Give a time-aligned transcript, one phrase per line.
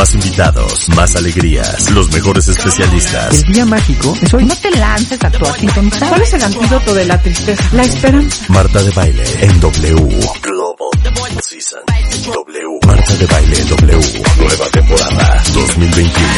[0.00, 3.44] Más invitados, más alegrías, los mejores especialistas.
[3.44, 4.46] El día mágico es hoy.
[4.46, 6.08] No te lances a actuar sintonizado.
[6.08, 7.62] ¿Cuál es el antídoto de la tristeza?
[7.72, 8.46] La esperanza.
[8.48, 10.20] Marta de Baile en W.
[10.40, 11.82] Global Season.
[11.84, 12.78] W.
[12.86, 14.22] Marta de Baile en W.
[14.38, 16.28] Nueva temporada 2021.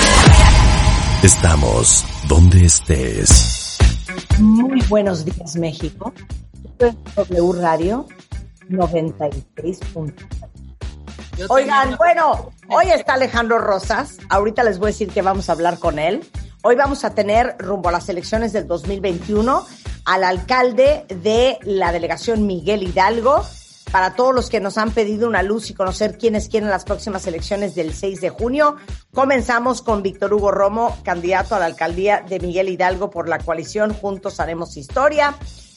[1.23, 3.79] Estamos donde estés.
[4.41, 6.13] Muy buenos días, México.
[6.65, 8.09] Esto es W Radio
[8.71, 9.79] 96.
[11.49, 14.17] Oigan, bueno, hoy está Alejandro Rosas.
[14.29, 16.25] Ahorita les voy a decir que vamos a hablar con él.
[16.63, 19.67] Hoy vamos a tener rumbo a las elecciones del 2021
[20.05, 23.45] al alcalde de la delegación Miguel Hidalgo.
[23.91, 27.27] Para todos los que nos han pedido una luz y conocer quiénes quieren las próximas
[27.27, 28.77] elecciones del 6 de junio,
[29.13, 33.93] comenzamos con Víctor Hugo Romo, candidato a la alcaldía de Miguel Hidalgo por la coalición
[33.93, 35.35] Juntos Haremos Historia.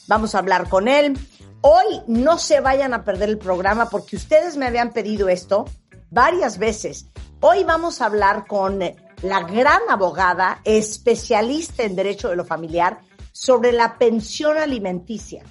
[0.08, 1.18] Vamos a hablar con él.
[1.60, 5.66] Hoy no se vayan a perder el programa porque ustedes me habían pedido esto
[6.10, 7.06] varias veces.
[7.40, 8.80] Hoy vamos a hablar con
[9.22, 13.00] la gran abogada, especialista en derecho de lo familiar,
[13.32, 15.44] sobre la pensión alimenticia.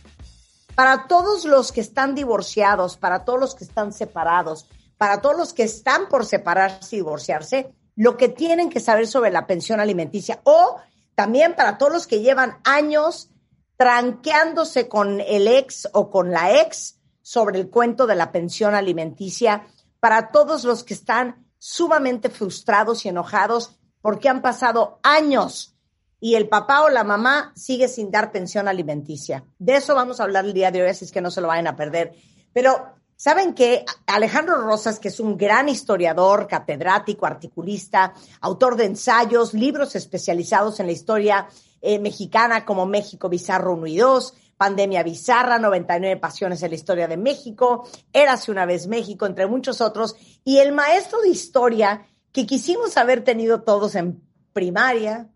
[0.75, 4.67] Para todos los que están divorciados, para todos los que están separados,
[4.97, 9.31] para todos los que están por separarse y divorciarse, lo que tienen que saber sobre
[9.31, 10.77] la pensión alimenticia o
[11.15, 13.29] también para todos los que llevan años
[13.77, 19.67] tranqueándose con el ex o con la ex sobre el cuento de la pensión alimenticia,
[20.05, 25.75] para todos los que están sumamente frustrados y enojados porque han pasado años
[26.19, 29.45] y el papá o la mamá sigue sin dar pensión alimenticia.
[29.57, 31.47] De eso vamos a hablar el día de hoy, así es que no se lo
[31.47, 32.13] vayan a perder.
[32.53, 33.83] Pero, ¿saben qué?
[34.05, 40.85] Alejandro Rosas, que es un gran historiador, catedrático, articulista, autor de ensayos, libros especializados en
[40.85, 41.47] la historia
[41.81, 47.07] eh, mexicana como México Bizarro 1 y 2, Pandemia Bizarra, 99 Pasiones en la Historia
[47.07, 52.45] de México, Érase una vez México, entre muchos otros, y el maestro de historia que
[52.45, 54.21] quisimos haber tenido todos en
[54.53, 55.29] primaria,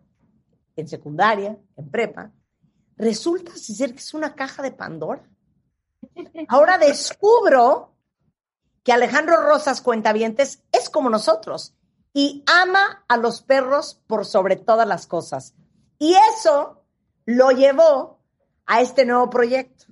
[0.76, 2.32] en secundaria, en prepa,
[2.96, 5.24] resulta ser que es una caja de Pandora.
[6.48, 7.94] Ahora descubro
[8.84, 11.74] que Alejandro Rosas Cuentavientes es como nosotros
[12.14, 15.54] y ama a los perros por sobre todas las cosas.
[15.98, 16.84] Y eso
[17.26, 18.19] lo llevó
[18.70, 19.86] a este nuevo proyecto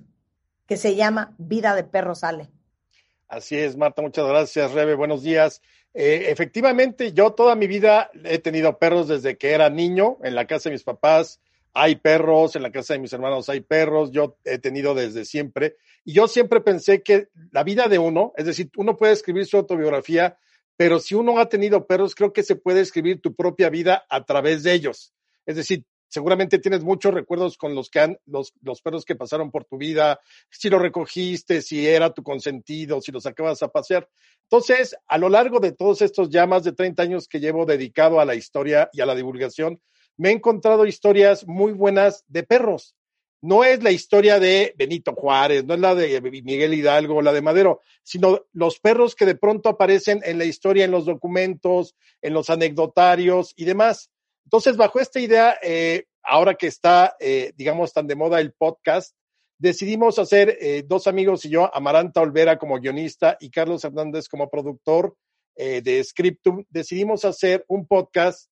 [0.64, 2.48] que se llama Vida de Perro Sale.
[3.26, 5.60] Así es, Marta, muchas gracias, Rebe, buenos días.
[5.92, 10.46] Eh, efectivamente, yo toda mi vida he tenido perros desde que era niño, en la
[10.46, 11.40] casa de mis papás
[11.74, 15.76] hay perros, en la casa de mis hermanos hay perros, yo he tenido desde siempre,
[16.04, 19.56] y yo siempre pensé que la vida de uno, es decir, uno puede escribir su
[19.56, 20.38] autobiografía,
[20.76, 24.24] pero si uno ha tenido perros, creo que se puede escribir tu propia vida a
[24.24, 25.12] través de ellos.
[25.46, 29.50] Es decir, seguramente tienes muchos recuerdos con los que han, los, los perros que pasaron
[29.50, 30.20] por tu vida,
[30.50, 34.08] si lo recogiste, si era tu consentido, si los acabas a pasear.
[34.42, 38.20] Entonces, a lo largo de todos estos ya más de 30 años que llevo dedicado
[38.20, 39.80] a la historia y a la divulgación,
[40.16, 42.94] me he encontrado historias muy buenas de perros.
[43.40, 47.40] No es la historia de Benito Juárez, no es la de Miguel Hidalgo, la de
[47.40, 52.34] Madero, sino los perros que de pronto aparecen en la historia, en los documentos, en
[52.34, 54.10] los anecdotarios y demás.
[54.48, 59.14] Entonces, bajo esta idea, eh, ahora que está, eh, digamos, tan de moda el podcast,
[59.58, 64.48] decidimos hacer eh, dos amigos y yo, Amaranta Olvera como guionista y Carlos Hernández como
[64.48, 65.14] productor
[65.54, 68.48] de Scriptum, decidimos hacer un podcast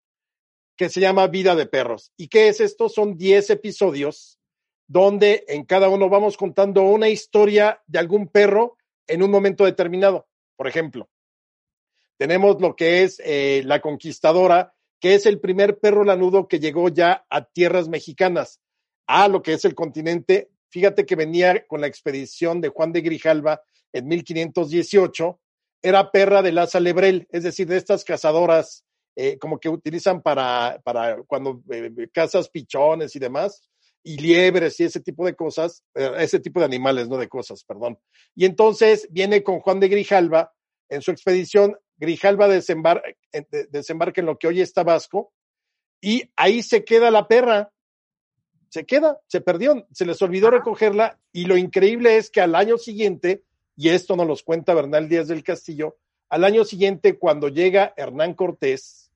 [0.76, 2.12] que se llama Vida de Perros.
[2.16, 2.88] ¿Y qué es esto?
[2.88, 4.40] Son 10 episodios
[4.88, 8.76] donde en cada uno vamos contando una historia de algún perro
[9.06, 10.26] en un momento determinado.
[10.56, 11.08] Por ejemplo,
[12.18, 13.22] tenemos lo que es
[13.64, 18.60] La Conquistadora, que es el primer perro lanudo que llegó ya a tierras mexicanas,
[19.06, 20.50] a lo que es el continente.
[20.70, 23.62] Fíjate que venía con la expedición de Juan de Grijalva
[23.92, 25.40] en 1518,
[25.82, 28.84] era perra de Laza Lebrel, es decir, de estas cazadoras
[29.14, 33.62] eh, como que utilizan para, para cuando eh, cazas pichones y demás,
[34.02, 37.64] y liebres y ese tipo de cosas, eh, ese tipo de animales, no de cosas,
[37.64, 37.98] perdón.
[38.34, 40.52] Y entonces viene con Juan de Grijalva
[40.88, 43.02] en su expedición, Grijalva desembar
[43.32, 45.32] de- desembarca en lo que hoy es Tabasco,
[46.00, 47.72] y ahí se queda la perra,
[48.68, 52.78] se queda, se perdió, se les olvidó recogerla, y lo increíble es que al año
[52.78, 53.44] siguiente,
[53.76, 55.96] y esto nos los cuenta Bernal Díaz del Castillo,
[56.28, 59.10] al año siguiente, cuando llega Hernán Cortés,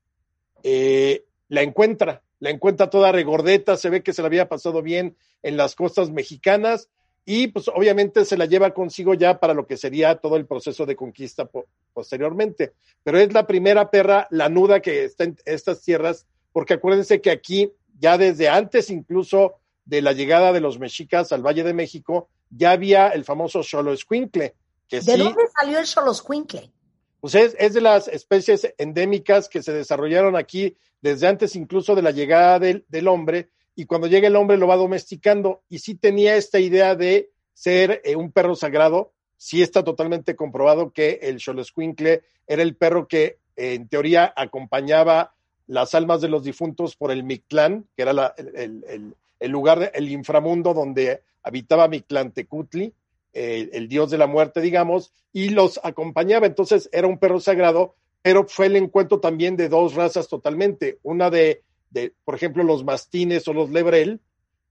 [0.62, 5.16] eh, la encuentra, la encuentra toda regordeta, se ve que se la había pasado bien
[5.42, 6.88] en las costas mexicanas
[7.24, 10.86] y pues obviamente se la lleva consigo ya para lo que sería todo el proceso
[10.86, 11.48] de conquista
[11.92, 12.72] posteriormente.
[13.02, 17.72] Pero es la primera perra lanuda que está en estas tierras, porque acuérdense que aquí,
[17.98, 22.72] ya desde antes incluso de la llegada de los mexicas al Valle de México, ya
[22.72, 24.54] había el famoso Xoloescuincle.
[24.88, 26.72] Que ¿De dónde salió el Xoloescuincle?
[27.20, 32.02] Pues es, es, de las especies endémicas que se desarrollaron aquí desde antes incluso de
[32.02, 35.94] la llegada del, del hombre y cuando llega el hombre lo va domesticando y sí
[35.94, 41.40] tenía esta idea de ser eh, un perro sagrado, sí está totalmente comprobado que el
[41.40, 45.34] Xoloscuincle era el perro que en teoría acompañaba
[45.66, 51.22] las almas de los difuntos por el Mictlán, que era el, lugar, el inframundo donde
[51.42, 52.92] habitaba Mictlán Tecutli,
[53.32, 56.46] el dios de la muerte, digamos, y los acompañaba.
[56.46, 61.30] Entonces era un perro sagrado, pero fue el encuentro también de dos razas totalmente, una
[61.30, 64.20] de de, por ejemplo, los mastines o los lebrel,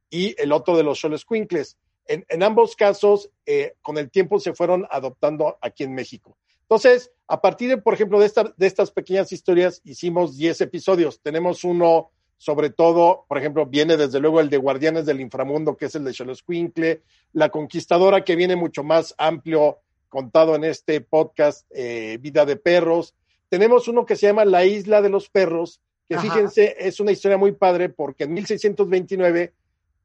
[0.09, 1.77] y el otro de los Xoloscuincles.
[2.05, 6.37] En, en ambos casos, eh, con el tiempo se fueron adoptando aquí en México.
[6.61, 11.19] Entonces, a partir de, por ejemplo, de, de estas pequeñas historias, hicimos 10 episodios.
[11.21, 15.85] Tenemos uno, sobre todo, por ejemplo, viene desde luego el de Guardianes del Inframundo, que
[15.85, 17.01] es el de Xoloscuincle,
[17.33, 19.79] La Conquistadora, que viene mucho más amplio,
[20.09, 23.13] contado en este podcast, eh, Vida de Perros.
[23.49, 26.23] Tenemos uno que se llama La Isla de los Perros, que Ajá.
[26.23, 29.53] fíjense, es una historia muy padre porque en 1629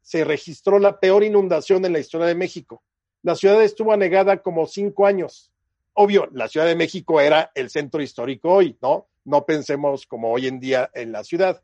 [0.02, 2.82] se registró la peor inundación en la historia de México.
[3.22, 5.50] La ciudad estuvo anegada como cinco años.
[5.94, 9.08] Obvio, la Ciudad de México era el centro histórico hoy, ¿no?
[9.24, 11.62] No pensemos como hoy en día en la ciudad.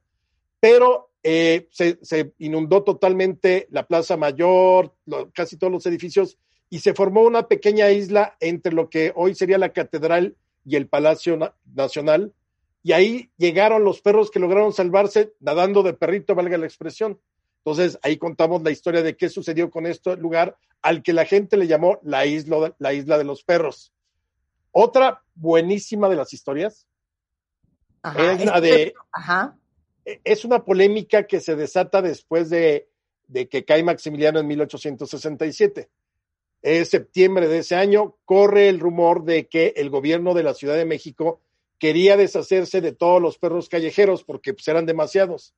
[0.59, 6.39] Pero eh, se, se, inundó totalmente la Plaza Mayor, lo, casi todos los edificios,
[6.71, 10.87] y se formó una pequeña isla entre lo que hoy sería la Catedral y el
[10.87, 11.39] Palacio
[11.75, 12.33] Nacional,
[12.83, 17.21] y ahí llegaron los perros que lograron salvarse nadando de perrito, valga la expresión.
[17.59, 21.59] Entonces ahí contamos la historia de qué sucedió con este lugar al que la gente
[21.59, 23.93] le llamó la isla, la isla de los perros.
[24.71, 26.87] Otra buenísima de las historias
[28.03, 28.95] Ajá, es la de...
[29.13, 29.57] Ajá.
[30.25, 32.89] Es una polémica que se desata después de,
[33.29, 35.91] de que cae Maximiliano en 1867.
[36.63, 40.77] Es septiembre de ese año, corre el rumor de que el gobierno de la Ciudad
[40.77, 41.43] de México
[41.81, 45.55] quería deshacerse de todos los perros callejeros porque pues, eran demasiados.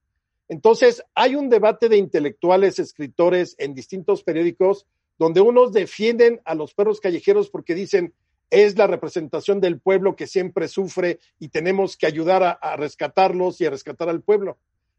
[0.48, 4.86] Entonces, hay un debate de intelectuales, escritores en distintos periódicos,
[5.18, 8.14] donde unos defienden a los perros callejeros porque dicen
[8.50, 13.66] es la representación del pueblo que siempre sufre y tenemos que ayudar a, rescatarlos y
[13.66, 14.58] a rescatar al pueblo.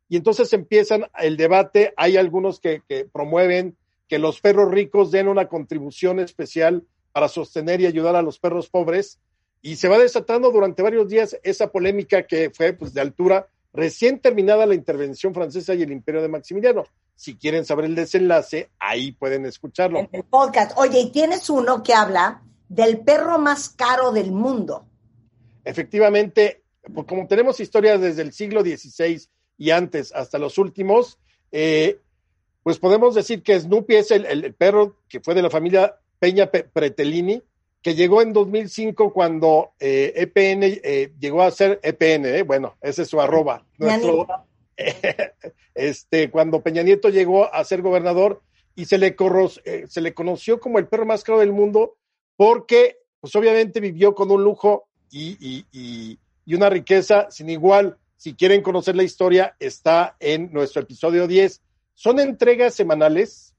[0.10, 2.82] Y entonces empiezan el debate, hay algunos que
[3.12, 3.78] promueven
[4.08, 8.70] que los perros ricos den una contribución especial para sostener y ayudar a los perros
[8.70, 9.20] pobres,
[9.64, 14.20] y se va desatando durante varios días esa polémica que fue pues, de altura recién
[14.20, 16.84] terminada la intervención francesa y el imperio de Maximiliano.
[17.16, 20.00] Si quieren saber el desenlace, ahí pueden escucharlo.
[20.00, 20.78] En el podcast.
[20.78, 24.86] Oye, y tienes uno que habla del perro más caro del mundo.
[25.64, 26.62] Efectivamente,
[26.94, 29.22] pues como tenemos historias desde el siglo XVI
[29.58, 31.18] y antes hasta los últimos,
[31.54, 32.02] eh,
[32.64, 36.50] pues podemos decir que Snoopy es el, el, perro que fue de la familia Peña
[36.52, 37.42] Pretelini,
[37.84, 43.02] que llegó en 2005 cuando eh, EPN eh, llegó a ser EPN, eh, bueno, ese
[43.02, 43.66] es su arroba.
[43.78, 44.26] Nuestro,
[45.76, 48.42] este, cuando Peña Nieto llegó a ser gobernador
[48.74, 51.98] y se le, corros, eh, se le conoció como el perro más caro del mundo
[52.38, 57.98] porque, pues obviamente vivió con un lujo y, y, y, y una riqueza sin igual.
[58.16, 61.62] Si quieren conocer la historia, está en nuestro episodio 10.
[61.94, 63.54] Son entregas semanales,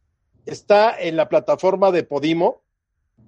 [0.47, 2.64] está en la plataforma de Podimo,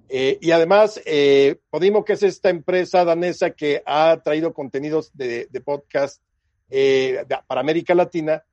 [0.09, 5.47] eh, y además, eh, Podimo, que es esta empresa danesa que ha traído contenidos de,
[5.49, 6.21] de podcast
[6.69, 8.43] eh, para América Latina,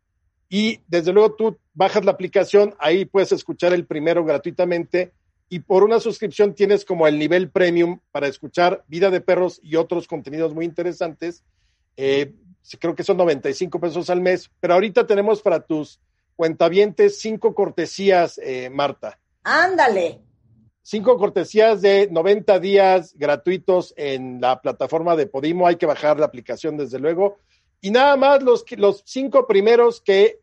[0.49, 5.13] y desde luego tú bajas la aplicación, ahí puedes escuchar el primero gratuitamente,
[5.49, 9.77] y por una suscripción tienes como el nivel premium para escuchar Vida de Perros y
[9.77, 11.45] otros contenidos muy interesantes.
[11.97, 12.33] Eh,
[12.81, 16.01] creo que son 95 pesos al mes, pero ahorita tenemos para tus
[16.35, 18.41] cuentavientes cinco cortesías,
[18.73, 19.21] Marta.
[19.45, 20.24] Ándale
[20.85, 25.67] cinco cortesías de 90 días gratuitos en la plataforma de Podimo.
[25.67, 27.39] Hay que bajar la aplicación, desde luego.
[27.81, 30.41] Y nada más los, los cinco primeros que,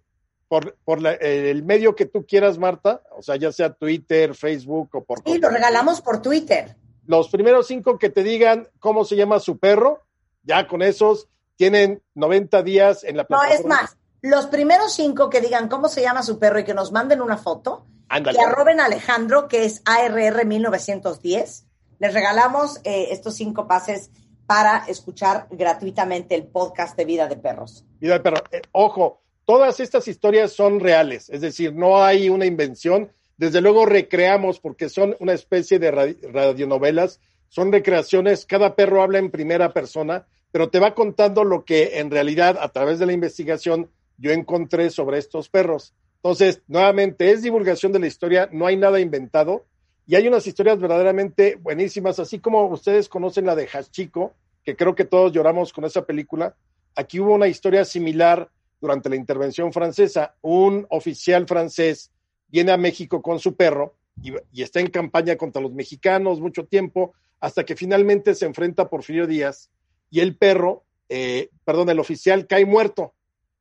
[0.50, 4.90] por, por la, el medio que tú quieras, Marta, o sea, ya sea Twitter, Facebook
[4.94, 5.22] o por.
[5.26, 6.76] Sí, lo regalamos por Twitter.
[7.06, 10.02] Los primeros cinco que te digan cómo se llama su perro,
[10.44, 13.56] ya con esos tienen 90 días en la plataforma.
[13.56, 16.74] No, es más, los primeros cinco que digan cómo se llama su perro y que
[16.74, 18.38] nos manden una foto, Ándale.
[18.40, 21.66] y a Alejandro, que es ARR 1910.
[21.98, 24.12] Les regalamos eh, estos cinco pases
[24.46, 27.86] para escuchar gratuitamente el podcast de Vida de Perros.
[28.02, 28.42] Vida de Perros.
[28.52, 33.14] Eh, ojo, todas estas historias son reales, es decir, no hay una invención.
[33.38, 39.32] desde luego recreamos, porque son una especie de radionovelas, son recreaciones, cada perro habla en
[39.32, 43.90] primera persona, pero te va contando lo que en realidad a través de la investigación
[44.18, 45.96] yo encontré sobre estos perros.
[46.24, 49.66] Entonces, nuevamente, es divulgación de la historia, no hay nada inventado
[50.06, 54.94] y hay unas historias verdaderamente buenísimas, así como ustedes conocen la de Hachiko, que creo
[54.94, 56.56] que todos lloramos con esa película.
[56.96, 58.50] Aquí hubo una historia similar
[58.80, 60.36] durante la intervención francesa.
[60.42, 62.12] Un oficial francés
[62.50, 67.14] viene a México con su perro y, está en campaña contra los mexicanos mucho tiempo,
[67.40, 69.72] hasta que finalmente se enfrenta a Porfirio Díaz
[70.12, 73.14] y el perro, eh, perdón, el oficial cae muerto.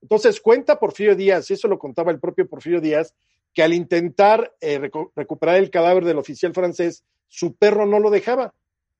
[0.02, 3.14] Entonces cuenta Porfirio Díaz, y eso lo contaba el propio Porfirio Díaz,
[3.52, 4.78] que al intentar eh,
[5.14, 8.54] recuperar el cadáver del oficial francés, su perro no lo dejaba.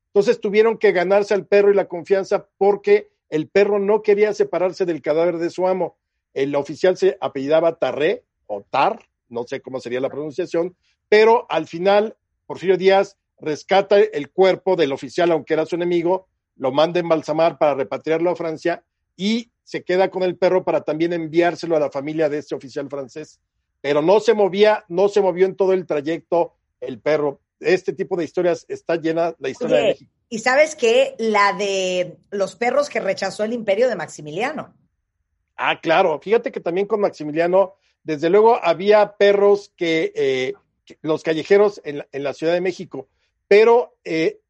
[0.08, 4.84] Entonces tuvieron que ganarse al perro y la confianza porque el perro no quería separarse
[4.84, 5.96] del cadáver de su amo.
[6.34, 10.76] El oficial se apellidaba Tarré o Tar, no sé cómo sería la pronunciación,
[11.08, 12.16] pero al final
[12.46, 16.26] Porfirio Díaz rescata el cuerpo del oficial, aunque era su enemigo,
[16.56, 18.84] lo manda embalsamar para repatriarlo a Francia
[19.20, 22.88] y se queda con el perro para también enviárselo a la familia de este oficial
[22.88, 23.38] francés.
[23.82, 27.38] Pero no se movía, no se movió en todo el trayecto el perro.
[27.60, 30.10] Este tipo de historias está llena la historia de México.
[30.30, 34.74] Y sabes que la de los perros que rechazó el imperio de Maximiliano.
[35.54, 36.18] Ah, claro.
[36.18, 40.54] Fíjate que también con Maximiliano, desde luego había perros que, eh,
[41.02, 43.06] los callejeros en la, Ciudad de México,
[43.46, 44.40] pero eh,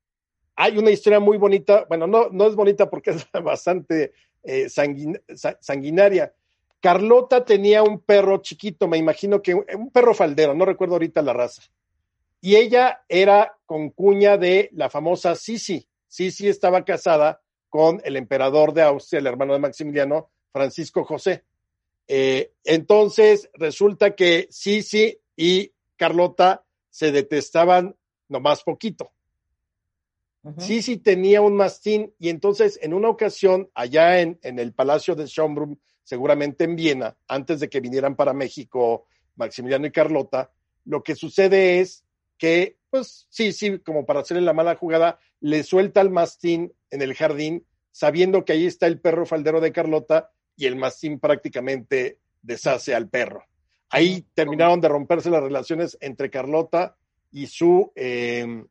[0.55, 1.87] hay una historia muy bonita.
[1.89, 4.12] Bueno, no, no es bonita porque es bastante
[4.43, 6.35] eh, sanguinaria.
[6.81, 11.33] Carlota tenía un perro chiquito, me imagino que un perro faldero, no recuerdo ahorita la
[11.33, 11.63] raza.
[12.41, 15.87] Y ella era concuña de la famosa Sisi.
[16.09, 21.45] Sisi estaba casada con el emperador de Austria, el hermano de Maximiliano, Francisco José.
[22.09, 27.95] Eh, entonces resulta que Sisi y Carlota se detestaban
[28.29, 29.13] nomás poquito.
[30.59, 35.15] Sí, sí tenía un mastín y entonces en una ocasión allá en, en el Palacio
[35.15, 39.07] de Schönbrunn, seguramente en Viena, antes de que vinieran para México
[39.37, 40.51] Maximiliano y Carlota,
[40.85, 42.05] lo que sucede es
[42.39, 47.03] que, pues sí, sí, como para hacerle la mala jugada, le suelta al mastín en
[47.03, 52.19] el jardín, sabiendo que ahí está el perro faldero de Carlota y el mastín prácticamente
[52.41, 53.45] deshace al perro.
[53.91, 56.97] Ahí terminaron de romperse las relaciones entre Carlota
[57.31, 58.65] y su eh,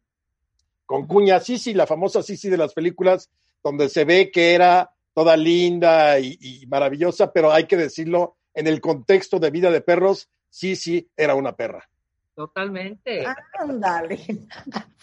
[0.89, 3.29] con Cuña Sisi, la famosa Sisi de las películas,
[3.63, 8.81] donde se ve que era toda linda y, maravillosa, pero hay que decirlo, en el
[8.81, 11.87] contexto de vida de perros, Sisi era una perra.
[12.33, 13.23] Totalmente.
[13.53, 14.47] Ándale.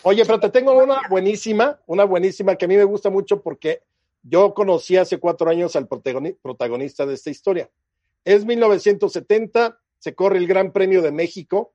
[0.03, 3.85] Oye, pero te tengo una buenísima, una buenísima que a mí me gusta mucho porque
[4.25, 7.71] yo conocí hace cuatro años al protagonista de esta historia.
[8.25, 11.75] Es 1970, se corre el Gran Premio de México,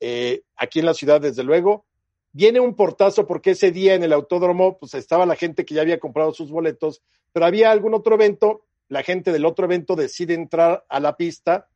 [0.00, 1.86] eh, aquí en la ciudad, desde luego
[2.32, 5.82] viene un portazo porque ese día en el autódromo pues estaba la gente que ya
[5.82, 10.34] había comprado sus boletos, pero había algún otro evento, la gente del otro evento decide
[10.34, 11.68] entrar a la pista,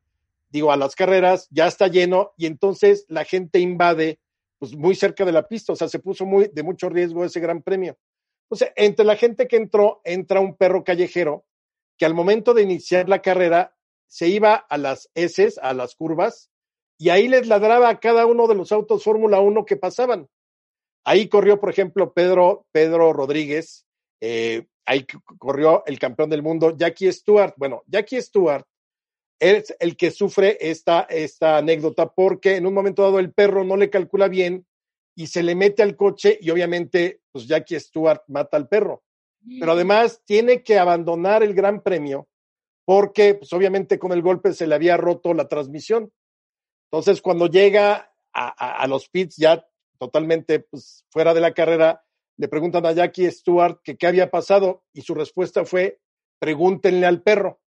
[0.51, 4.21] digo, a las carreras, ya está lleno y entonces la gente invade
[4.59, 7.41] pues muy cerca de la pista, o sea, se puso muy de mucho riesgo ese
[7.41, 7.99] gran premio.
[8.45, 11.45] Entonces, entre la gente que entró, entra un perro callejero
[11.97, 16.51] que al momento de iniciar la carrera se iba a las S, a las curvas,
[16.99, 20.29] y ahí les ladraba a cada uno de los autos Fórmula 1 que pasaban.
[21.05, 23.87] Ahí corrió, por ejemplo, Pedro, Pedro Rodríguez,
[24.21, 25.07] eh, ahí
[25.39, 27.55] corrió el campeón del mundo, Jackie Stewart.
[27.57, 28.65] Bueno, Jackie Stewart
[29.39, 33.77] es el que sufre esta, esta anécdota porque en un momento dado el perro no
[33.77, 34.67] le calcula bien
[35.15, 39.03] y se le mete al coche y obviamente pues Jackie Stewart mata al perro.
[39.61, 42.29] Pero además tiene que abandonar el Gran Premio
[42.87, 46.11] porque pues obviamente con el golpe se le había roto la transmisión.
[46.91, 49.67] Entonces cuando llega a, a los pits ya
[49.99, 52.05] totalmente pues, fuera de la carrera,
[52.37, 56.01] le preguntan a Jackie Stewart qué había pasado y su respuesta fue,
[56.39, 57.61] pregúntenle al perro.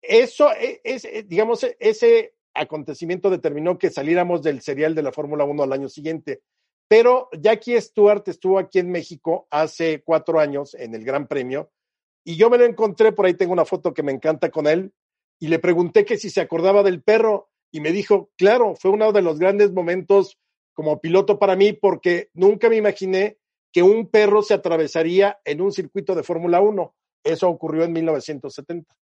[0.00, 5.12] Eso e, es, e, digamos, e, ese acontecimiento determinó que saliéramos del serial de la
[5.12, 6.42] Fórmula 1 al año siguiente.
[6.88, 11.70] Pero Jackie Stewart estuvo aquí en México hace cuatro años en el Gran Premio
[12.24, 14.92] y yo me lo encontré, por ahí tengo una foto que me encanta con él,
[15.40, 19.12] y le pregunté que si se acordaba del perro y me dijo, claro, fue uno
[19.12, 20.38] de los grandes momentos
[20.72, 23.38] como piloto para mí porque nunca me imaginé
[23.72, 26.94] que un perro se atravesaría en un circuito de Fórmula 1.
[27.24, 28.94] Eso ocurrió en 1970.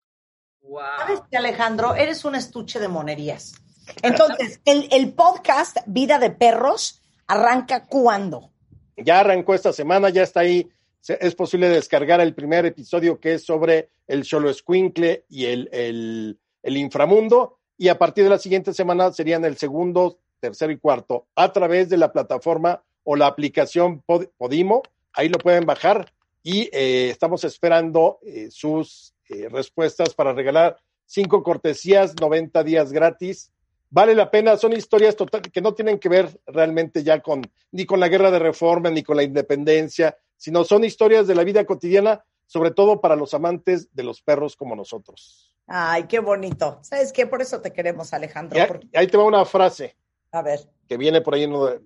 [0.62, 0.80] Wow.
[0.98, 1.94] ¿Sabes qué, Alejandro?
[1.94, 3.54] Eres un estuche de monerías.
[4.02, 8.50] Entonces, el, el podcast Vida de Perros arranca cuándo?
[8.96, 10.68] Ya arrancó esta semana, ya está ahí.
[11.06, 16.38] Es posible descargar el primer episodio que es sobre el solo escuincle y el, el,
[16.62, 17.60] el inframundo.
[17.76, 21.88] Y a partir de la siguiente semana serían el segundo, tercero y cuarto a través
[21.88, 24.02] de la plataforma o la aplicación
[24.36, 24.82] Podimo.
[25.12, 31.42] Ahí lo pueden bajar y eh, estamos esperando eh, sus eh, respuestas para regalar cinco
[31.42, 33.50] cortesías, 90 días gratis.
[33.90, 37.42] Vale la pena, son historias total, que no tienen que ver realmente ya con
[37.72, 41.44] ni con la guerra de reforma ni con la independencia, sino son historias de la
[41.44, 45.54] vida cotidiana, sobre todo para los amantes de los perros como nosotros.
[45.66, 46.78] Ay, qué bonito.
[46.82, 47.26] ¿Sabes qué?
[47.26, 48.58] Por eso te queremos, Alejandro.
[48.94, 49.96] Ahí, te va una frase.
[50.32, 50.60] A ver.
[50.88, 51.80] Que viene por ahí en uno de...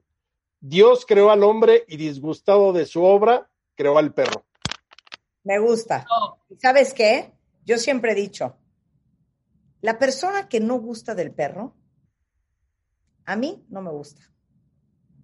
[0.60, 4.44] Dios creó al hombre y disgustado de su obra, creó al perro.
[5.42, 6.06] Me gusta.
[6.58, 7.32] ¿Sabes qué?
[7.64, 8.56] Yo siempre he dicho,
[9.80, 11.74] la persona que no gusta del perro,
[13.24, 14.22] a mí no me gusta.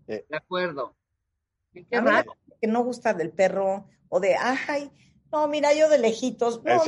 [0.06, 0.96] De acuerdo.
[1.72, 1.86] Qué
[2.60, 4.90] que no gusta del perro o de, ay,
[5.30, 6.82] no, mira, yo de lejitos, no,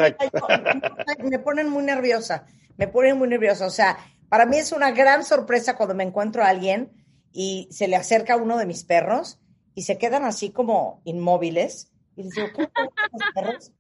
[1.23, 2.47] me ponen muy nerviosa,
[2.77, 3.67] me ponen muy nerviosa.
[3.67, 3.99] O sea,
[4.31, 6.93] para mí es una gran sorpresa cuando me encuentro a alguien
[7.33, 9.41] y se le acerca uno de mis perros
[9.75, 11.93] y se quedan así como inmóviles.
[12.17, 12.71] Y les digo, ¿cómo
[13.13, 13.73] los perros?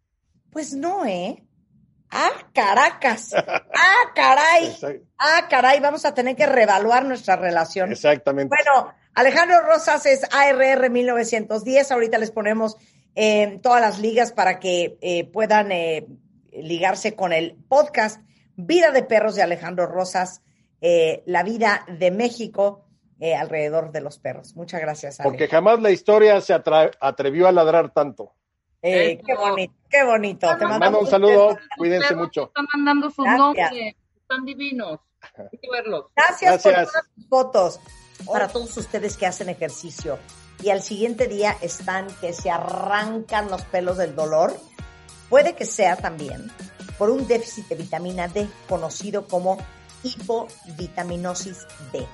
[0.50, 1.45] Pues no, ¿eh?
[2.11, 3.33] Ah, Caracas.
[3.35, 4.76] Ah, caray.
[5.16, 7.92] Ah, caray, vamos a tener que reevaluar nuestra relación.
[7.92, 8.54] Exactamente.
[8.54, 11.92] Bueno, Alejandro Rosas es ARR 1910.
[11.92, 12.76] Ahorita les ponemos
[13.14, 16.07] en todas las ligas para que eh, puedan eh,
[16.52, 18.21] ligarse con el podcast
[18.66, 20.42] Vida de Perros de Alejandro Rosas,
[20.80, 22.86] eh, la vida de México
[23.36, 24.56] alrededor de los perros.
[24.56, 25.18] Muchas gracias.
[25.22, 28.34] Porque jamás la historia se atrevió a ladrar tanto.
[28.80, 30.56] qué bonito, qué bonito.
[30.56, 32.46] Te mando un saludo, cuídense mucho.
[32.46, 35.00] Están mandando sus nombres, están divinos.
[35.36, 36.06] Hay que verlos.
[36.16, 37.80] Gracias, por todas sus fotos.
[38.26, 40.18] Para todos ustedes que hacen ejercicio,
[40.62, 44.52] y al siguiente día están que se arrancan los pelos del dolor,
[45.30, 46.50] puede que sea también
[47.00, 49.57] por un déficit de vitamina D conocido como
[50.02, 52.07] hipovitaminosis D.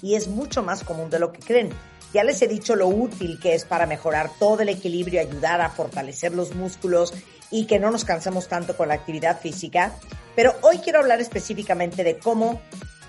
[0.00, 1.68] Y es mucho más común de lo que creen.
[2.14, 5.68] Ya les he dicho lo útil que es para mejorar todo el equilibrio, ayudar a
[5.68, 7.12] fortalecer los músculos
[7.50, 9.92] y que no nos cansemos tanto con la actividad física.
[10.34, 12.62] Pero hoy quiero hablar específicamente de cómo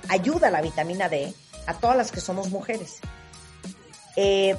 [0.09, 1.33] ayuda la vitamina D
[1.67, 2.97] a todas las que somos mujeres.
[4.17, 4.57] Eh,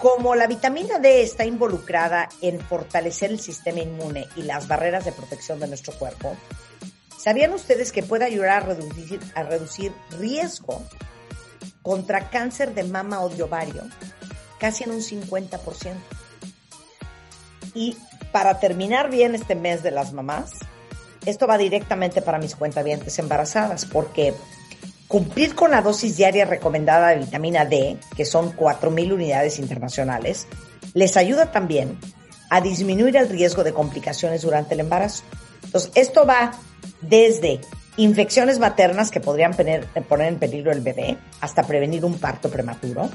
[0.00, 5.12] como la vitamina D está involucrada en fortalecer el sistema inmune y las barreras de
[5.12, 6.34] protección de nuestro cuerpo,
[7.18, 8.66] ¿sabían ustedes que puede ayudar
[9.34, 10.82] a reducir, riesgo
[11.82, 13.82] contra cáncer de mama o de ovario
[14.58, 15.94] casi en un 50%?
[17.74, 17.94] Y
[18.32, 20.52] para terminar bien este mes de las mamás,
[21.26, 24.32] esto va directamente para mis cuentavientes embarazadas, porque
[25.10, 30.46] Cumplir con la dosis diaria recomendada de vitamina D, que son 4.000 unidades internacionales,
[30.94, 31.98] les ayuda también
[32.48, 35.24] a disminuir el riesgo de complicaciones durante el embarazo.
[35.64, 36.52] Entonces, esto va
[37.00, 37.60] desde
[37.96, 43.10] infecciones maternas que podrían poner, en peligro el bebé hasta prevenir un parto prematuro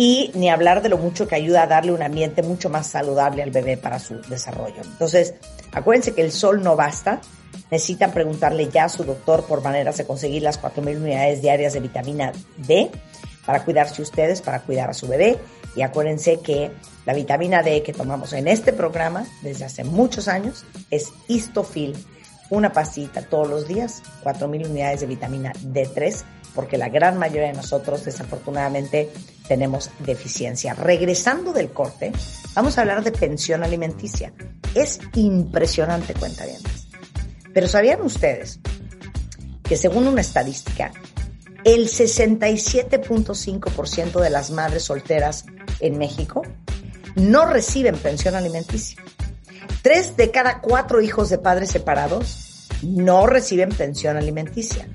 [0.00, 3.42] y ni hablar de lo mucho que ayuda a darle un ambiente mucho más saludable
[3.42, 4.80] al bebé para su desarrollo.
[4.82, 5.34] Entonces,
[5.72, 7.20] acuérdense que el sol no basta,
[7.70, 11.80] necesitan preguntarle ya a su doctor por maneras de conseguir las 4.000 unidades diarias de
[11.80, 12.90] vitamina D
[13.44, 15.36] para cuidarse ustedes, para cuidar a su bebé.
[15.76, 16.70] Y acuérdense que
[17.04, 21.94] la vitamina D que tomamos en este programa desde hace muchos años es Histofil,
[22.48, 27.54] una pasita todos los días, 4.000 unidades de vitamina D3, porque la gran mayoría de
[27.54, 29.10] nosotros desafortunadamente
[29.46, 30.74] tenemos deficiencia.
[30.74, 32.10] Regresando del corte,
[32.54, 34.32] vamos a hablar de pensión alimenticia.
[34.74, 36.60] Es impresionante, cuenta bien.
[37.52, 38.60] Pero ¿sabían ustedes
[39.62, 40.92] que según una estadística,
[41.64, 45.46] el 67.5% de las madres solteras
[45.80, 46.42] en México
[47.16, 49.02] no reciben pensión alimenticia?
[49.82, 54.86] Tres de cada cuatro hijos de padres separados no reciben pensión alimenticia.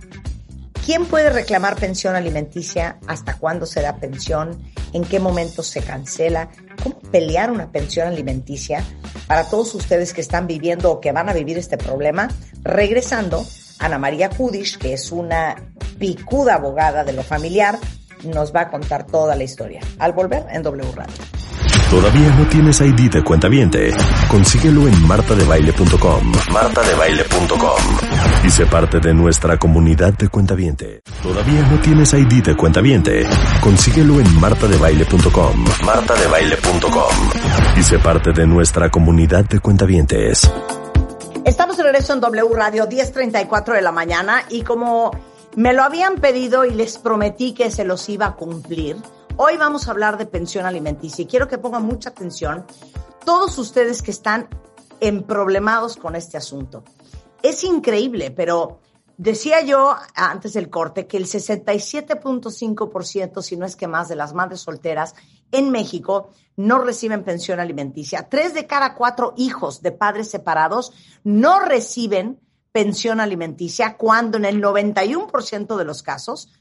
[0.85, 2.99] ¿Quién puede reclamar pensión alimenticia?
[3.07, 4.61] ¿Hasta cuándo se da pensión?
[4.93, 6.51] ¿En qué momento se cancela?
[6.83, 8.83] ¿Cómo pelear una pensión alimenticia?
[9.25, 12.29] Para todos ustedes que están viviendo o que van a vivir este problema,
[12.61, 13.43] regresando,
[13.79, 15.55] Ana María Kudish, que es una
[15.97, 17.79] picuda abogada de lo familiar,
[18.23, 19.81] nos va a contar toda la historia.
[19.97, 21.34] Al volver en W Radio.
[21.89, 23.93] ¿Todavía no tienes ID de cuenta viente?
[24.27, 26.31] Consíguelo en martadebaile.com.
[26.51, 27.81] martadebaile.com.
[28.43, 31.01] Y sé parte de nuestra comunidad de cuenta viente.
[31.21, 33.25] ¿Todavía no tienes ID de cuenta viente?
[33.61, 35.65] Consíguelo en martadebaile.com.
[35.85, 37.29] martadebaile.com.
[37.77, 40.51] Y sé parte de nuestra comunidad de cuentavientes.
[41.45, 45.11] Estamos de regreso en W Radio 10:34 de la mañana y como
[45.55, 48.97] me lo habían pedido y les prometí que se los iba a cumplir,
[49.37, 52.65] Hoy vamos a hablar de pensión alimenticia y quiero que pongan mucha atención
[53.25, 54.47] todos ustedes que están
[55.01, 56.85] emproblemados con este asunto.
[57.43, 58.79] Es increíble, pero
[59.17, 64.33] decía yo antes del corte que el 67.5%, si no es que más, de las
[64.33, 65.15] madres solteras
[65.51, 68.29] en México no reciben pensión alimenticia.
[68.29, 70.93] Tres de cada cuatro hijos de padres separados
[71.25, 72.39] no reciben
[72.71, 76.53] pensión alimenticia, cuando en el 91% de los casos,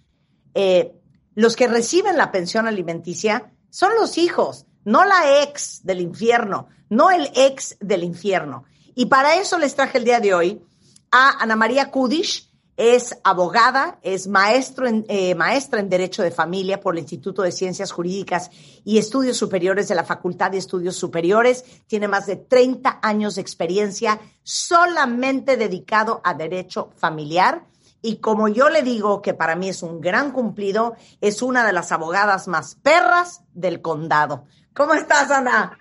[0.54, 1.00] eh,
[1.34, 7.10] los que reciben la pensión alimenticia son los hijos, no la ex del infierno, no
[7.10, 8.64] el ex del infierno.
[8.94, 10.62] Y para eso les traje el día de hoy
[11.10, 16.80] a Ana María Kudish, es abogada, es maestro en, eh, maestra en Derecho de Familia
[16.80, 18.50] por el Instituto de Ciencias Jurídicas
[18.84, 21.64] y Estudios Superiores de la Facultad de Estudios Superiores.
[21.86, 27.64] Tiene más de 30 años de experiencia solamente dedicado a derecho familiar.
[28.06, 31.72] Y como yo le digo que para mí es un gran cumplido, es una de
[31.72, 34.44] las abogadas más perras del condado.
[34.74, 35.78] ¿Cómo estás, Ana?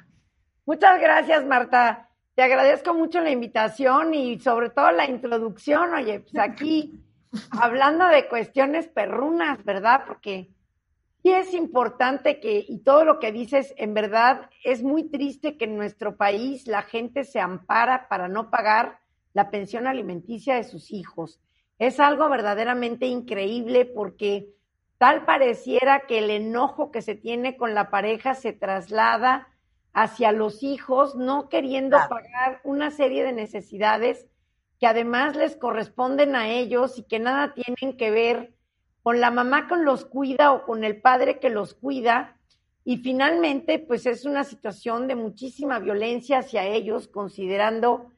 [0.65, 2.07] Muchas gracias, Marta.
[2.33, 5.93] Te agradezco mucho la invitación y sobre todo la introducción.
[5.93, 7.03] Oye, pues aquí
[7.59, 10.05] hablando de cuestiones perrunas, ¿verdad?
[10.07, 10.49] Porque
[11.23, 15.65] sí es importante que, y todo lo que dices, en verdad, es muy triste que
[15.65, 18.99] en nuestro país la gente se ampara para no pagar
[19.33, 21.41] la pensión alimenticia de sus hijos.
[21.79, 24.49] Es algo verdaderamente increíble porque
[24.97, 29.49] tal pareciera que el enojo que se tiene con la pareja se traslada
[29.93, 34.27] hacia los hijos, no queriendo pagar una serie de necesidades
[34.79, 38.53] que además les corresponden a ellos y que nada tienen que ver
[39.03, 42.38] con la mamá que los cuida o con el padre que los cuida.
[42.86, 48.12] Y finalmente, pues es una situación de muchísima violencia hacia ellos, considerando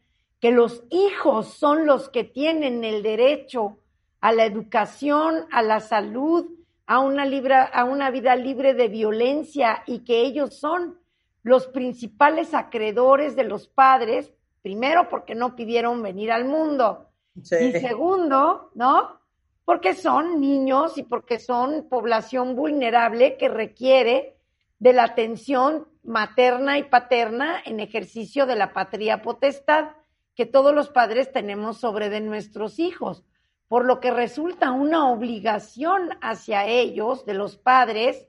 [0.45, 3.79] que los hijos son los que tienen el derecho
[4.21, 6.45] a la educación, a la salud,
[6.85, 7.23] a una,
[7.63, 10.99] a una vida libre de violencia y que ellos son
[11.41, 14.31] los principales acreedores de los padres,
[14.61, 19.19] primero porque no pidieron venir al mundo y segundo, ¿no?
[19.63, 24.37] Porque son niños y porque son población vulnerable que requiere
[24.77, 29.87] de la atención materna y paterna en ejercicio de la patria potestad
[30.35, 33.23] que todos los padres tenemos sobre de nuestros hijos,
[33.67, 38.27] por lo que resulta una obligación hacia ellos, de los padres,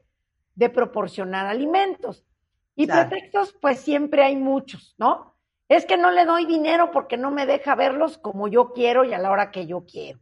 [0.55, 2.25] de proporcionar alimentos.
[2.75, 5.35] Y pretextos, pues siempre hay muchos, ¿no?
[5.69, 9.13] Es que no le doy dinero porque no me deja verlos como yo quiero y
[9.15, 10.21] a la hora que yo quiero.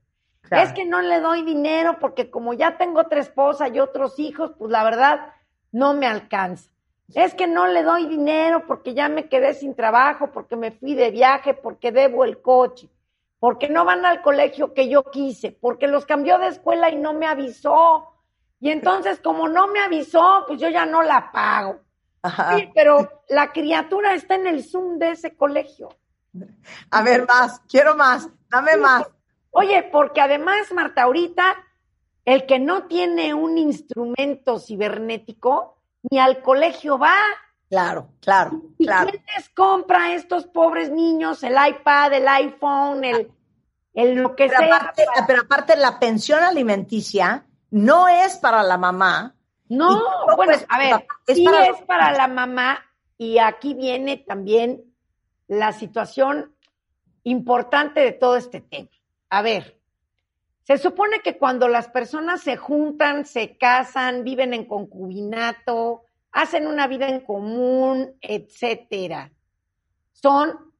[0.51, 4.53] Es que no le doy dinero porque como ya tengo otra esposa y otros hijos,
[4.59, 5.33] pues la verdad
[5.73, 6.71] no me alcanza.
[7.13, 10.95] Es que no le doy dinero porque ya me quedé sin trabajo, porque me fui
[10.95, 12.89] de viaje, porque debo el coche,
[13.39, 17.13] porque no van al colegio que yo quise, porque los cambió de escuela y no
[17.13, 18.11] me avisó.
[18.59, 21.81] Y entonces, como no me avisó, pues yo ya no la pago.
[22.57, 25.91] Sí, pero la criatura está en el Zoom de ese colegio.
[26.91, 29.07] A ver, más, quiero más, dame más.
[29.51, 31.55] Oye, porque además, Marta, ahorita
[32.25, 35.74] el que no tiene un instrumento cibernético
[36.11, 37.17] ni al colegio va.
[37.69, 39.11] Claro, claro, ¿Y claro.
[39.11, 43.33] ¿Quién les compra a estos pobres niños el iPad, el iPhone, el,
[43.95, 44.77] el lo que pero sea?
[44.77, 49.35] Aparte, Pero aparte, la pensión alimenticia no es para la mamá,
[49.69, 50.01] no,
[50.37, 51.67] bueno, a ver, es sí para...
[51.67, 52.85] es para la mamá
[53.17, 54.85] y aquí viene también
[55.49, 56.55] la situación
[57.23, 58.91] importante de todo este tema.
[59.31, 59.79] A ver,
[60.65, 66.87] se supone que cuando las personas se juntan, se casan, viven en concubinato, hacen una
[66.87, 69.31] vida en común, etcétera,
[70.13, 70.73] son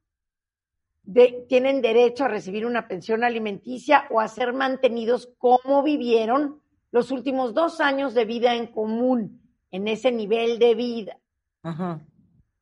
[1.03, 7.11] de, tienen derecho a recibir una pensión alimenticia o a ser mantenidos como vivieron los
[7.11, 11.19] últimos dos años de vida en común, en ese nivel de vida.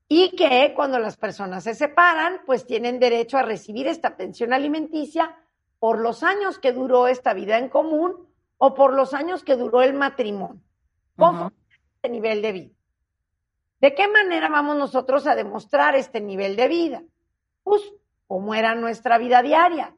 [0.08, 5.36] Y que cuando las personas se separan, pues tienen derecho a recibir esta pensión alimenticia
[5.82, 9.82] por los años que duró esta vida en común o por los años que duró
[9.82, 10.62] el matrimonio.
[11.16, 11.50] ¿Cómo
[11.96, 12.74] este nivel de vida?
[13.80, 17.02] ¿De qué manera vamos nosotros a demostrar este nivel de vida?
[17.64, 17.82] Pues,
[18.28, 19.96] ¿cómo era nuestra vida diaria?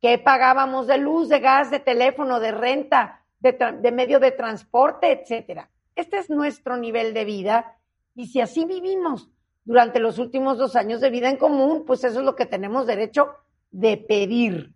[0.00, 5.12] ¿Qué pagábamos de luz, de gas, de teléfono, de renta, de, de, medio de transporte,
[5.12, 5.68] etcétera.
[5.94, 7.76] Este es nuestro nivel de vida
[8.14, 9.28] y si así vivimos
[9.66, 12.86] durante los últimos dos años de vida en común, pues eso es lo que tenemos
[12.86, 13.34] derecho
[13.70, 14.75] de pedir.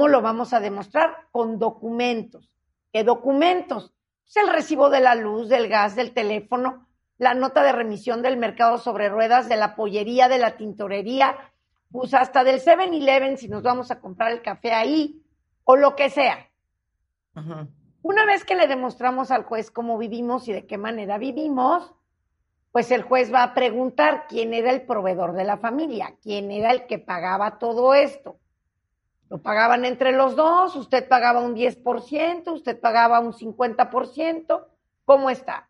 [0.00, 1.26] ¿Cómo lo vamos a demostrar?
[1.30, 2.50] Con documentos.
[2.90, 3.92] ¿Qué documentos?
[4.22, 6.86] Pues el recibo de la luz, del gas, del teléfono,
[7.18, 11.36] la nota de remisión del mercado sobre ruedas, de la pollería, de la tintorería,
[11.92, 15.22] pues hasta del 7-Eleven si nos vamos a comprar el café ahí,
[15.64, 16.48] o lo que sea.
[18.00, 21.94] Una vez que le demostramos al juez cómo vivimos y de qué manera vivimos,
[22.72, 26.70] pues el juez va a preguntar quién era el proveedor de la familia, quién era
[26.70, 28.38] el que pagaba todo esto.
[29.30, 34.66] Lo pagaban entre los dos, usted pagaba un 10%, usted pagaba un 50%.
[35.04, 35.68] ¿Cómo está?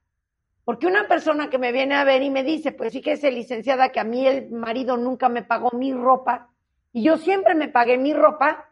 [0.64, 4.00] Porque una persona que me viene a ver y me dice, pues fíjese, licenciada, que
[4.00, 6.48] a mí el marido nunca me pagó mi ropa
[6.92, 8.70] y yo siempre me pagué mi ropa,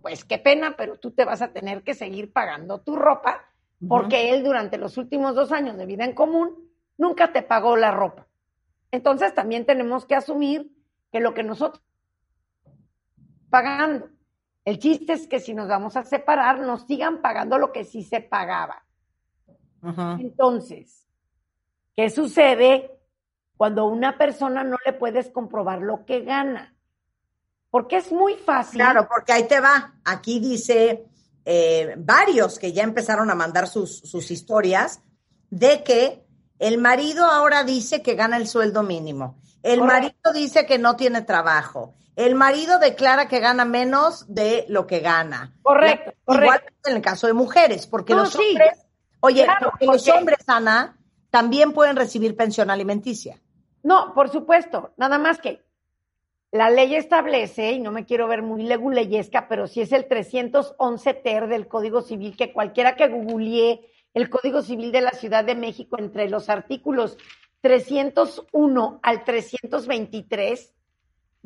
[0.00, 3.44] pues qué pena, pero tú te vas a tener que seguir pagando tu ropa
[3.86, 7.90] porque él durante los últimos dos años de vida en común nunca te pagó la
[7.90, 8.26] ropa.
[8.90, 10.70] Entonces también tenemos que asumir
[11.10, 11.82] que lo que nosotros
[13.50, 14.08] pagando,
[14.64, 18.04] el chiste es que si nos vamos a separar, nos sigan pagando lo que sí
[18.04, 18.84] se pagaba.
[20.20, 21.08] Entonces,
[21.96, 22.90] ¿qué sucede
[23.56, 26.76] cuando una persona no le puedes comprobar lo que gana?
[27.70, 28.78] Porque es muy fácil.
[28.78, 29.94] Claro, porque ahí te va.
[30.04, 31.06] Aquí dice
[31.44, 35.02] eh, varios que ya empezaron a mandar sus, sus historias
[35.50, 36.24] de que
[36.60, 39.40] el marido ahora dice que gana el sueldo mínimo.
[39.64, 41.94] El marido dice que no tiene trabajo.
[42.16, 45.54] El marido declara que gana menos de lo que gana.
[45.62, 46.12] Correcto.
[46.28, 48.86] Igual en el caso de mujeres, porque los hombres,
[49.20, 50.98] oye, porque los hombres, Ana,
[51.30, 53.40] también pueden recibir pensión alimenticia.
[53.82, 54.92] No, por supuesto.
[54.96, 55.62] Nada más que
[56.50, 61.14] la ley establece, y no me quiero ver muy leguleyesca, pero sí es el 311
[61.14, 63.80] ter del Código Civil, que cualquiera que googlee
[64.12, 67.16] el Código Civil de la Ciudad de México entre los artículos
[67.62, 70.74] 301 al 323,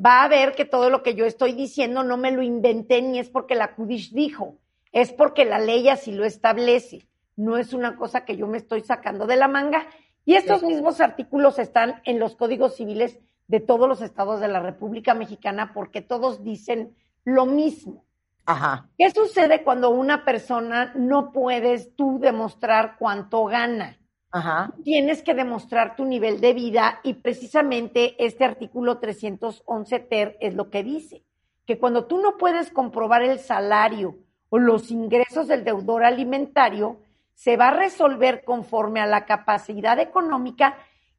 [0.05, 3.19] va a ver que todo lo que yo estoy diciendo no me lo inventé ni
[3.19, 4.57] es porque la Kudish dijo,
[4.93, 7.07] es porque la ley así lo establece.
[7.37, 9.87] No es una cosa que yo me estoy sacando de la manga.
[10.25, 14.61] Y estos mismos artículos están en los códigos civiles de todos los estados de la
[14.61, 18.05] República Mexicana porque todos dicen lo mismo.
[18.47, 18.89] Ajá.
[18.97, 23.99] ¿Qué sucede cuando una persona no puedes tú demostrar cuánto gana?
[24.37, 24.71] Ajá.
[24.85, 30.69] Tienes que demostrar tu nivel de vida y precisamente este artículo 311 ter es lo
[30.69, 31.23] que dice,
[31.65, 34.19] que cuando tú no puedes comprobar el salario
[34.51, 37.01] o los ingresos del deudor alimentario,
[37.35, 40.77] se va a resolver conforme a la capacidad económica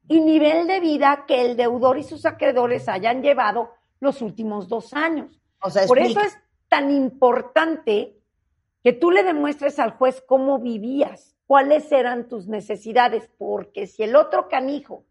[0.08, 4.94] y nivel de vida que el deudor y sus acreedores hayan llevado los últimos dos
[4.94, 5.42] años.
[5.88, 8.16] Por eso es tan importante
[8.84, 14.16] que tú le demuestres al juez cómo vivías, cuáles eran tus necesidades, porque si el
[14.16, 15.06] otro canijo,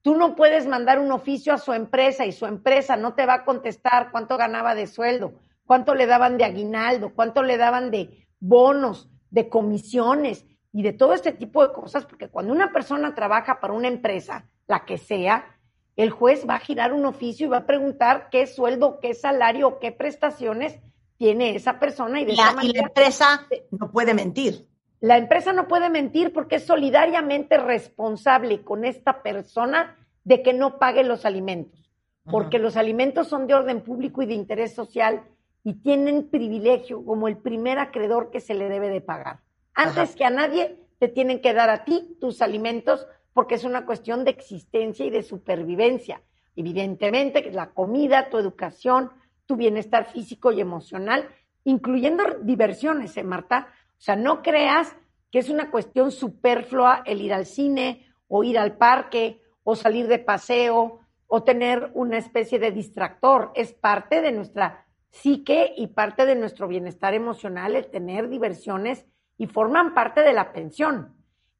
[0.00, 3.34] tú no puedes mandar un oficio a su empresa y su empresa no te va
[3.34, 5.34] a contestar cuánto ganaba de sueldo,
[5.66, 11.14] cuánto le daban de aguinaldo, cuánto le daban de bonos, de comisiones y de todo
[11.14, 15.58] este tipo de cosas, porque cuando una persona trabaja para una empresa, la que sea,
[15.96, 19.78] el juez va a girar un oficio y va a preguntar qué sueldo, qué salario,
[19.78, 20.78] qué prestaciones
[21.18, 24.66] tiene esa persona y de la, y la empresa no puede mentir.
[25.02, 30.78] La empresa no puede mentir porque es solidariamente responsable con esta persona de que no
[30.78, 31.90] pague los alimentos,
[32.30, 35.24] porque los alimentos son de orden público y de interés social
[35.64, 39.40] y tienen privilegio como el primer acreedor que se le debe de pagar.
[39.74, 43.84] Antes que a nadie te tienen que dar a ti tus alimentos porque es una
[43.84, 46.22] cuestión de existencia y de supervivencia.
[46.54, 49.10] Evidentemente, la comida, tu educación,
[49.46, 51.28] tu bienestar físico y emocional,
[51.64, 53.66] incluyendo diversiones, ¿eh, Marta?
[54.02, 54.96] O sea, no creas
[55.30, 60.08] que es una cuestión superflua el ir al cine o ir al parque o salir
[60.08, 63.52] de paseo o tener una especie de distractor.
[63.54, 69.06] Es parte de nuestra psique y parte de nuestro bienestar emocional el tener diversiones
[69.38, 71.14] y forman parte de la pensión.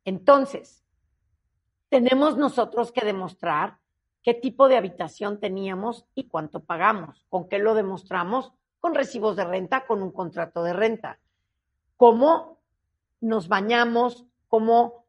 [0.04, 0.84] Entonces,
[1.90, 3.78] tenemos nosotros que demostrar
[4.20, 7.24] qué tipo de habitación teníamos y cuánto pagamos.
[7.28, 8.52] ¿Con qué lo demostramos?
[8.80, 11.20] Con recibos de renta, con un contrato de renta.
[12.02, 12.58] ¿Cómo
[13.20, 14.26] nos bañamos?
[14.48, 15.06] ¿Cómo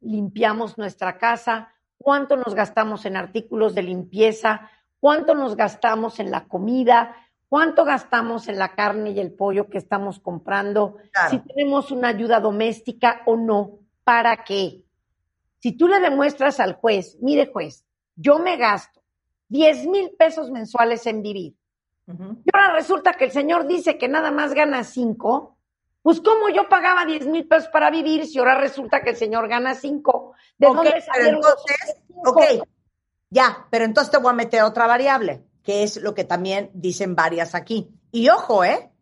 [0.00, 1.72] limpiamos nuestra casa?
[1.96, 4.68] ¿Cuánto nos gastamos en artículos de limpieza?
[4.98, 7.14] ¿Cuánto nos gastamos en la comida?
[7.48, 10.96] ¿Cuánto gastamos en la carne y el pollo que estamos comprando?
[11.30, 13.78] Si tenemos una ayuda doméstica o no.
[14.02, 14.82] ¿Para qué?
[15.60, 17.84] Si tú le demuestras al juez, mire juez,
[18.16, 19.04] yo me gasto
[19.50, 21.54] 10 mil pesos mensuales en vivir.
[22.08, 25.53] Y ahora resulta que el señor dice que nada más gana 5.
[26.04, 29.48] Pues ¿cómo yo pagaba 10 mil pesos para vivir si ahora resulta que el señor
[29.48, 30.34] gana 5?
[30.58, 32.42] ¿De dónde salieron entonces, Ok,
[33.30, 37.16] ya, pero entonces te voy a meter otra variable, que es lo que también dicen
[37.16, 37.88] varias aquí.
[38.12, 38.92] Y ojo, ¿eh?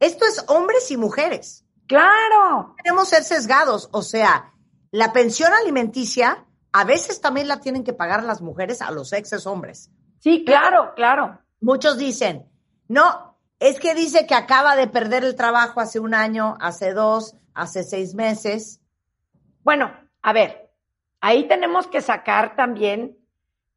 [0.00, 1.64] Esto es hombres y mujeres.
[1.86, 2.74] Claro.
[2.82, 4.54] Queremos ser sesgados, o sea,
[4.90, 9.46] la pensión alimenticia a veces también la tienen que pagar las mujeres a los exes
[9.46, 9.88] hombres.
[10.18, 11.38] Sí, claro, claro.
[11.60, 12.50] Muchos dicen,
[12.88, 13.31] no,
[13.62, 17.84] es que dice que acaba de perder el trabajo hace un año, hace dos, hace
[17.84, 18.80] seis meses.
[19.62, 20.70] Bueno, a ver,
[21.20, 23.16] ahí tenemos que sacar también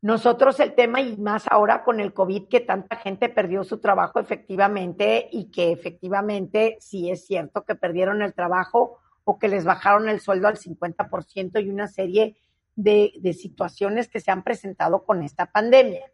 [0.01, 4.19] Nosotros el tema, y más ahora con el COVID, que tanta gente perdió su trabajo
[4.19, 10.07] efectivamente y que efectivamente sí es cierto que perdieron el trabajo o que les bajaron
[10.07, 12.37] el sueldo al 50% y una serie
[12.75, 16.05] de, de situaciones que se han presentado con esta pandemia.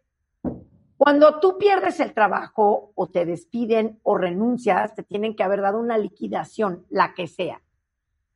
[1.04, 5.80] Cuando tú pierdes el trabajo o te despiden o renuncias, te tienen que haber dado
[5.80, 7.60] una liquidación, la que sea.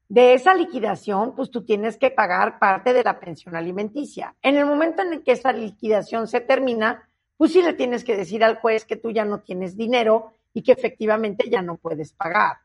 [0.09, 4.35] De esa liquidación, pues tú tienes que pagar parte de la pensión alimenticia.
[4.43, 8.17] En el momento en el que esa liquidación se termina, pues sí le tienes que
[8.17, 12.15] decir al juez que tú ya no tienes dinero y que efectivamente ya no puedes
[12.15, 12.57] pagar.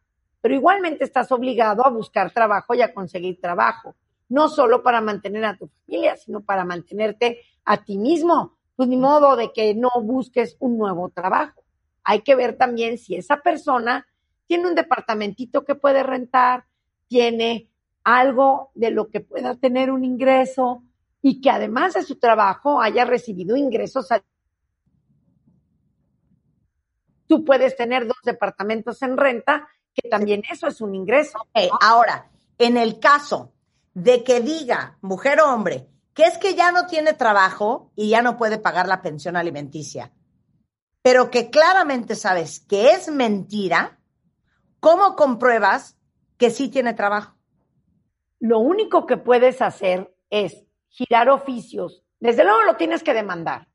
[0.42, 3.94] Pero igualmente estás obligado a buscar trabajo y a conseguir trabajo,
[4.30, 8.58] no solo para mantener a tu familia, sino para mantenerte a ti mismo.
[8.82, 11.64] Pues ni modo de que no busques un nuevo trabajo.
[12.04, 14.08] Hay que ver también si esa persona
[14.48, 16.66] tiene un departamentito que puede rentar,
[17.08, 17.70] tiene
[18.04, 20.82] algo de lo que pueda tener un ingreso
[21.22, 24.08] y que además de su trabajo haya recibido ingresos.
[27.28, 31.38] Tú puedes tener dos departamentos en renta, que también eso es un ingreso.
[31.82, 33.54] Ahora, en el caso
[33.94, 35.88] de que diga, mujer o hombre,
[36.22, 40.12] que es que ya no tiene trabajo y ya no puede pagar la pensión alimenticia,
[41.02, 43.98] pero que claramente sabes que es mentira,
[44.80, 45.98] ¿cómo compruebas
[46.38, 47.36] que sí tiene trabajo.
[48.40, 52.04] Lo único que puedes hacer es girar oficios.
[52.20, 53.68] Desde luego lo tienes que demandar.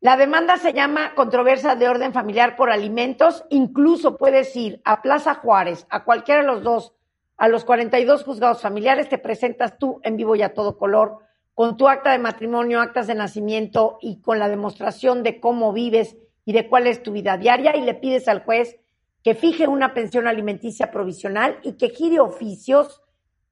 [0.00, 3.44] La demanda se llama controversia de orden familiar por alimentos.
[3.50, 6.92] Incluso puedes ir a Plaza Juárez, a cualquiera de los dos,
[7.36, 11.18] a los 42 juzgados familiares, te presentas tú en vivo y a todo color,
[11.54, 16.16] con tu acta de matrimonio, actas de nacimiento y con la demostración de cómo vives
[16.44, 18.76] y de cuál es tu vida diaria y le pides al juez
[19.22, 23.02] que fije una pensión alimenticia provisional y que gire oficios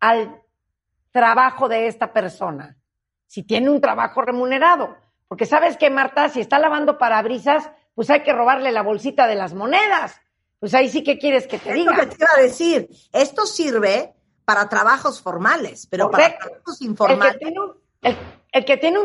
[0.00, 0.42] al
[1.12, 2.76] trabajo de esta persona,
[3.26, 4.96] si tiene un trabajo remunerado.
[5.28, 9.36] Porque sabes que, Marta, si está lavando parabrisas, pues hay que robarle la bolsita de
[9.36, 10.20] las monedas.
[10.58, 11.92] Pues ahí sí que quieres que te diga.
[11.92, 17.34] Lo que te iba a decir, esto sirve para trabajos formales, pero para trabajos informales.
[17.34, 17.72] el que tiene un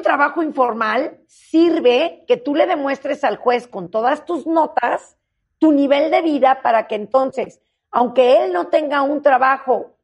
[0.02, 5.18] trabajo informal sirve que tú le demuestres al juez con todas tus notas
[5.58, 9.96] tu nivel de vida para que entonces, aunque él no tenga un trabajo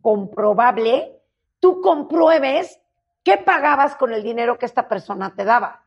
[0.00, 1.20] comprobable,
[1.58, 2.80] tú compruebes
[3.22, 5.84] qué pagabas con el dinero que esta persona te daba.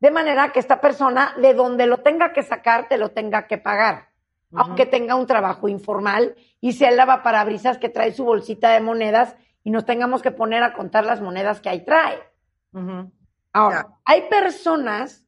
[0.00, 3.58] De manera que esta persona, de donde lo tenga que sacar, te lo tenga que
[3.58, 4.08] pagar.
[4.54, 9.34] Aunque tenga un trabajo informal y sea el lavaparabrisas que trae su bolsita de monedas
[9.64, 12.18] y nos tengamos que poner a contar las monedas que ahí trae.
[13.52, 15.26] Ahora, hay personas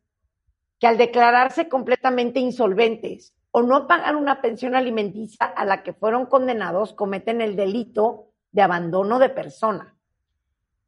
[0.78, 6.26] que al declararse completamente insolventes o no pagar una pensión alimenticia a la que fueron
[6.26, 9.94] condenados, cometen el delito de abandono de persona.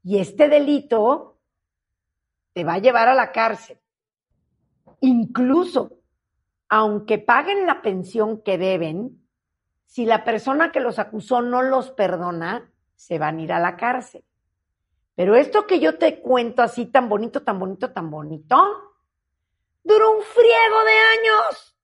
[0.03, 1.39] Y este delito
[2.53, 3.79] te va a llevar a la cárcel.
[5.01, 5.99] Incluso,
[6.69, 9.23] aunque paguen la pensión que deben,
[9.85, 13.77] si la persona que los acusó no los perdona, se van a ir a la
[13.77, 14.25] cárcel.
[15.15, 18.57] Pero esto que yo te cuento así tan bonito, tan bonito, tan bonito,
[19.83, 21.77] duró un friego de años.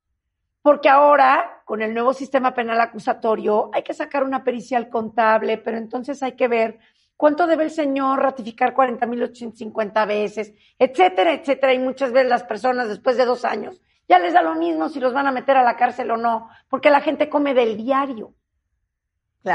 [0.61, 5.77] Porque ahora, con el nuevo sistema penal acusatorio, hay que sacar una pericial contable, pero
[5.77, 6.79] entonces hay que ver
[7.16, 11.75] cuánto debe el señor ratificar 40.850 veces, etcétera, etcétera.
[11.75, 15.01] Y muchas veces las personas después de dos años ya les da lo mismo si
[15.01, 18.35] los van a meter a la cárcel o no, porque la gente come del diario.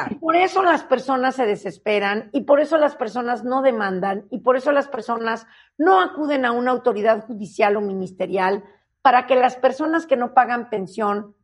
[0.09, 4.39] Y por eso las personas se desesperan y por eso las personas no demandan y
[4.39, 5.47] por eso las personas
[5.77, 8.65] no acuden a una autoridad judicial o ministerial
[9.01, 11.35] para que las personas que no pagan pensión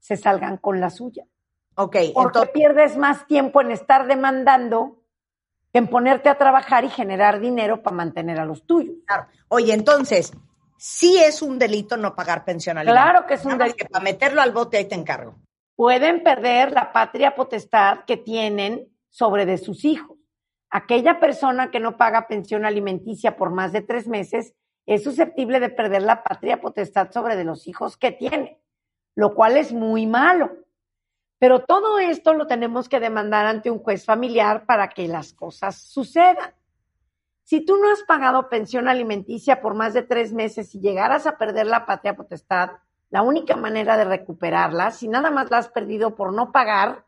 [0.00, 1.24] se salgan con la suya.
[1.76, 1.96] Ok.
[2.12, 2.50] Porque entonces...
[2.52, 5.02] pierdes más tiempo en estar demandando
[5.72, 8.96] que en ponerte a trabajar y generar dinero para mantener a los tuyos.
[9.06, 9.28] Claro.
[9.48, 10.32] Oye, entonces,
[10.76, 13.76] sí es un delito no pagar pensión Claro que es un delito.
[13.76, 15.36] Que para meterlo al bote ahí te encargo
[15.82, 20.16] pueden perder la patria potestad que tienen sobre de sus hijos.
[20.70, 24.54] Aquella persona que no paga pensión alimenticia por más de tres meses
[24.86, 28.60] es susceptible de perder la patria potestad sobre de los hijos que tiene,
[29.16, 30.52] lo cual es muy malo.
[31.40, 35.82] Pero todo esto lo tenemos que demandar ante un juez familiar para que las cosas
[35.82, 36.54] sucedan.
[37.42, 41.38] Si tú no has pagado pensión alimenticia por más de tres meses y llegaras a
[41.38, 42.70] perder la patria potestad,
[43.12, 47.04] la única manera de recuperarla, si nada más la has perdido por no pagar,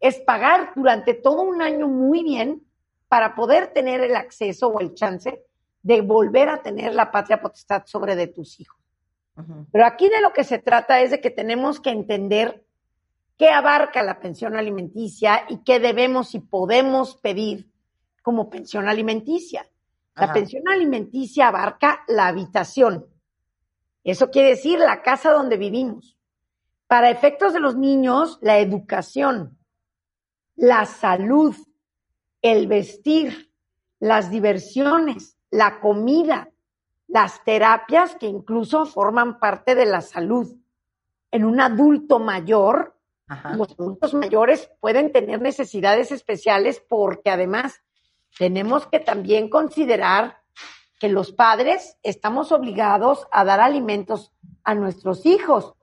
[0.00, 2.62] es pagar durante todo un año muy bien
[3.06, 5.44] para poder tener el acceso o el chance
[5.82, 8.78] de volver a tener la patria potestad sobre de tus hijos.
[9.70, 12.64] Pero aquí de lo que se trata es de que tenemos que entender
[13.36, 17.70] qué abarca la pensión alimenticia y qué debemos y podemos pedir
[18.22, 19.68] como pensión alimenticia.
[20.14, 20.32] La Ajá.
[20.32, 23.11] pensión alimenticia abarca la habitación.
[24.04, 26.16] Eso quiere decir la casa donde vivimos.
[26.86, 29.58] Para efectos de los niños, la educación,
[30.56, 31.54] la salud,
[32.42, 33.52] el vestir,
[33.98, 36.50] las diversiones, la comida,
[37.06, 40.56] las terapias que incluso forman parte de la salud.
[41.30, 42.98] En un adulto mayor,
[43.28, 43.54] Ajá.
[43.54, 47.82] los adultos mayores pueden tener necesidades especiales porque además
[48.38, 50.41] tenemos que también considerar
[51.02, 54.30] que los padres estamos obligados a dar alimentos
[54.62, 55.74] a nuestros hijos.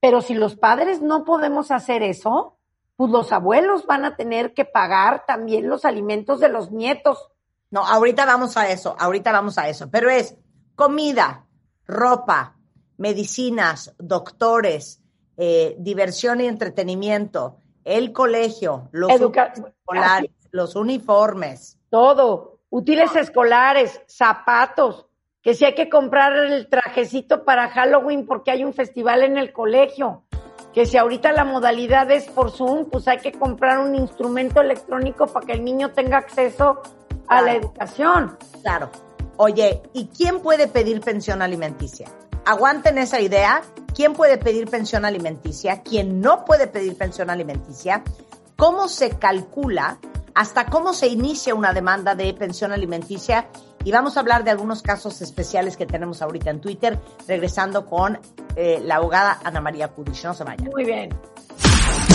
[0.00, 2.56] Pero si los padres no podemos hacer eso,
[2.96, 7.28] pues los abuelos van a tener que pagar también los alimentos de los nietos.
[7.70, 9.88] No, ahorita vamos a eso, ahorita vamos a eso.
[9.92, 10.34] Pero es
[10.74, 11.46] comida,
[11.86, 12.56] ropa,
[12.96, 15.00] medicinas, doctores,
[15.36, 21.78] eh, diversión y entretenimiento, el colegio, los Educa- escolares, los uniformes.
[21.90, 25.06] Todo, útiles escolares, zapatos,
[25.42, 29.52] que si hay que comprar el trajecito para Halloween porque hay un festival en el
[29.52, 30.24] colegio,
[30.74, 35.26] que si ahorita la modalidad es por Zoom, pues hay que comprar un instrumento electrónico
[35.26, 36.82] para que el niño tenga acceso
[37.26, 38.36] a la educación.
[38.62, 38.90] Claro.
[39.36, 42.08] Oye, ¿y quién puede pedir pensión alimenticia?
[42.44, 43.62] Aguanten esa idea.
[43.94, 45.82] ¿Quién puede pedir pensión alimenticia?
[45.82, 48.02] ¿Quién no puede pedir pensión alimenticia?
[48.56, 49.98] ¿Cómo se calcula?
[50.38, 53.48] ¿Hasta cómo se inicia una demanda de pensión alimenticia?
[53.82, 58.20] Y vamos a hablar de algunos casos especiales que tenemos ahorita en Twitter, regresando con
[58.54, 60.22] eh, la abogada Ana María Kudish.
[60.22, 60.70] No se vayan.
[60.70, 61.10] Muy bien.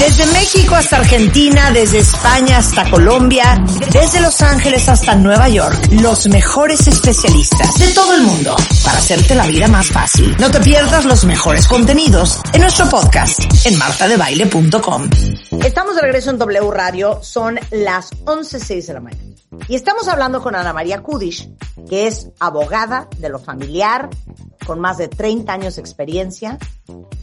[0.03, 6.27] Desde México hasta Argentina, desde España hasta Colombia, desde Los Ángeles hasta Nueva York, los
[6.27, 10.35] mejores especialistas de todo el mundo para hacerte la vida más fácil.
[10.39, 15.09] No te pierdas los mejores contenidos en nuestro podcast en martadebaile.com.
[15.63, 19.32] Estamos de regreso en W Radio, son las 11.06 de la mañana.
[19.67, 21.49] Y estamos hablando con Ana María Kudish,
[21.89, 24.09] que es abogada de lo familiar,
[24.65, 26.57] con más de 30 años de experiencia.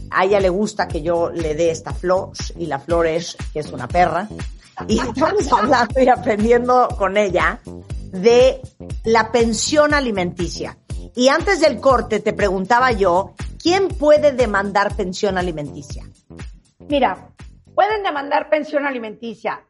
[0.09, 3.59] A ella le gusta que yo le dé esta flor, y la flor es que
[3.59, 4.27] es una perra.
[4.87, 7.59] Y estamos hablando y aprendiendo con ella
[8.11, 8.61] de
[9.03, 10.77] la pensión alimenticia.
[11.15, 16.05] Y antes del corte te preguntaba yo, ¿quién puede demandar pensión alimenticia?
[16.87, 17.29] Mira,
[17.75, 19.61] pueden demandar pensión alimenticia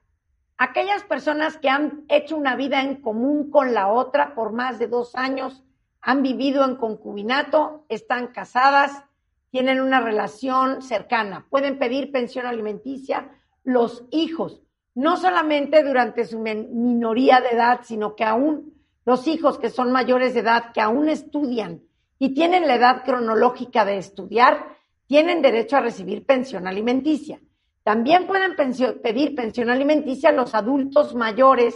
[0.62, 4.88] aquellas personas que han hecho una vida en común con la otra por más de
[4.88, 5.64] dos años,
[6.02, 9.04] han vivido en concubinato, están casadas,
[9.50, 13.32] tienen una relación cercana, pueden pedir pensión alimenticia
[13.64, 14.62] los hijos,
[14.94, 20.36] no solamente durante su minoría de edad, sino que aún los hijos que son mayores
[20.36, 21.82] de edad, que aún estudian
[22.20, 27.40] y tienen la edad cronológica de estudiar, tienen derecho a recibir pensión alimenticia.
[27.84, 28.56] También pueden
[29.02, 31.76] pedir pensión alimenticia los adultos mayores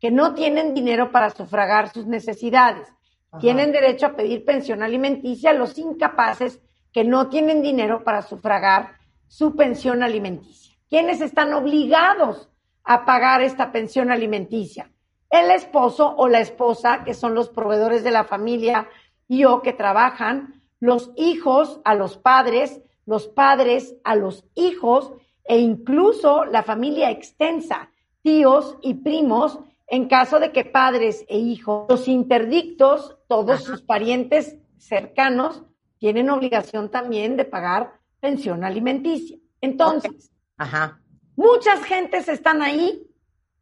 [0.00, 2.88] que no tienen dinero para sufragar sus necesidades.
[3.30, 3.40] Ajá.
[3.40, 6.60] Tienen derecho a pedir pensión alimenticia los incapaces
[6.92, 8.96] que no tienen dinero para sufragar
[9.26, 10.76] su pensión alimenticia.
[10.88, 12.48] ¿Quiénes están obligados
[12.84, 14.90] a pagar esta pensión alimenticia?
[15.28, 18.88] El esposo o la esposa, que son los proveedores de la familia
[19.26, 25.12] y o que trabajan, los hijos a los padres, los padres a los hijos,
[25.44, 27.90] e incluso la familia extensa,
[28.22, 33.64] tíos y primos, en caso de que padres e hijos, los interdictos, todos Ajá.
[33.64, 35.62] sus parientes cercanos,
[35.98, 39.36] tienen obligación también de pagar pensión alimenticia.
[39.60, 40.28] Entonces, okay.
[40.56, 41.00] Ajá.
[41.36, 43.06] muchas gentes están ahí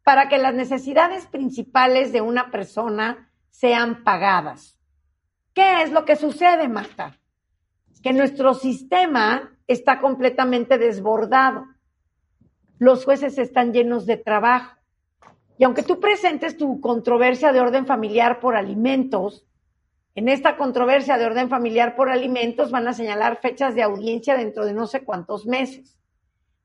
[0.03, 4.77] para que las necesidades principales de una persona sean pagadas.
[5.53, 7.17] ¿Qué es lo que sucede, Marta?
[8.01, 11.65] Que nuestro sistema está completamente desbordado
[12.79, 14.77] los jueces están llenos de trabajo.
[15.57, 19.45] Y aunque tú presentes tu controversia de orden familiar por alimentos,
[20.15, 24.65] en esta controversia de orden familiar por alimentos van a señalar fechas de audiencia dentro
[24.65, 25.97] de no sé cuántos meses.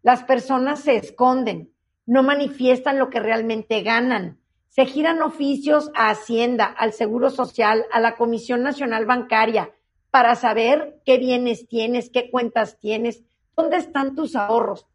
[0.02, 1.72] Las personas se esconden,
[2.06, 4.38] no manifiestan lo que realmente ganan,
[4.68, 9.72] se giran oficios a Hacienda, al Seguro Social, a la Comisión Nacional Bancaria,
[10.10, 13.24] para saber qué bienes tienes, qué cuentas tienes,
[13.56, 14.86] dónde están tus ahorros.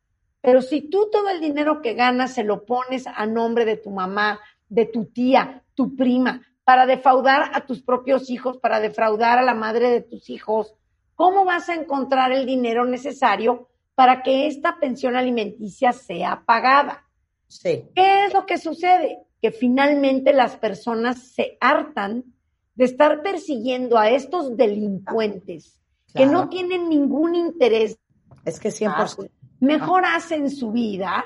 [0.43, 3.91] Pero si tú todo el dinero que ganas se lo pones a nombre de tu
[3.91, 9.41] mamá, de tu tía, tu prima, para defraudar a tus propios hijos, para defraudar a
[9.41, 10.75] la madre de tus hijos,
[11.15, 17.05] ¿cómo vas a encontrar el dinero necesario para que esta pensión alimenticia sea pagada?
[17.47, 17.85] Sí.
[17.95, 19.19] ¿Qué es lo que sucede?
[19.41, 22.25] Que finalmente las personas se hartan
[22.75, 25.79] de estar persiguiendo a estos delincuentes
[26.11, 26.27] claro.
[26.27, 27.97] que no tienen ningún interés.
[28.43, 29.29] Es que 100%
[29.64, 31.26] mejor hacen su vida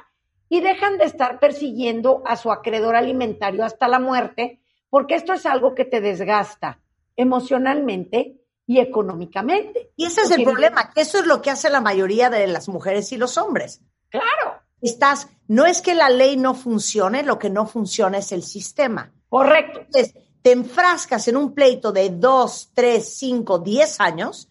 [0.49, 5.45] y dejan de estar persiguiendo a su acreedor alimentario hasta la muerte, porque esto es
[5.45, 6.79] algo que te desgasta
[7.15, 9.91] emocionalmente y económicamente.
[9.95, 12.69] Y ese es el problema, que eso es lo que hace la mayoría de las
[12.69, 13.81] mujeres y los hombres.
[14.09, 14.61] Claro.
[14.81, 19.11] Estás, no es que la ley no funcione, lo que no funciona es el sistema.
[19.29, 19.79] Correcto.
[19.79, 20.13] Entonces,
[20.43, 24.46] te enfrascas en un pleito de dos, tres, cinco, diez años,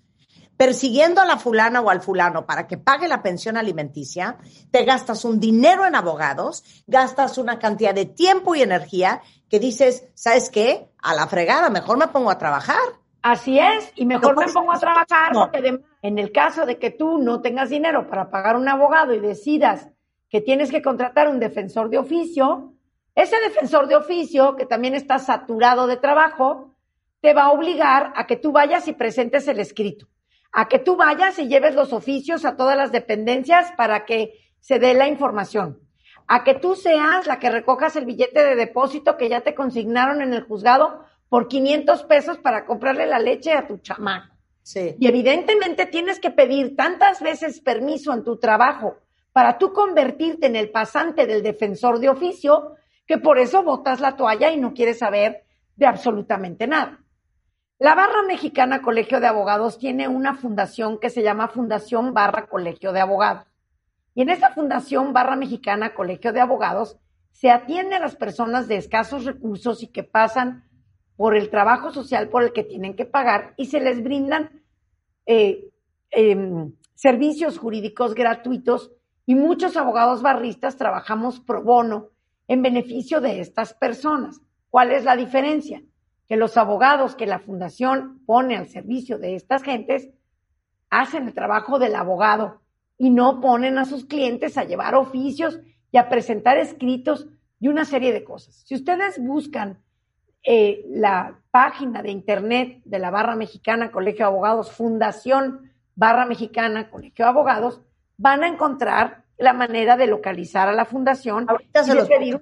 [0.57, 4.39] persiguiendo a la fulana o al fulano para que pague la pensión alimenticia,
[4.71, 10.09] te gastas un dinero en abogados, gastas una cantidad de tiempo y energía que dices,
[10.15, 10.89] ¿sabes qué?
[11.03, 12.77] A la fregada, mejor me pongo a trabajar.
[13.23, 15.41] Así es, y mejor No, me pongo a trabajar no.
[15.41, 19.13] porque además, en el caso de que tú no tengas dinero para pagar un abogado
[19.15, 19.89] y decidas
[20.29, 22.73] que tienes que contratar un defensor de oficio,
[23.15, 26.75] ese defensor de oficio, que también está saturado de trabajo,
[27.21, 30.07] te va a obligar a que tú vayas y presentes el escrito,
[30.53, 34.79] a que tú vayas y lleves los oficios a todas las dependencias para que se
[34.79, 35.79] dé la información,
[36.27, 40.23] a que tú seas la que recojas el billete de depósito que ya te consignaron
[40.23, 44.35] en el juzgado por 500 pesos para comprarle la leche a tu chamaco.
[44.63, 44.97] Sí.
[44.99, 48.97] Y evidentemente tienes que pedir tantas veces permiso en tu trabajo
[49.33, 52.75] para tú convertirte en el pasante del defensor de oficio,
[53.07, 55.45] que por eso botas la toalla y no quieres saber
[55.77, 56.99] de absolutamente nada.
[57.79, 62.91] La Barra Mexicana Colegio de Abogados tiene una fundación que se llama Fundación Barra Colegio
[62.93, 63.47] de Abogados.
[64.15, 66.97] Y en esa Fundación Barra Mexicana Colegio de Abogados
[67.33, 70.65] se atiende a las personas de escasos recursos y que pasan
[71.17, 74.63] por el trabajo social por el que tienen que pagar y se les brindan
[75.27, 75.69] eh,
[76.11, 78.91] em, servicios jurídicos gratuitos
[79.27, 82.09] y muchos abogados barristas trabajamos pro bono
[82.49, 84.41] en beneficio de estas personas.
[84.71, 85.83] ¿Cuál es la diferencia?
[86.29, 90.11] Que los abogados que la fundación pone al servicio de estas gentes
[90.91, 92.61] hacen el trabajo del abogado
[92.99, 95.61] y no ponen a sus clientes a llevar oficios
[95.91, 97.27] y a presentar escritos
[97.61, 98.63] y una serie de cosas.
[98.67, 99.79] Si ustedes buscan
[100.43, 106.91] eh, la página de internet de la Barra Mexicana Colegio de Abogados, Fundación Barra Mexicana
[106.91, 107.83] Colegio de Abogados,
[108.17, 112.41] van a encontrar la manera de localizar a la fundación Ahorita y se los pedir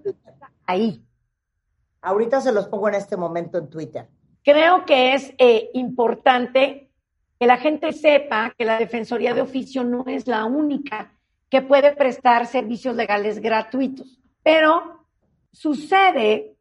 [0.66, 1.04] ahí.
[2.04, 4.06] Ahorita se los pongo en este momento en Twitter.
[4.42, 6.90] Creo que es eh, importante
[7.40, 11.12] que la gente sepa que la Defensoría de Oficio no es la única
[11.48, 15.06] que puede prestar servicios legales gratuitos, pero
[15.50, 16.56] sucede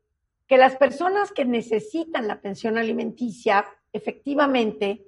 [0.47, 5.07] que las personas que necesitan la pensión alimenticia efectivamente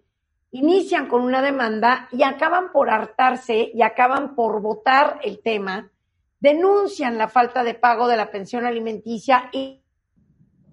[0.52, 5.92] inician con una demanda y acaban por hartarse y acaban por votar el tema,
[6.40, 9.82] denuncian la falta de pago de la pensión alimenticia y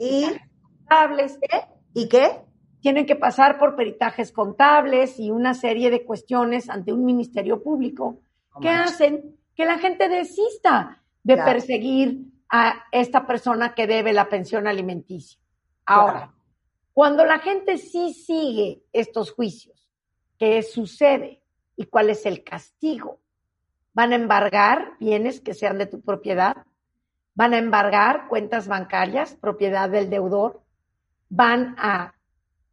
[0.04, 0.26] ¿Y
[0.62, 1.60] contables, qué?
[1.94, 2.40] ¿Y qué?
[2.80, 8.18] tienen que pasar por peritajes contables y una serie de cuestiones ante un ministerio público
[8.60, 11.52] que hacen que la gente desista de Claro.
[11.52, 12.18] perseguir
[12.50, 15.38] a esta persona que debe la pensión alimenticia.
[15.86, 16.32] Ahora, Claro.
[16.92, 19.88] cuando la gente sí sigue estos juicios,
[20.36, 21.40] ¿qué sucede?
[21.76, 23.20] ¿Y cuál es el castigo?
[23.94, 26.66] ¿Van a embargar bienes que sean de tu propiedad?
[27.34, 30.62] ¿Van a embargar cuentas bancarias, propiedad del deudor?
[31.28, 32.14] ¿Van a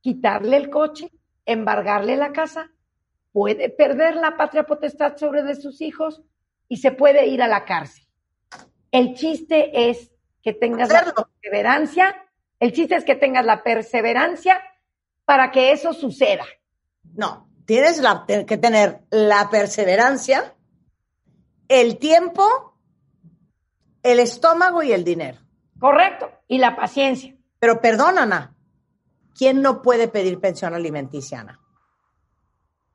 [0.02, 1.12] quitarle el coche?
[1.46, 2.70] ¿Embargarle la casa?
[3.32, 6.22] ¿Puede perder la patria potestad sobre de sus hijos?
[6.68, 8.06] Y se puede ir a la cárcel.
[8.92, 10.12] El chiste es
[10.44, 12.16] que tengas la perseverancia,
[12.60, 14.62] el chiste es que tengas la perseverancia
[15.26, 16.46] para que eso suceda.
[17.16, 20.56] No, tienes la- que tener la perseverancia,
[21.68, 22.69] el tiempo,
[24.04, 25.40] el estómago y el dinero.
[25.80, 26.32] Correcto.
[26.48, 27.36] Y la paciencia.
[27.60, 28.56] Pero perdón, Ana,
[29.38, 31.60] ¿quién no puede pedir pensión alimenticia, Ana?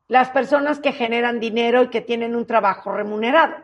[0.08, 3.54] Las personas que generan dinero y que tienen un trabajo remunerado.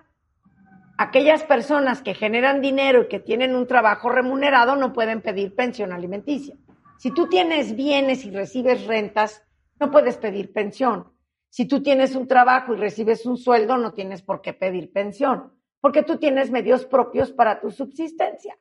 [0.96, 5.92] Aquellas personas que generan dinero y que tienen un trabajo remunerado no pueden pedir pensión
[5.92, 6.56] alimenticia.
[6.98, 9.42] Si tú tienes bienes y recibes rentas,
[9.78, 11.10] no puedes pedir pensión.
[11.48, 15.54] Si tú tienes un trabajo y recibes un sueldo, no tienes por qué pedir pensión,
[15.80, 18.58] porque tú tienes medios propios para tu subsistencia.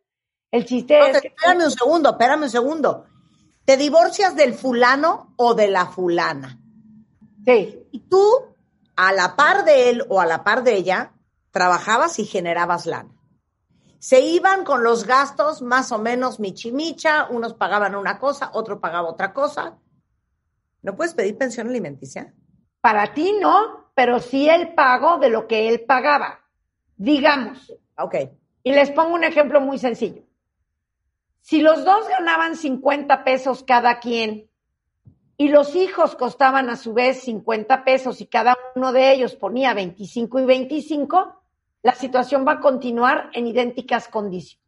[0.51, 3.05] El chiste es que espérame un segundo, espérame un segundo.
[3.65, 6.59] ¿Te divorcias del fulano o de la fulana?
[7.45, 8.25] sí, Y tú,
[8.95, 11.13] a la par de él o a la par de ella,
[11.51, 13.15] trabajabas y generabas lana.
[13.99, 19.09] Se iban con los gastos más o menos michimicha, unos pagaban una cosa, otro pagaba
[19.09, 19.77] otra cosa.
[20.81, 22.33] ¿No puedes pedir pensión alimenticia?
[22.81, 26.39] para ti no, pero sí el pago de lo que él pagaba.
[26.99, 28.15] Digamos, Ok.
[28.63, 30.23] Y les pongo un ejemplo muy sencillo.
[31.41, 34.49] Si los dos ganaban 50 pesos cada quien
[35.37, 39.73] y los hijos costaban a su vez 50 pesos y cada uno de ellos ponía
[39.73, 41.41] 25 y 25,
[41.81, 44.65] la situación va a continuar en idénticas condiciones.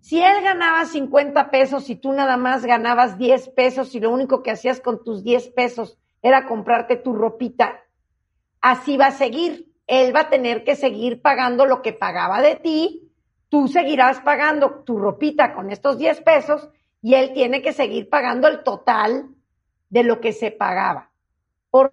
[0.00, 4.42] Si él ganaba 50 pesos y tú nada más ganabas 10 pesos y lo único
[4.42, 7.80] que hacías con tus 10 pesos era comprarte tu ropita,
[8.60, 9.75] así va a seguir.
[9.86, 13.12] Él va a tener que seguir pagando lo que pagaba de ti,
[13.48, 16.68] tú seguirás pagando tu ropita con estos 10 pesos
[17.00, 19.28] y él tiene que seguir pagando el total
[19.88, 21.10] de lo que se pagaba.
[21.70, 21.92] Por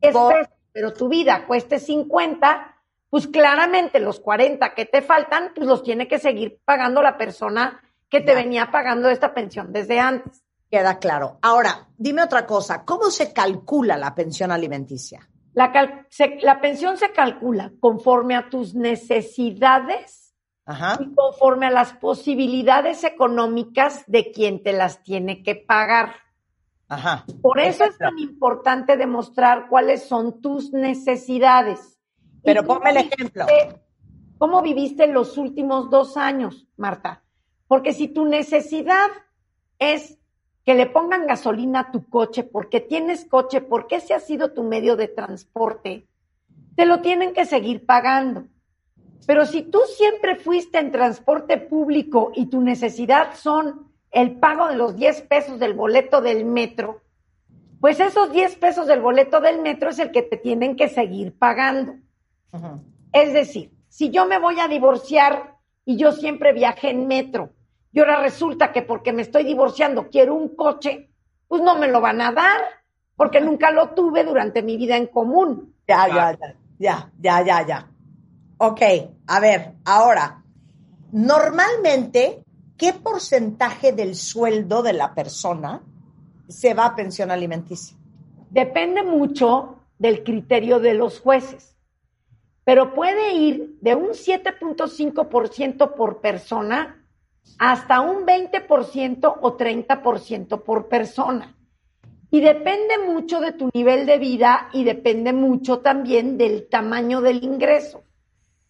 [0.00, 2.76] 10 pesos, pero tu vida cueste 50,
[3.10, 7.82] pues claramente los 40 que te faltan, pues los tiene que seguir pagando la persona
[8.08, 10.44] que te venía pagando esta pensión desde antes.
[10.70, 11.38] Queda claro.
[11.42, 15.28] Ahora, dime otra cosa, ¿cómo se calcula la pensión alimenticia?
[15.54, 15.72] La,
[16.42, 20.34] la pensión se calcula conforme a tus necesidades
[20.98, 26.16] y conforme a las posibilidades económicas de quien te las tiene que pagar.
[26.88, 27.24] Ajá.
[27.40, 31.98] Por eso es tan importante demostrar cuáles son tus necesidades.
[32.42, 33.46] Pero ponme el ejemplo.
[34.38, 37.22] ¿Cómo viviste los últimos dos años, Marta?
[37.66, 39.08] Porque si tu necesidad
[39.78, 40.18] es
[40.64, 44.62] que le pongan gasolina a tu coche porque tienes coche, porque ese ha sido tu
[44.62, 46.06] medio de transporte,
[46.74, 48.44] te lo tienen que seguir pagando.
[49.26, 54.76] Pero si tú siempre fuiste en transporte público y tu necesidad son el pago de
[54.76, 57.02] los 10 pesos del boleto del metro,
[57.80, 61.36] pues esos 10 pesos del boleto del metro es el que te tienen que seguir
[61.36, 61.96] pagando.
[63.12, 67.50] Es decir, si yo me voy a divorciar y yo siempre viajé en metro
[67.94, 71.10] y ahora resulta que porque me estoy divorciando quiero un coche,
[71.46, 72.60] pues no me lo van a dar
[73.16, 75.74] porque nunca lo tuve durante mi vida en común.
[75.86, 77.90] Ya, ya, ya, ya, ya, ya, ya.
[78.58, 78.80] Ok,
[79.28, 80.42] a ver, ahora,
[81.12, 82.42] normalmente,
[82.76, 85.80] ¿qué porcentaje del sueldo de la persona
[86.48, 87.96] se va a pensión alimenticia?
[88.50, 91.74] Depende mucho del criterio de los jueces
[92.64, 97.03] pero puede ir de un 7.5% por persona
[97.58, 101.56] hasta un 20% o 30% por persona.
[102.30, 107.44] Y depende mucho de tu nivel de vida y depende mucho también del tamaño del
[107.44, 108.02] ingreso.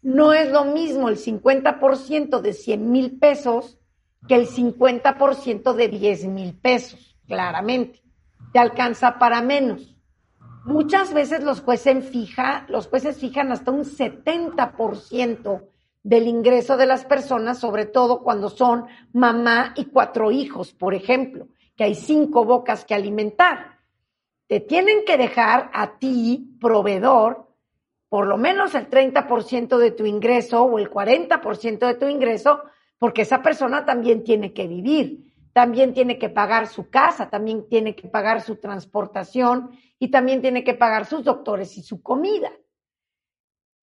[0.03, 3.79] No es lo mismo el 50% de 100 mil pesos
[4.29, 8.03] que el 50% de 10 mil pesos, claramente.
[8.53, 9.97] Te alcanza para menos.
[10.64, 15.62] Muchas veces los jueces, fija, los jueces fijan hasta un 70%
[16.05, 21.49] del ingreso de las personas, sobre todo cuando son mamá y cuatro hijos, por ejemplo,
[21.77, 23.81] que hay cinco bocas que alimentar.
[24.47, 27.49] Te tienen que dejar a ti, proveedor,
[28.09, 32.63] por lo menos el 30% de tu ingreso o el 40% de tu ingreso,
[32.99, 35.25] porque esa persona también tiene que vivir
[35.55, 40.65] también tiene que pagar su casa, también tiene que pagar su transportación y también tiene
[40.65, 42.51] que pagar sus doctores y su comida.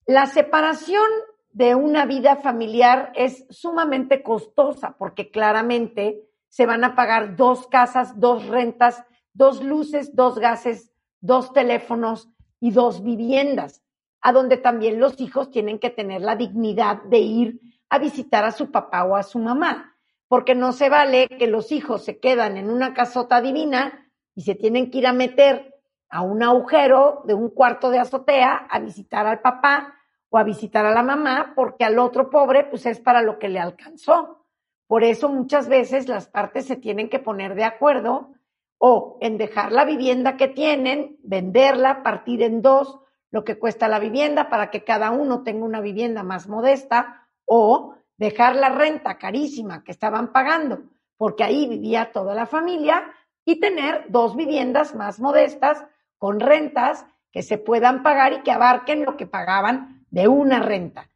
[0.04, 1.08] La separación
[1.52, 8.18] de una vida familiar es sumamente costosa porque claramente se van a pagar dos casas,
[8.18, 12.28] dos rentas, dos luces, dos gases, dos teléfonos
[12.60, 13.82] y dos viviendas,
[14.20, 18.52] a donde también los hijos tienen que tener la dignidad de ir a visitar a
[18.52, 19.92] su papá o a su mamá
[20.32, 24.54] porque no se vale que los hijos se quedan en una casota divina y se
[24.54, 25.74] tienen que ir a meter
[26.08, 29.94] a un agujero de un cuarto de azotea a visitar al papá
[30.32, 33.50] o a visitar a la mamá, porque al otro pobre pues es para lo que
[33.50, 34.46] le alcanzó.
[34.86, 38.30] Por eso muchas veces las partes se tienen que poner de acuerdo
[38.78, 42.98] o en dejar la vivienda que tienen, venderla, partir en dos
[43.30, 47.94] lo que cuesta la vivienda para que cada uno tenga una vivienda más modesta o
[48.16, 50.80] dejar la renta carísima que estaban pagando,
[51.18, 53.04] porque ahí vivía toda la familia,
[53.44, 55.84] y tener dos viviendas más modestas
[56.16, 61.10] con rentas que se puedan pagar y que abarquen lo que pagaban de una renta.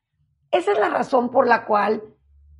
[0.51, 2.03] Esa es la razón por la cual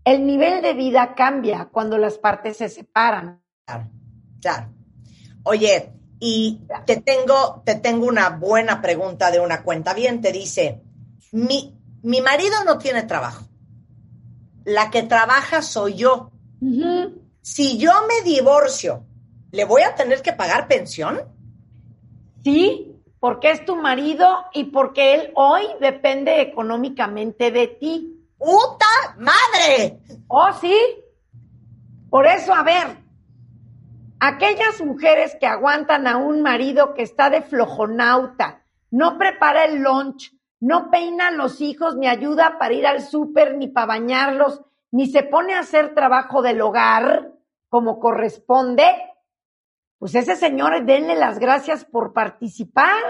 [0.05, 3.43] el nivel de vida cambia cuando las partes se separan.
[3.65, 3.91] Claro,
[4.41, 4.69] claro.
[5.43, 10.21] Oye, y te tengo, te tengo una buena pregunta de una cuenta bien.
[10.21, 10.81] Te dice,
[11.33, 13.47] mi, mi marido no tiene trabajo
[14.67, 16.33] la que trabaja soy yo.
[17.41, 19.07] Si yo me divorcio,
[19.53, 21.21] ¿le voy a tener que pagar pensión?
[22.43, 22.86] Sí,
[23.27, 28.25] porque es tu marido y porque él hoy depende económicamente de ti.
[28.39, 28.87] ¡Puta
[29.19, 29.99] madre!
[30.29, 30.79] Oh, sí.
[32.09, 32.99] Por eso, a ver,
[34.21, 40.33] aquellas mujeres que aguantan a un marido que está de flojonauta, no prepara el lunch,
[40.61, 44.63] no peina a los hijos, ni ayuda para ir al súper, ni para bañarlos,
[44.93, 47.33] ni se pone a hacer trabajo del hogar
[47.71, 48.87] como corresponde,
[49.99, 53.03] pues ese señor denle las gracias por participar,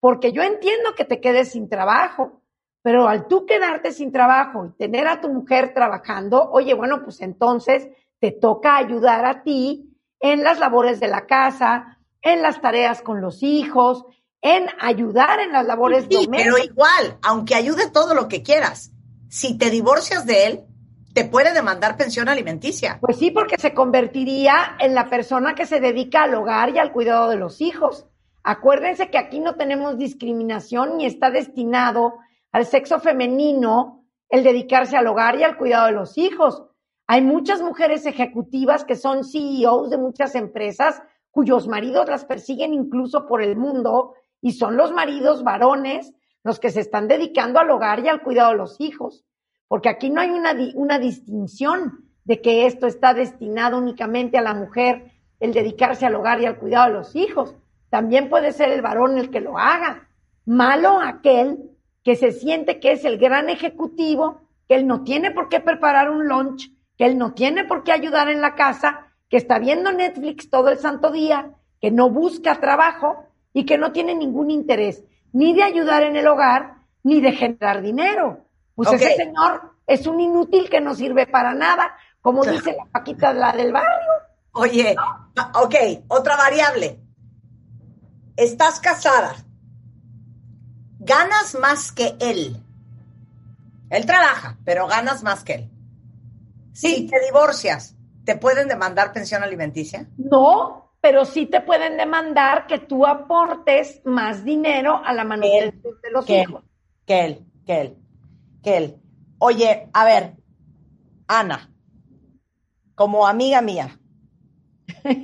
[0.00, 2.40] porque yo entiendo que te quedes sin trabajo,
[2.82, 7.22] Pero al tú quedarte sin trabajo y tener a tu mujer trabajando, oye, bueno, pues
[7.22, 7.88] entonces
[8.20, 9.88] te toca ayudar a ti
[10.20, 14.04] en las labores de la casa, en las tareas con los hijos,
[14.42, 16.42] en ayudar en las labores Sí, domésticas.
[16.44, 18.92] pero igual, aunque ayude todo lo que quieras,
[19.30, 20.64] si te divorcias de él,
[21.14, 22.98] te puede demandar pensión alimenticia.
[23.00, 26.92] Pues sí, porque se convertiría en la persona que se dedica al hogar y al
[26.92, 28.06] cuidado de los hijos.
[28.42, 32.14] Acuérdense que aquí no tenemos discriminación ni está destinado
[32.50, 36.64] al sexo femenino el dedicarse al hogar y al cuidado de los hijos.
[37.06, 41.00] Hay muchas mujeres ejecutivas que son CEOs de muchas empresas
[41.30, 46.12] cuyos maridos las persiguen incluso por el mundo y son los maridos varones
[46.42, 49.24] los que se están dedicando al hogar y al cuidado de los hijos.
[49.68, 54.54] Porque aquí no hay una, una distinción de que esto está destinado únicamente a la
[54.54, 57.54] mujer, el dedicarse al hogar y al cuidado de los hijos.
[57.90, 60.08] También puede ser el varón el que lo haga.
[60.46, 61.70] Malo aquel
[62.02, 66.10] que se siente que es el gran ejecutivo, que él no tiene por qué preparar
[66.10, 69.92] un lunch, que él no tiene por qué ayudar en la casa, que está viendo
[69.92, 71.50] Netflix todo el santo día,
[71.80, 76.28] que no busca trabajo y que no tiene ningún interés ni de ayudar en el
[76.28, 78.43] hogar ni de generar dinero.
[78.74, 83.32] Pues ese señor es un inútil que no sirve para nada, como dice la Paquita
[83.32, 84.10] la del barrio.
[84.52, 85.74] Oye, ah, ok,
[86.08, 87.00] otra variable.
[88.36, 89.34] Estás casada.
[90.98, 92.60] Ganas más que él.
[93.90, 95.70] Él trabaja, pero ganas más que él.
[96.72, 100.08] Si te divorcias, ¿te pueden demandar pensión alimenticia?
[100.16, 106.10] No, pero sí te pueden demandar que tú aportes más dinero a la manutención de
[106.10, 106.62] los que hijos.
[106.62, 106.70] él,
[107.06, 108.03] que él, que él,
[108.64, 108.96] que él.
[109.38, 110.36] Oye, a ver,
[111.28, 111.70] Ana,
[112.96, 114.00] como amiga mía,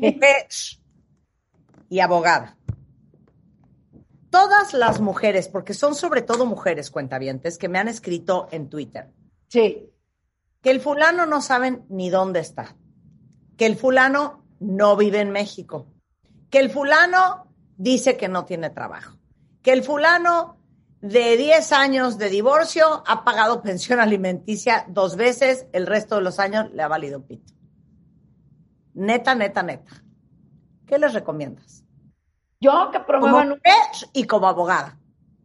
[1.89, 2.57] y abogada,
[4.31, 9.13] todas las mujeres, porque son sobre todo mujeres cuentavientes, que me han escrito en Twitter,
[9.49, 9.91] Sí,
[10.63, 12.77] que el fulano no saben ni dónde está,
[13.57, 15.89] que el fulano no vive en México,
[16.51, 19.19] que el fulano dice que no tiene trabajo,
[19.63, 20.60] que el fulano
[21.01, 26.39] de 10 años de divorcio ha pagado pensión alimenticia dos veces, el resto de los
[26.39, 27.53] años le ha valido pito.
[28.95, 30.03] Neta, neta, neta.
[30.87, 31.85] ¿Qué les recomiendas?
[32.61, 33.61] yo que promuevan un,
[34.13, 34.99] y como abogada.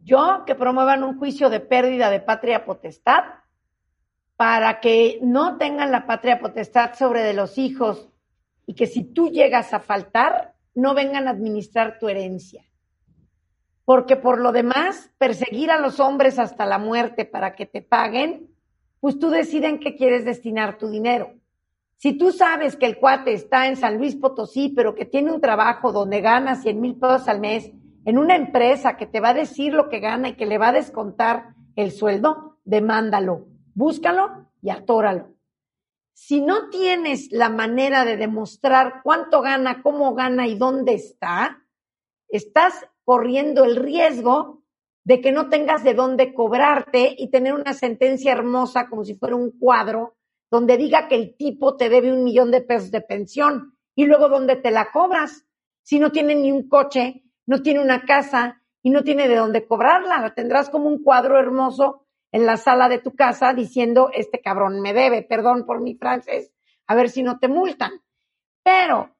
[0.04, 3.24] yo que promuevan un juicio de pérdida de patria potestad
[4.36, 8.10] para que no tengan la patria potestad sobre de los hijos
[8.66, 12.65] y que si tú llegas a faltar, no vengan a administrar tu herencia.
[13.86, 18.50] Porque por lo demás, perseguir a los hombres hasta la muerte para que te paguen,
[19.00, 21.32] pues tú deciden qué quieres destinar tu dinero.
[21.96, 25.40] Si tú sabes que el cuate está en San Luis Potosí, pero que tiene un
[25.40, 27.70] trabajo donde gana 100 mil pesos al mes,
[28.04, 30.68] en una empresa que te va a decir lo que gana y que le va
[30.68, 35.34] a descontar el sueldo, demándalo, búscalo y atóralo.
[36.12, 41.62] Si no tienes la manera de demostrar cuánto gana, cómo gana y dónde está,
[42.28, 44.64] estás corriendo el riesgo
[45.04, 49.36] de que no tengas de dónde cobrarte y tener una sentencia hermosa como si fuera
[49.36, 50.16] un cuadro
[50.50, 54.28] donde diga que el tipo te debe un millón de pesos de pensión y luego
[54.28, 55.46] dónde te la cobras.
[55.82, 59.66] Si no tiene ni un coche, no tiene una casa y no tiene de dónde
[59.66, 64.40] cobrarla, la tendrás como un cuadro hermoso en la sala de tu casa diciendo, este
[64.40, 66.52] cabrón me debe, perdón por mi francés,
[66.88, 67.92] a ver si no te multan.
[68.64, 69.15] Pero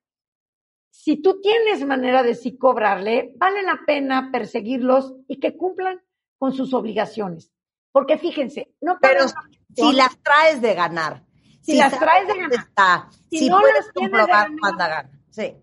[0.98, 6.00] si tú tienes manera de sí cobrarle, vale la pena perseguirlos y que cumplan
[6.38, 7.52] con sus obligaciones.
[7.92, 9.26] Porque fíjense, no Pero
[9.74, 11.22] si las traes de ganar.
[11.60, 12.52] Si las traes de ganar.
[12.52, 15.10] está, Si si no puedes las tienes de comprobar ganar.
[15.30, 15.54] Sí.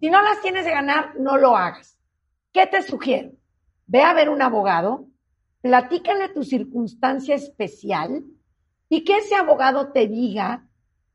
[0.00, 1.98] Si no las tienes de ganar, no lo hagas.
[2.52, 3.32] ¿Qué te sugiero?
[3.86, 5.08] Ve a ver un abogado,
[5.62, 8.24] platícale tu circunstancia especial
[8.88, 10.68] y que ese abogado te diga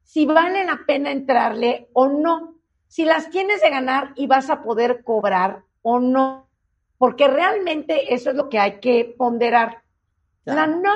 [0.04, 2.61] si vale la pena entrarle o no,
[2.92, 6.50] si las tienes de ganar y vas a poder cobrar o no,
[6.98, 9.82] porque realmente eso es lo que hay que ponderar.
[10.44, 10.92] La, no,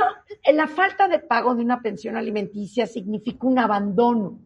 [0.54, 4.39] la falta de pago de una pensión alimenticia significa un abandono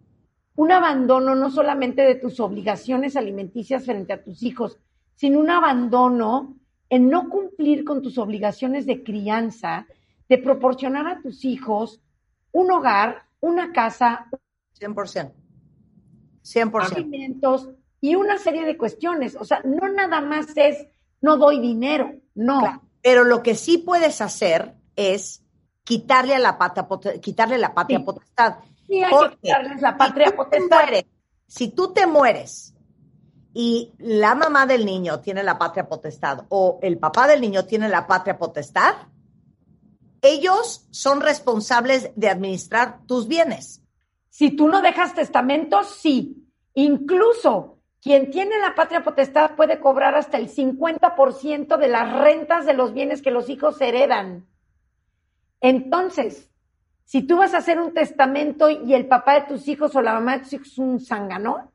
[0.59, 4.77] un abandono no solamente de tus obligaciones alimenticias frente a tus hijos,
[5.15, 6.57] sino un abandono
[6.89, 9.87] en no cumplir con tus obligaciones de crianza,
[10.27, 12.01] de proporcionar a tus hijos
[12.51, 14.27] un hogar, una casa,
[14.77, 15.31] 100%.
[16.53, 16.95] 100%.
[16.95, 17.69] alimentos
[18.01, 19.35] y una serie de cuestiones.
[19.35, 20.87] O sea, no nada más es
[21.21, 22.59] no doy dinero, no.
[22.61, 22.81] Claro.
[23.01, 25.43] Pero lo que sí puedes hacer es
[25.83, 26.87] quitarle a la pata,
[27.21, 28.03] quitarle la patria Sí.
[28.05, 28.55] potestad.
[28.87, 30.77] Sí, hay Porque que quitarles la patria si potestad.
[30.83, 31.05] mueres-
[31.47, 32.73] si tú te mueres
[33.53, 37.89] y la mamá del niño tiene la patria potestad o el papá del niño tiene
[37.89, 38.93] la patria potestad,
[40.21, 43.81] ellos son responsables de administrar tus bienes.
[44.39, 46.47] Si tú no dejas testamento, sí.
[46.73, 52.73] Incluso quien tiene la patria potestad puede cobrar hasta el 50% de las rentas de
[52.73, 54.47] los bienes que los hijos heredan.
[55.59, 56.49] Entonces,
[57.03, 60.13] si tú vas a hacer un testamento y el papá de tus hijos o la
[60.13, 61.73] mamá de tus hijos es un zángano,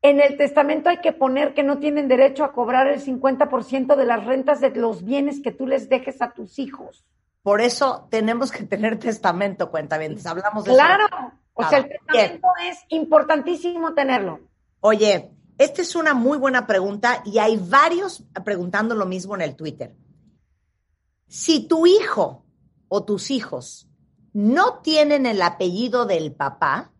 [0.00, 4.06] en el testamento hay que poner que no tienen derecho a cobrar el 50% de
[4.06, 7.04] las rentas de los bienes que tú les dejes a tus hijos.
[7.42, 10.16] Por eso tenemos que tener testamento, cuenta bien.
[10.24, 11.04] Hablamos de claro.
[11.04, 11.41] eso.
[11.54, 14.40] O sea, el testamento es importantísimo tenerlo.
[14.80, 19.54] Oye, esta es una muy buena pregunta y hay varios preguntando lo mismo en el
[19.54, 19.94] Twitter.
[21.28, 22.44] Si tu hijo
[22.88, 23.88] o tus hijos
[24.32, 26.92] no tienen el apellido del papá,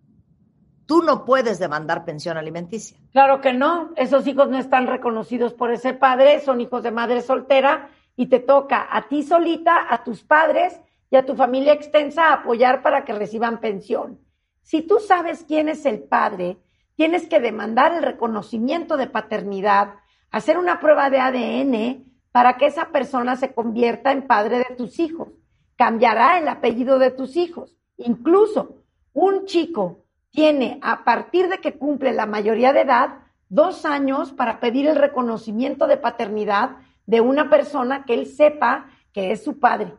[0.86, 2.98] tú no puedes demandar pensión alimenticia.
[3.12, 7.22] Claro que no, esos hijos no están reconocidos por ese padre, son hijos de madre
[7.22, 10.78] soltera y te toca a ti solita, a tus padres
[11.10, 14.18] y a tu familia extensa apoyar para que reciban pensión.
[14.62, 16.58] Si tú sabes quién es el padre,
[16.96, 19.94] tienes que demandar el reconocimiento de paternidad,
[20.30, 24.98] hacer una prueba de ADN para que esa persona se convierta en padre de tus
[24.98, 25.28] hijos.
[25.76, 27.76] Cambiará el apellido de tus hijos.
[27.98, 28.82] Incluso
[29.12, 34.60] un chico tiene, a partir de que cumple la mayoría de edad, dos años para
[34.60, 39.94] pedir el reconocimiento de paternidad de una persona que él sepa que es su padre.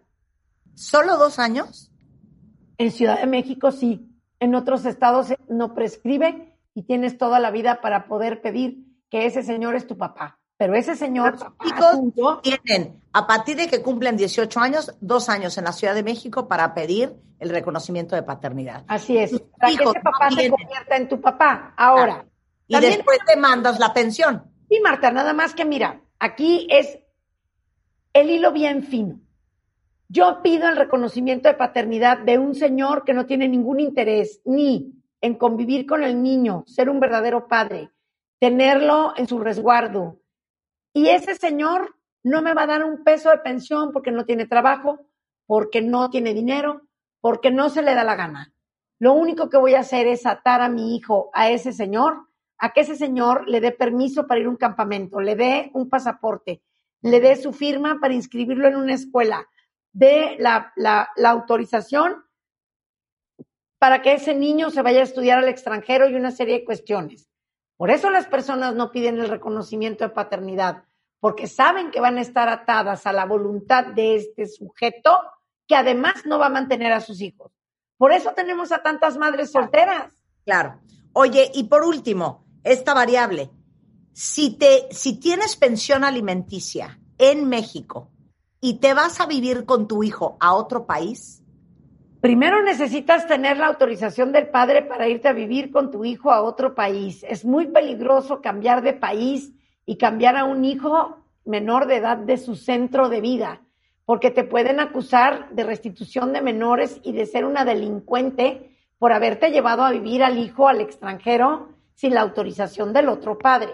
[0.74, 1.92] ¿Solo dos años?
[2.80, 4.13] En Ciudad de México sí.
[4.44, 9.42] En otros estados no prescribe y tienes toda la vida para poder pedir que ese
[9.42, 10.38] señor es tu papá.
[10.58, 11.40] Pero ese señor...
[11.40, 15.96] Los chicos tienen, a partir de que cumplen 18 años, dos años en la Ciudad
[15.96, 18.84] de México para pedir el reconocimiento de paternidad.
[18.90, 19.32] Así es.
[19.58, 21.74] Para que ese papá se convierta en tu papá.
[21.78, 22.26] Ahora.
[22.68, 24.44] Y después te mandas la pensión.
[24.68, 27.00] Sí, Marta, nada más que mira, aquí es
[28.12, 29.22] el hilo bien fino.
[30.16, 34.94] Yo pido el reconocimiento de paternidad de un señor que no tiene ningún interés ni
[35.22, 37.90] en convivir con el niño, ser un verdadero padre,
[38.40, 40.20] tenerlo en su resguardo.
[40.94, 44.46] Y ese señor no me va a dar un peso de pensión porque no tiene
[44.46, 45.00] trabajo,
[45.48, 46.84] porque no tiene dinero,
[47.20, 48.54] porque no se le da la gana.
[49.00, 52.28] Lo único que voy a hacer es atar a mi hijo a ese señor,
[52.60, 55.90] a que ese señor le dé permiso para ir a un campamento, le dé un
[55.90, 56.62] pasaporte,
[57.02, 59.48] le dé su firma para inscribirlo en una escuela,
[59.94, 62.24] la, la, la autorización
[63.78, 67.30] para que ese niño se vaya a estudiar al extranjero y una serie de cuestiones.
[67.76, 70.86] Por eso las personas no piden el reconocimiento de paternidad,
[71.20, 75.20] porque saben que van a estar atadas a la voluntad de este sujeto
[75.68, 77.52] que además no va a mantener a sus hijos.
[77.98, 80.14] Por eso tenemos a tantas madres solteras.
[80.46, 80.80] Claro.
[81.12, 83.50] Oye, y por último, esta variable,
[84.14, 88.13] si, te, si tienes pensión alimenticia en México
[88.64, 91.44] y te vas a vivir con tu hijo a otro país,
[92.22, 96.42] Primero necesitas tener la autorización del padre para irte a vivir con tu hijo a
[96.42, 97.26] otro país.
[97.28, 99.52] Es muy peligroso cambiar de país
[99.86, 103.60] y cambiar a un hijo menor de edad de su centro de vida,
[104.06, 109.52] porque te pueden acusar de restitución de menores y de ser una delincuente por haberte
[109.52, 113.74] llevado a vivir al hijo al extranjero sin la autorización del otro padre.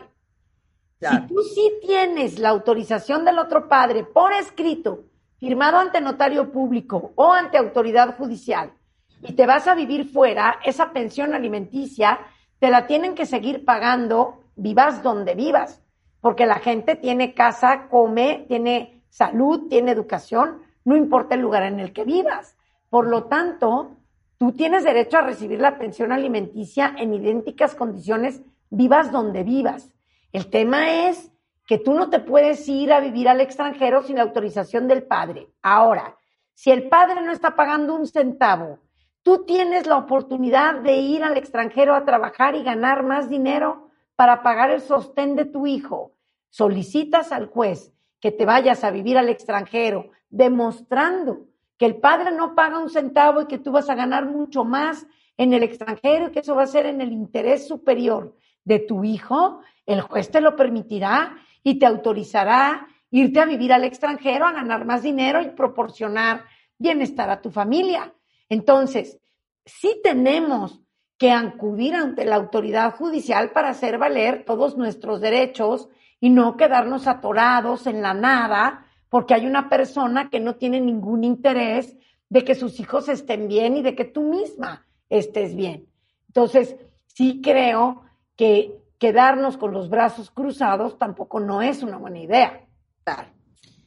[1.00, 1.28] Claro.
[1.28, 5.06] Si tú sí tienes la autorización del otro padre por escrito,
[5.40, 8.74] firmado ante notario público o ante autoridad judicial
[9.22, 12.20] y te vas a vivir fuera, esa pensión alimenticia
[12.60, 15.82] te la tienen que seguir pagando vivas donde vivas,
[16.20, 21.80] porque la gente tiene casa, come, tiene salud, tiene educación, no importa el lugar en
[21.80, 22.58] el que vivas.
[22.90, 23.92] Por lo tanto,
[24.38, 29.90] tú tienes derecho a recibir la pensión alimenticia en idénticas condiciones vivas donde vivas.
[30.32, 31.32] El tema es
[31.66, 35.48] que tú no te puedes ir a vivir al extranjero sin la autorización del padre.
[35.62, 36.18] Ahora,
[36.54, 38.80] si el padre no está pagando un centavo,
[39.24, 44.44] tú tienes la oportunidad de ir al extranjero a trabajar y ganar más dinero para
[44.44, 46.12] pagar el sostén de tu hijo.
[46.50, 52.56] Solicitas al juez que te vayas a vivir al extranjero, demostrando que el padre no
[52.56, 55.08] paga un centavo y que tú vas a ganar mucho más
[55.38, 58.36] en el extranjero y que eso va a ser en el interés superior
[58.70, 63.84] de tu hijo, el juez te lo permitirá y te autorizará irte a vivir al
[63.84, 66.46] extranjero, a ganar más dinero y proporcionar
[66.78, 68.14] bienestar a tu familia.
[68.48, 69.18] Entonces,
[69.66, 70.80] sí tenemos
[71.18, 75.90] que acudir ante la autoridad judicial para hacer valer todos nuestros derechos
[76.20, 81.24] y no quedarnos atorados en la nada porque hay una persona que no tiene ningún
[81.24, 81.98] interés
[82.30, 85.88] de que sus hijos estén bien y de que tú misma estés bien.
[86.28, 86.76] Entonces,
[87.08, 88.04] sí creo
[88.40, 92.66] que quedarnos con los brazos cruzados tampoco no es una buena idea.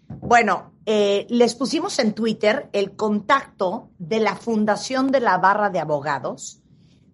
[0.09, 5.81] Bueno, eh, les pusimos en Twitter el contacto de la Fundación de la Barra de
[5.81, 6.61] Abogados.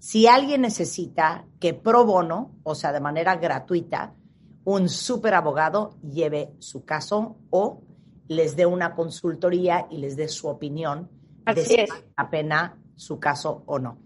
[0.01, 4.15] Si alguien necesita que pro bono, o sea, de manera gratuita,
[4.65, 7.83] un super abogado lleve su caso o
[8.27, 11.09] les dé una consultoría y les dé su opinión
[11.55, 11.89] de Así si es.
[11.89, 13.99] vale la pena su caso o no.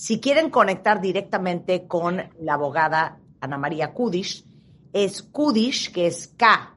[0.00, 4.46] Si quieren conectar directamente con la abogada Ana María Kudish,
[4.94, 6.74] es Kudish, que es K,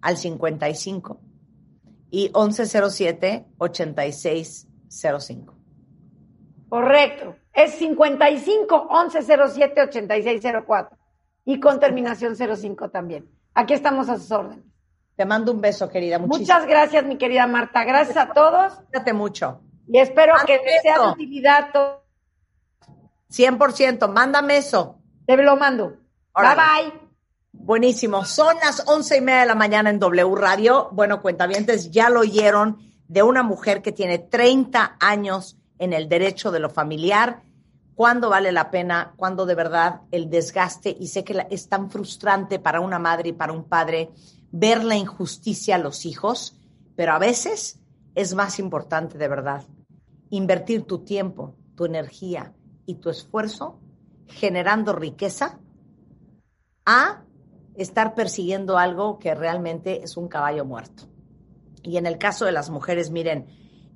[0.01, 1.21] al 55
[2.11, 5.55] y 1107 8605.
[6.69, 7.37] Correcto.
[7.53, 10.99] Es 55 11 07 86 04
[11.45, 13.29] y con terminación 05 también.
[13.55, 14.65] Aquí estamos a sus órdenes.
[15.17, 16.19] Te mando un beso, querida.
[16.19, 17.85] Muchísimas Muchas gracias, mi querida Marta.
[17.85, 19.63] Gracias a todos Cuídate mucho.
[19.89, 22.07] Y espero que sea de utilidad todo.
[23.31, 24.09] 100%.
[24.09, 24.99] Mándame eso.
[25.27, 25.97] Te lo mando.
[26.33, 26.63] Órale.
[26.63, 27.01] Bye bye.
[27.53, 28.25] Buenísimo.
[28.25, 30.89] Son las once y media de la mañana en W Radio.
[30.93, 32.79] Bueno, cuentavientes, ya lo oyeron
[33.09, 37.43] de una mujer que tiene 30 años en el derecho de lo familiar.
[37.95, 39.15] ¿Cuándo vale la pena?
[39.17, 40.95] ¿Cuándo de verdad el desgaste?
[40.99, 44.11] Y sé que es tan frustrante para una madre y para un padre
[44.51, 46.59] ver la injusticia a los hijos,
[46.95, 47.81] pero a veces
[48.15, 49.65] es más importante de verdad
[50.31, 52.55] invertir tu tiempo, tu energía
[52.87, 53.81] y tu esfuerzo
[54.27, 55.59] generando riqueza
[56.85, 57.25] a
[57.75, 61.05] estar persiguiendo algo que realmente es un caballo muerto.
[61.83, 63.47] Y en el caso de las mujeres, miren,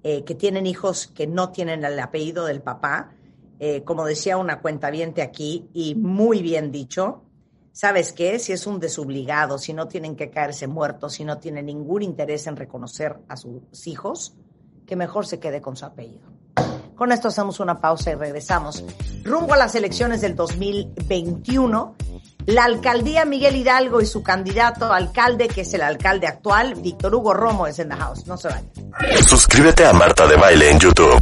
[0.02, 3.12] eh, que tienen hijos que no tienen el apellido del papá,
[3.58, 7.24] eh, como decía una cuentaviente aquí, y muy bien dicho,
[7.72, 8.38] ¿sabes qué?
[8.38, 12.46] Si es un desobligado, si no tienen que caerse muertos, si no tienen ningún interés
[12.46, 14.36] en reconocer a sus hijos,
[14.90, 16.26] que mejor se quede con su apellido.
[16.96, 18.82] Con esto hacemos una pausa y regresamos.
[19.22, 21.94] Rumbo a las elecciones del 2021,
[22.46, 27.32] la alcaldía Miguel Hidalgo y su candidato alcalde, que es el alcalde actual, Víctor Hugo
[27.32, 28.26] Romo, es en the house.
[28.26, 28.68] No se vayan.
[29.28, 31.20] Suscríbete a Marta de Baile en YouTube.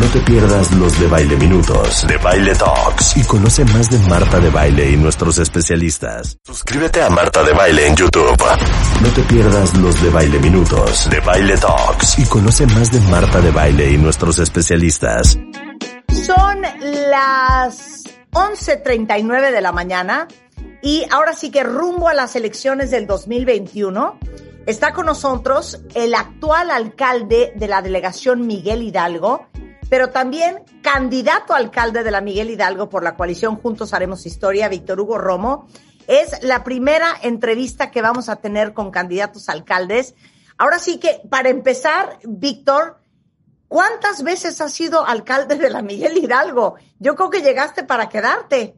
[0.00, 4.40] No te pierdas los de Baile Minutos, de Baile Talks y conoce más de Marta
[4.40, 6.36] de Baile y nuestros especialistas.
[6.44, 8.42] Suscríbete a Marta de Baile en YouTube.
[9.02, 13.40] No te pierdas los de Baile Minutos, de Baile Talks y conoce más de Marta
[13.40, 15.38] de Baile y nuestros especialistas.
[16.08, 16.62] Son
[17.10, 20.26] las 11.39 de la mañana
[20.82, 24.18] y ahora sí que rumbo a las elecciones del 2021
[24.66, 29.46] está con nosotros el actual alcalde de la delegación Miguel Hidalgo,
[29.88, 34.68] pero también candidato a alcalde de la Miguel Hidalgo por la coalición Juntos Haremos Historia,
[34.68, 35.66] Víctor Hugo Romo.
[36.06, 40.14] Es la primera entrevista que vamos a tener con candidatos a alcaldes.
[40.58, 42.98] Ahora sí que, para empezar, Víctor,
[43.74, 46.76] ¿Cuántas veces has sido alcalde de la Miguel Hidalgo?
[47.00, 48.76] Yo creo que llegaste para quedarte.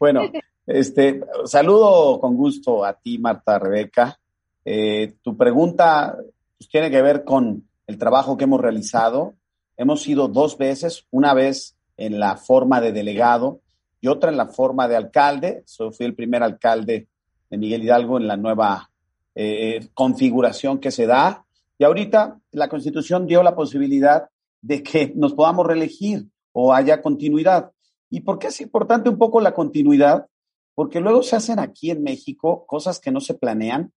[0.00, 0.22] Bueno,
[0.66, 4.18] este, saludo con gusto a ti, Marta Rebeca.
[4.64, 6.16] Eh, tu pregunta
[6.56, 9.34] pues, tiene que ver con el trabajo que hemos realizado.
[9.76, 13.60] Hemos ido dos veces, una vez en la forma de delegado
[14.00, 15.62] y otra en la forma de alcalde.
[15.66, 17.08] So, fui el primer alcalde
[17.50, 18.90] de Miguel Hidalgo en la nueva
[19.34, 21.44] eh, configuración que se da.
[21.78, 24.28] Y ahorita la Constitución dio la posibilidad
[24.60, 27.72] de que nos podamos reelegir o haya continuidad.
[28.10, 30.26] ¿Y por qué es importante un poco la continuidad?
[30.74, 33.92] Porque luego se hacen aquí en México cosas que no se planean,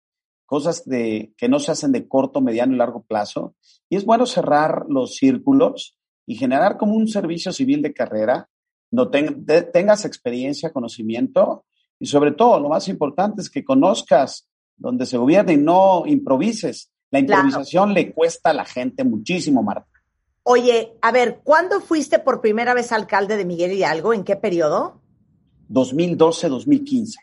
[0.45, 3.55] cosas de, que no se hacen de corto, mediano y largo plazo.
[3.89, 8.49] Y es bueno cerrar los círculos y generar como un servicio civil de carrera,
[8.91, 11.65] no ten, de, tengas experiencia, conocimiento
[11.99, 16.91] y sobre todo lo más importante es que conozcas donde se gobierna y no improvises.
[17.11, 17.93] La improvisación claro.
[17.93, 19.87] le cuesta a la gente muchísimo, Marta.
[20.43, 24.13] Oye, a ver, ¿cuándo fuiste por primera vez alcalde de Miguel Hidalgo?
[24.13, 25.01] ¿En qué periodo?
[25.69, 27.15] 2012-2015.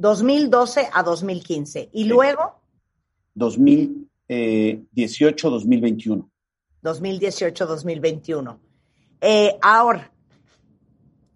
[0.00, 1.90] 2012 a 2015.
[1.92, 2.08] ¿Y sí.
[2.08, 2.62] luego?
[3.36, 6.30] 2018-2021.
[6.82, 8.58] 2018-2021.
[9.20, 10.10] Eh, ahora,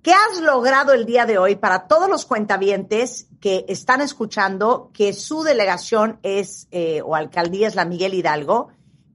[0.03, 5.13] ¿qué has logrado el día de hoy para todos los cuentavientes que están escuchando que
[5.13, 8.69] su delegación es eh, o alcaldía es la Miguel Hidalgo?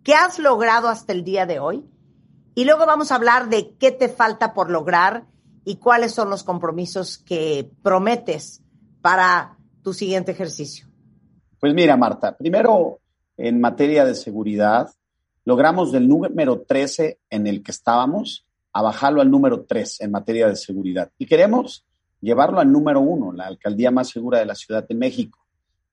[0.04, 1.90] ¿Qué has logrado hasta el día de hoy?
[2.54, 5.26] Y luego vamos a hablar de qué te falta por lograr
[5.66, 8.62] y cuáles son los compromisos que prometes
[9.02, 10.88] para tu siguiente ejercicio.
[11.60, 13.00] Pues mira, Marta, primero
[13.38, 14.90] en materia de seguridad,
[15.46, 20.48] logramos del número 13 en el que estábamos a bajarlo al número 3 en materia
[20.48, 21.12] de seguridad.
[21.18, 21.86] Y queremos
[22.22, 25.40] llevarlo al número 1, la alcaldía más segura de la Ciudad de México.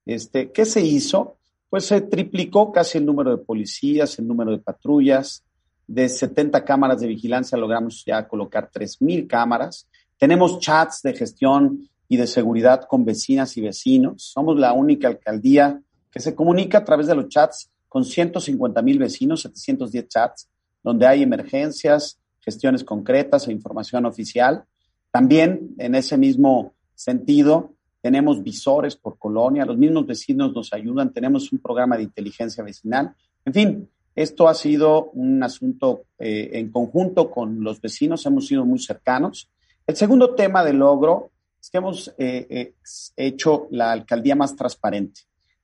[0.05, 1.39] Este, ¿Qué se hizo?
[1.71, 5.43] Pues se triplicó casi el número de policías, el número de patrullas.
[5.87, 9.89] De 70 cámaras de vigilancia logramos ya colocar 3.000 cámaras.
[10.19, 14.23] Tenemos chats de gestión y de seguridad con vecinas y vecinos.
[14.23, 15.81] Somos la única alcaldía
[16.11, 20.49] que se comunica a través de los chats con 150 mil vecinos, 710 chats,
[20.83, 24.65] donde hay emergencias, gestiones concretas e información oficial.
[25.11, 31.51] También en ese mismo sentido, tenemos visores por colonia, los mismos vecinos nos ayudan, tenemos
[31.53, 33.15] un programa de inteligencia vecinal.
[33.45, 38.65] En fin, esto ha sido un asunto eh, en conjunto con los vecinos, hemos sido
[38.65, 39.51] muy cercanos.
[39.87, 41.33] El segundo tema de logro
[41.67, 42.75] es que hemos eh, eh,
[43.17, 45.23] hecho la alcaldía más transparente,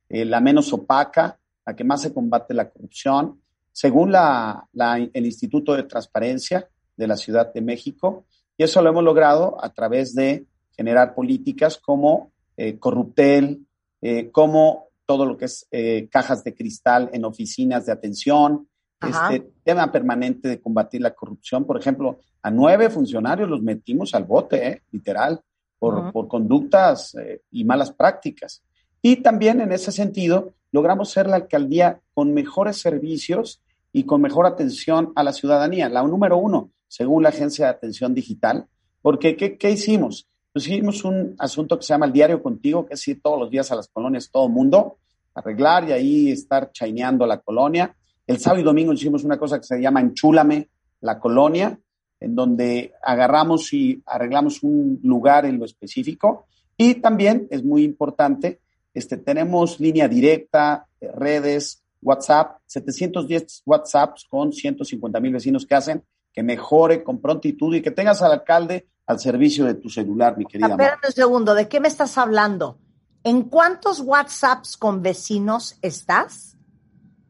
[0.08, 3.40] la menos opaca, la que más se combate la corrupción.
[3.70, 8.26] Según la, el Instituto de Transparencia de la Ciudad de México,
[8.58, 10.44] y eso lo hemos logrado a través de
[10.76, 13.64] generar políticas como eh, Corruptel,
[14.00, 18.66] eh, como todo lo que es eh, cajas de cristal en oficinas de atención,
[19.00, 21.64] este tema permanente de combatir la corrupción.
[21.64, 25.40] Por ejemplo, a nueve funcionarios los metimos al bote, eh, literal,
[25.82, 27.16] por, por conductas
[27.50, 28.62] y malas prácticas.
[29.02, 33.60] Y también en ese sentido, logramos ser la alcaldía con mejores servicios
[33.92, 38.14] y con mejor atención a la ciudadanía, la número uno, según la Agencia de Atención
[38.14, 38.68] Digital.
[39.00, 40.28] Porque, ¿qué, qué hicimos?
[40.52, 43.50] Pues hicimos un asunto que se llama el Diario Contigo, que es ir todos los
[43.50, 44.98] días a las colonias, todo el mundo,
[45.34, 47.92] arreglar y ahí estar chaineando la colonia.
[48.24, 50.68] El sábado y domingo hicimos una cosa que se llama Enchúlame
[51.00, 51.76] la colonia,
[52.22, 56.46] en donde agarramos y arreglamos un lugar en lo específico.
[56.76, 58.60] Y también es muy importante,
[58.94, 66.02] este, tenemos línea directa, redes, WhatsApp, 710 WhatsApps con 150 mil vecinos que hacen
[66.32, 70.46] que mejore con prontitud y que tengas al alcalde al servicio de tu celular, mi
[70.46, 70.68] querida.
[70.68, 72.78] Espera un segundo, ¿de qué me estás hablando?
[73.24, 76.56] ¿En cuántos WhatsApps con vecinos estás?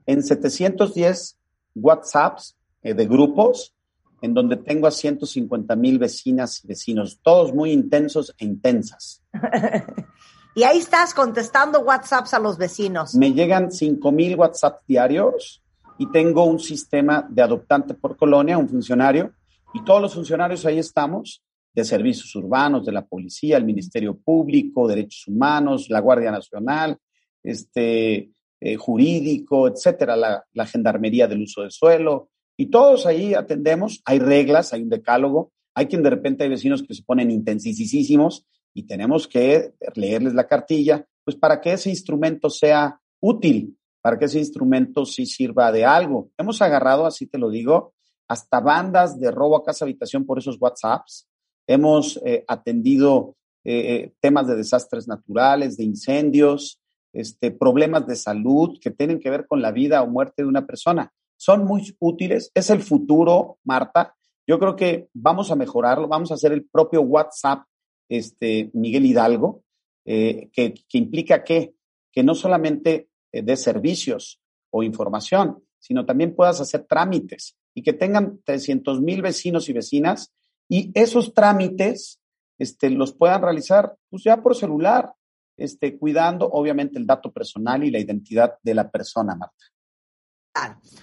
[0.07, 1.39] En 710
[1.75, 3.75] WhatsApps eh, de grupos,
[4.23, 9.23] en donde tengo a 150 mil vecinas y vecinos, todos muy intensos e intensas.
[10.55, 13.15] y ahí estás contestando WhatsApps a los vecinos.
[13.17, 15.63] Me llegan 5 mil WhatsApp diarios
[15.99, 19.35] y tengo un sistema de adoptante por colonia, un funcionario,
[19.75, 21.43] y todos los funcionarios ahí estamos
[21.75, 26.99] de servicios urbanos, de la policía, el Ministerio Público, Derechos Humanos, la Guardia Nacional,
[27.43, 32.29] este, eh, jurídico, etcétera, la, la, gendarmería del uso del suelo,
[32.63, 36.85] y todos ahí atendemos, hay reglas, hay un decálogo, hay quien de repente hay vecinos
[36.85, 42.51] que se ponen intensísimos y tenemos que leerles la cartilla, pues para que ese instrumento
[42.51, 46.31] sea útil, para que ese instrumento sí sirva de algo.
[46.39, 47.95] Hemos agarrado, así te lo digo,
[48.29, 51.27] hasta bandas de robo a casa habitación por esos WhatsApps,
[51.67, 56.81] Hemos eh, atendido eh, eh, temas de desastres naturales, de incendios,
[57.13, 60.65] este, problemas de salud que tienen que ver con la vida o muerte de una
[60.65, 61.13] persona.
[61.43, 62.53] Son muy útiles.
[62.55, 64.15] Es el futuro, Marta.
[64.47, 66.07] Yo creo que vamos a mejorarlo.
[66.07, 67.65] Vamos a hacer el propio WhatsApp,
[68.09, 69.65] este, Miguel Hidalgo,
[70.05, 71.75] que, que, implica que,
[72.13, 74.41] que no solamente de servicios
[74.71, 80.33] o información, sino también puedas hacer trámites y que tengan 300 mil vecinos y vecinas
[80.69, 82.21] y esos trámites
[82.57, 85.13] este, los puedan realizar pues ya por celular,
[85.57, 89.65] este, cuidando obviamente el dato personal y la identidad de la persona, Marta.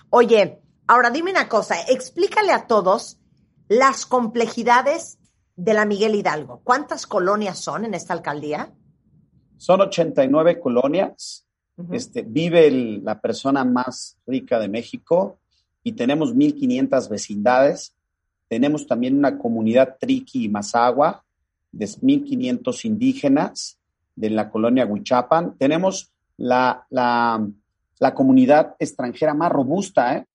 [0.09, 3.19] Oye, ahora dime una cosa, explícale a todos
[3.67, 5.19] las complejidades
[5.55, 6.61] de la Miguel Hidalgo.
[6.63, 8.73] ¿Cuántas colonias son en esta alcaldía?
[9.57, 11.45] Son 89 colonias.
[11.91, 15.39] este, vive la persona más rica de México
[15.83, 17.93] y tenemos 1.500 vecindades
[18.49, 21.23] tenemos también una comunidad triqui y mazagua
[21.71, 23.79] de 1.500 indígenas
[24.15, 25.55] de la colonia Huichapan.
[25.57, 27.47] Tenemos la, la,
[27.99, 30.17] la comunidad extranjera más robusta.
[30.17, 30.25] ¿eh?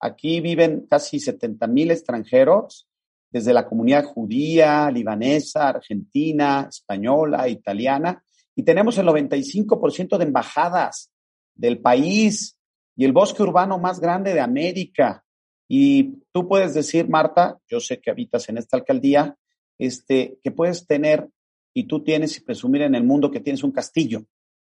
[0.00, 2.88] Aquí viven casi 70.000 extranjeros,
[3.30, 8.22] desde la comunidad judía, libanesa, argentina, española, italiana,
[8.54, 11.10] y tenemos el 95% de embajadas
[11.54, 12.58] del país
[12.94, 15.24] y el bosque urbano más grande de América.
[15.66, 19.36] Y tú puedes decir, Marta, yo sé que habitas en esta alcaldía,
[19.78, 21.30] este, que puedes tener
[21.72, 24.26] y tú tienes y presumir en el mundo que tienes un castillo,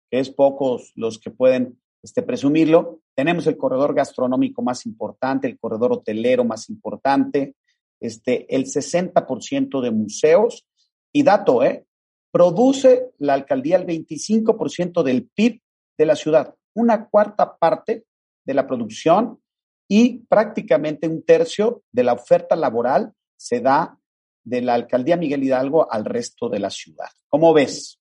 [0.09, 3.01] que es pocos los que pueden este, presumirlo.
[3.15, 7.55] Tenemos el corredor gastronómico más importante, el corredor hotelero más importante,
[7.99, 10.67] este, el 60% de museos.
[11.11, 11.87] Y dato, ¿eh?
[12.31, 15.61] Produce la alcaldía el 25% del PIB
[15.97, 18.05] de la ciudad, una cuarta parte
[18.45, 19.41] de la producción
[19.89, 23.97] y prácticamente un tercio de la oferta laboral se da
[24.43, 27.09] de la alcaldía Miguel Hidalgo al resto de la ciudad.
[27.29, 27.99] ¿Cómo ves?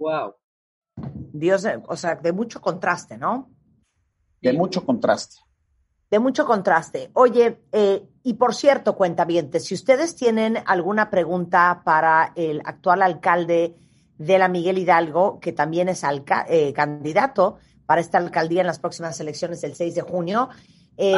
[0.00, 0.34] Wow.
[0.96, 3.50] Dios, o sea, de mucho contraste, ¿no?
[4.40, 5.36] De mucho contraste.
[6.10, 7.10] De mucho contraste.
[7.14, 13.74] Oye, eh, y por cierto, cuentavientes, si ustedes tienen alguna pregunta para el actual alcalde
[14.18, 16.04] de la Miguel Hidalgo, que también es
[16.48, 20.48] eh, candidato para esta alcaldía en las próximas elecciones del 6 de junio,
[20.96, 21.16] eh,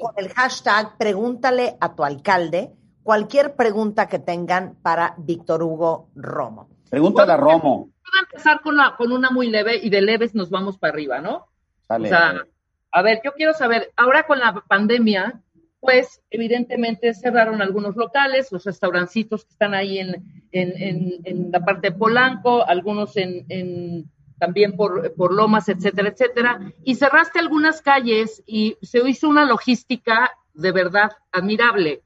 [0.00, 2.72] con el hashtag pregúntale a tu alcalde
[3.04, 6.68] cualquier pregunta que tengan para Víctor Hugo Romo.
[6.90, 7.90] Pregúntale a Romo.
[7.90, 11.20] Voy a empezar con, con una muy leve y de leves nos vamos para arriba,
[11.20, 11.46] ¿no?
[11.86, 12.06] Sale.
[12.06, 12.44] O sea,
[12.92, 15.42] a ver, yo quiero saber, ahora con la pandemia,
[15.80, 21.90] pues evidentemente cerraron algunos locales, los restaurancitos que están ahí en, en, en, la parte
[21.90, 28.76] de Polanco, algunos en, también por, por Lomas, etcétera, etcétera, y cerraste algunas calles y
[28.82, 32.02] se hizo una logística de verdad admirable.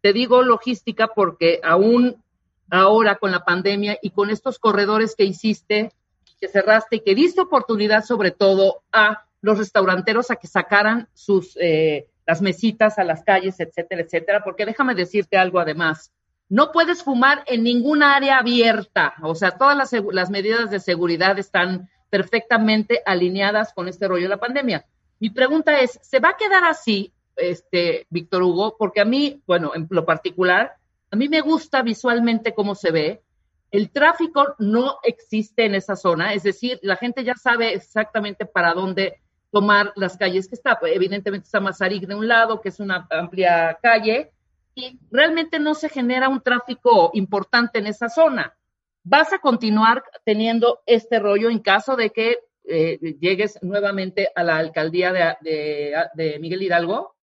[0.00, 2.22] Te digo logística porque aún
[2.70, 5.92] ahora con la pandemia y con estos corredores que hiciste,
[6.40, 11.56] que cerraste y que diste oportunidad sobre todo a los restauranteros a que sacaran sus
[11.60, 16.12] eh, las mesitas a las calles, etcétera, etcétera, porque déjame decirte algo además.
[16.50, 21.38] No puedes fumar en ninguna área abierta, o sea, todas las, las medidas de seguridad
[21.38, 24.86] están perfectamente alineadas con este rollo de la pandemia.
[25.20, 28.76] Mi pregunta es, ¿se va a quedar así, este, Víctor Hugo?
[28.78, 30.76] Porque a mí, bueno, en lo particular,
[31.10, 33.22] a mí me gusta visualmente cómo se ve,
[33.70, 38.72] el tráfico no existe en esa zona, es decir, la gente ya sabe exactamente para
[38.72, 39.20] dónde
[39.50, 40.78] tomar las calles que está.
[40.82, 44.32] Evidentemente está Mazarik de un lado, que es una amplia calle,
[44.74, 48.54] y realmente no se genera un tráfico importante en esa zona.
[49.02, 54.58] ¿Vas a continuar teniendo este rollo en caso de que eh, llegues nuevamente a la
[54.58, 57.16] alcaldía de Miguel Hidalgo?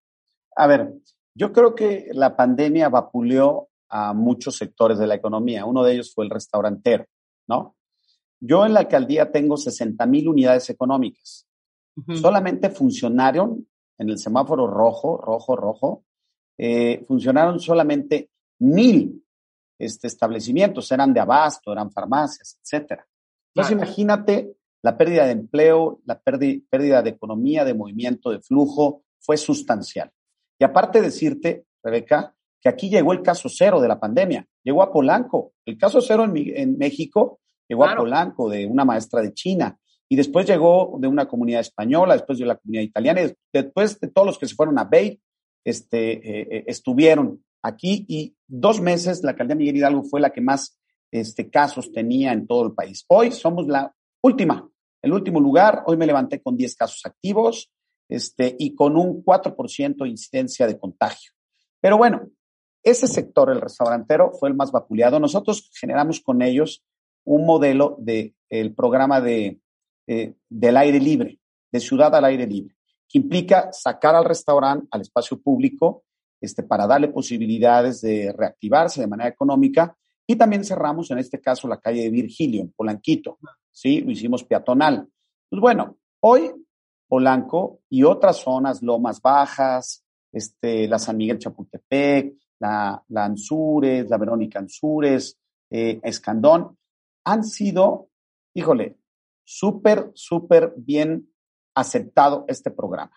[0.56, 0.92] A ver,
[1.34, 5.64] yo creo que la pandemia vapuleó a muchos sectores de la economía.
[5.64, 7.06] Uno de ellos fue el restaurantero,
[7.48, 7.76] ¿no?
[8.40, 11.46] Yo en la alcaldía tengo 60 mil unidades económicas.
[12.14, 16.04] Solamente funcionaron en el semáforo rojo, rojo, rojo,
[16.58, 19.24] eh, funcionaron solamente mil
[19.78, 23.06] este, establecimientos, eran de abasto, eran farmacias, etcétera.
[23.54, 29.36] Entonces imagínate la pérdida de empleo, la pérdida de economía, de movimiento, de flujo, fue
[29.36, 30.12] sustancial.
[30.58, 34.92] Y aparte decirte, Rebeca, que aquí llegó el caso cero de la pandemia, llegó a
[34.92, 35.52] Polanco.
[35.64, 39.78] El caso cero en, México llegó a Polanco de una maestra de China
[40.08, 44.08] y después llegó de una comunidad española, después de la comunidad italiana, y después de
[44.08, 45.20] todos los que se fueron a Beit,
[45.64, 50.40] este, eh, eh, estuvieron aquí y dos meses la alcaldía Miguel Hidalgo fue la que
[50.40, 50.78] más
[51.10, 53.04] este, casos tenía en todo el país.
[53.08, 53.92] Hoy somos la
[54.22, 54.68] última,
[55.02, 55.82] el último lugar.
[55.86, 57.70] Hoy me levanté con 10 casos activos
[58.08, 61.32] este, y con un 4% de incidencia de contagio.
[61.80, 62.28] Pero bueno,
[62.86, 65.20] ese sector, el restaurantero, fue el más vapuleado.
[65.20, 66.84] Nosotros generamos con ellos
[67.24, 69.60] un modelo del el programa de
[70.08, 71.40] eh, del aire libre,
[71.72, 72.76] de ciudad al aire libre,
[73.08, 76.04] que implica sacar al restaurante al espacio público
[76.40, 79.96] este, para darle posibilidades de reactivarse de manera económica.
[80.24, 83.38] Y también cerramos, en este caso, la calle de Virgilio, en Polanquito.
[83.72, 84.00] ¿sí?
[84.00, 85.08] Lo hicimos peatonal.
[85.50, 86.52] Pues bueno, hoy
[87.08, 94.18] Polanco y otras zonas, Lomas Bajas, este, la San Miguel Chapultepec, la, la Anzures, la
[94.18, 95.38] Verónica Anzures,
[95.70, 96.76] eh, Escandón,
[97.24, 98.08] han sido,
[98.54, 98.96] híjole,
[99.44, 101.28] súper, súper bien
[101.74, 103.12] aceptado este programa.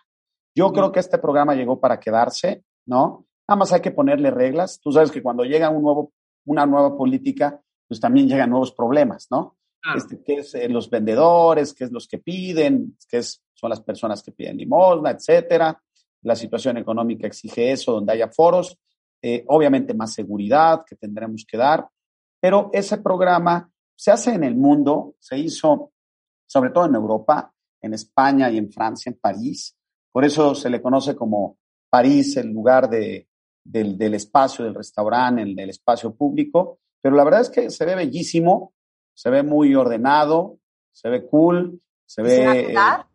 [0.56, 3.26] Yo creo que este programa llegó para quedarse, ¿no?
[3.48, 4.80] Nada más hay que ponerle reglas.
[4.82, 6.14] Tú sabes que cuando llega un nuevo,
[6.46, 9.58] una nueva política, pues también llegan nuevos problemas, ¿no?
[9.96, 11.74] Este, ¿Qué es eh, los vendedores?
[11.74, 12.98] ¿Qué es los que piden?
[13.08, 15.82] ¿Qué es, son las personas que piden limosna, etcétera?
[16.24, 18.78] La situación económica exige eso, donde haya foros.
[19.22, 21.88] Eh, obviamente más seguridad que tendremos que dar.
[22.40, 25.92] Pero ese programa se hace en el mundo, se hizo
[26.48, 29.76] sobre todo en Europa, en España y en Francia, en París.
[30.12, 31.58] Por eso se le conoce como
[31.90, 33.28] París, el lugar de,
[33.64, 36.80] del, espacio, del restaurante, el, del espacio público.
[37.02, 38.74] Pero la verdad es que se ve bellísimo,
[39.14, 40.58] se ve muy ordenado,
[40.92, 42.30] se ve cool, se ve...
[42.30, 43.10] ¿Se va a quedar?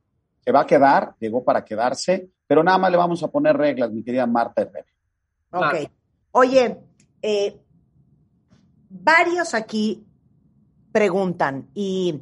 [0.45, 3.91] se va a quedar, llegó para quedarse, pero nada más le vamos a poner reglas,
[3.91, 4.87] mi querida Marta Herrera.
[5.55, 5.91] Ok.
[6.33, 6.79] Oye,
[7.23, 7.61] eh,
[8.91, 10.05] varios aquí
[10.93, 12.21] preguntan y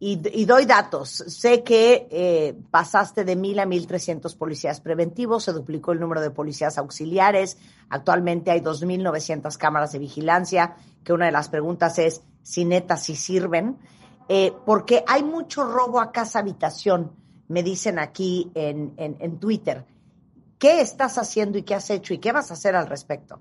[0.00, 1.10] y, doy datos.
[1.10, 6.20] Sé que eh, pasaste de mil a mil trescientos policías preventivos, se duplicó el número
[6.20, 7.58] de policías auxiliares.
[7.88, 12.64] Actualmente hay dos mil novecientas cámaras de vigilancia, que una de las preguntas es si
[12.64, 13.76] neta si sirven.
[14.28, 17.12] eh, porque hay mucho robo a casa habitación,
[17.48, 19.84] me dicen aquí en, en, en Twitter.
[20.58, 23.40] ¿Qué estás haciendo y qué has hecho y qué vas a hacer al respecto?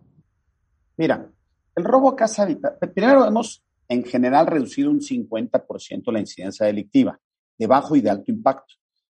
[0.98, 1.31] Mira,
[1.76, 7.19] el robo a casa habitación, primero hemos en general reducido un 50% la incidencia delictiva,
[7.57, 8.76] de bajo y de alto impacto.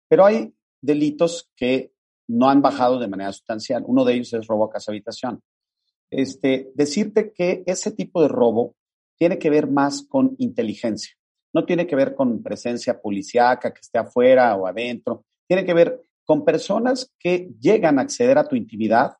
[0.08, 1.92] Pero hay delitos que
[2.28, 3.84] no han bajado de manera sustancial.
[3.86, 5.42] Uno de ellos es robo a casa habitación.
[6.10, 8.76] Este, decirte que ese tipo de robo
[9.18, 11.14] tiene que ver más con inteligencia.
[11.52, 15.24] No tiene que ver con presencia policíaca que esté afuera o adentro.
[15.46, 19.16] Tiene que ver con personas que llegan a acceder a tu intimidad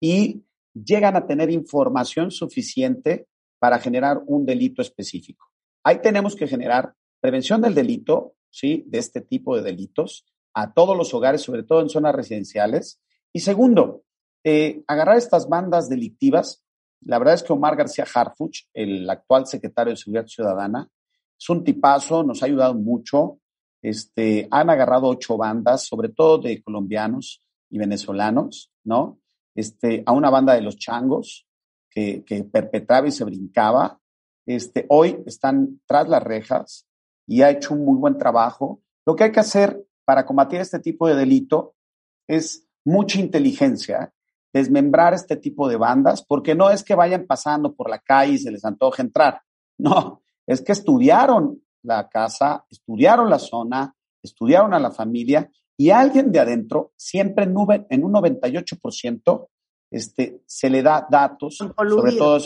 [0.00, 0.42] y
[0.72, 3.28] llegan a tener información suficiente
[3.58, 5.50] para generar un delito específico.
[5.84, 8.84] Ahí tenemos que generar prevención del delito, ¿sí?
[8.86, 10.24] De este tipo de delitos
[10.54, 13.02] a todos los hogares, sobre todo en zonas residenciales.
[13.34, 14.04] Y segundo,
[14.42, 16.64] eh, agarrar estas bandas delictivas.
[17.02, 20.88] La verdad es que Omar García Harfuch, el actual secretario de Seguridad Ciudadana,
[21.38, 23.40] es un tipazo, nos ha ayudado mucho.
[23.86, 27.40] Este, han agarrado ocho bandas, sobre todo de colombianos
[27.70, 29.20] y venezolanos, ¿no?
[29.54, 31.46] Este, a una banda de los changos,
[31.88, 34.00] que, perpetraba y se brincaba,
[34.44, 36.88] este, hoy están tras las rejas
[37.28, 38.82] y ha hecho un muy buen trabajo.
[39.06, 41.76] Lo que hay que hacer para combatir este tipo de delito
[42.26, 44.12] es mucha inteligencia,
[44.52, 48.38] desmembrar este tipo de bandas, porque no es que vayan pasando por la calle y
[48.38, 49.42] se les antoje entrar,
[49.78, 56.32] no, es que estudiaron la casa, estudiaron la zona, estudiaron a la familia y alguien
[56.32, 57.54] de adentro, siempre en,
[57.90, 59.48] en un 98%,
[59.90, 62.38] este, se le da datos sobre todo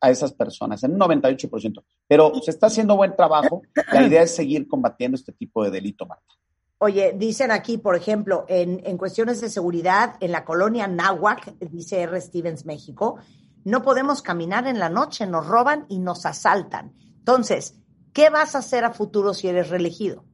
[0.00, 1.82] a esas personas, en un 98%.
[2.06, 3.62] Pero se está haciendo buen trabajo.
[3.92, 6.34] La idea es seguir combatiendo este tipo de delito, Marta.
[6.78, 12.00] Oye, dicen aquí, por ejemplo, en, en cuestiones de seguridad, en la colonia Nahuac, dice
[12.02, 12.20] R.
[12.20, 13.18] Stevens, México,
[13.64, 16.92] no podemos caminar en la noche, nos roban y nos asaltan.
[17.18, 17.78] Entonces,
[18.12, 20.24] ¿qué vas a hacer a futuro si eres reelegido?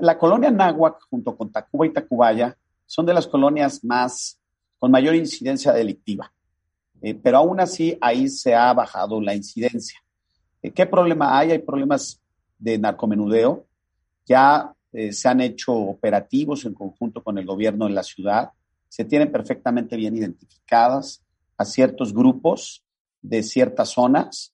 [0.00, 2.56] la colonia Nahuac, junto con Tacuba y Tacubaya,
[2.86, 4.40] son de las colonias más
[4.78, 6.32] con mayor incidencia delictiva.
[7.02, 10.00] Eh, pero aún así ahí se ha bajado la incidencia.
[10.62, 11.52] Eh, ¿Qué problema hay?
[11.52, 12.20] Hay problemas
[12.58, 13.66] de narcomenudeo.
[14.26, 18.50] Ya eh, se han hecho operativos en conjunto con el gobierno de la ciudad.
[18.88, 21.22] Se tienen perfectamente bien identificadas
[21.56, 22.82] a ciertos grupos
[23.22, 24.52] de ciertas zonas.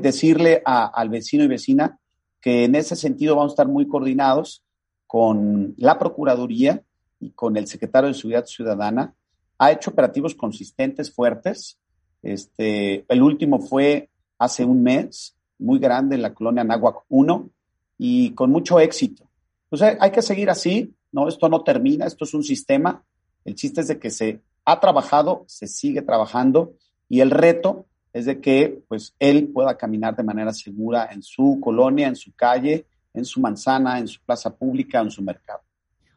[0.00, 1.98] Decirle al vecino y vecina
[2.40, 4.62] que en ese sentido vamos a estar muy coordinados
[5.06, 6.82] con la Procuraduría
[7.20, 9.14] y con el secretario de Seguridad Ciudadana
[9.58, 11.78] ha hecho operativos consistentes, fuertes.
[12.22, 14.08] Este, el último fue
[14.38, 17.50] hace un mes, muy grande en la colonia Nahuac 1
[17.98, 19.28] y con mucho éxito.
[19.64, 21.26] Entonces hay que seguir así, ¿no?
[21.26, 23.04] Esto no termina, esto es un sistema.
[23.44, 26.74] El chiste es de que se ha trabajado, se sigue trabajando
[27.08, 31.58] y el reto es de que pues él pueda caminar de manera segura en su
[31.60, 35.60] colonia, en su calle, en su manzana, en su plaza pública, en su mercado.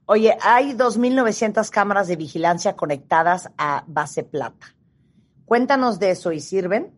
[0.06, 4.76] Oye, hay 2.900 cámaras de vigilancia conectadas a base plata.
[5.46, 6.92] Cuéntanos de eso y sirven.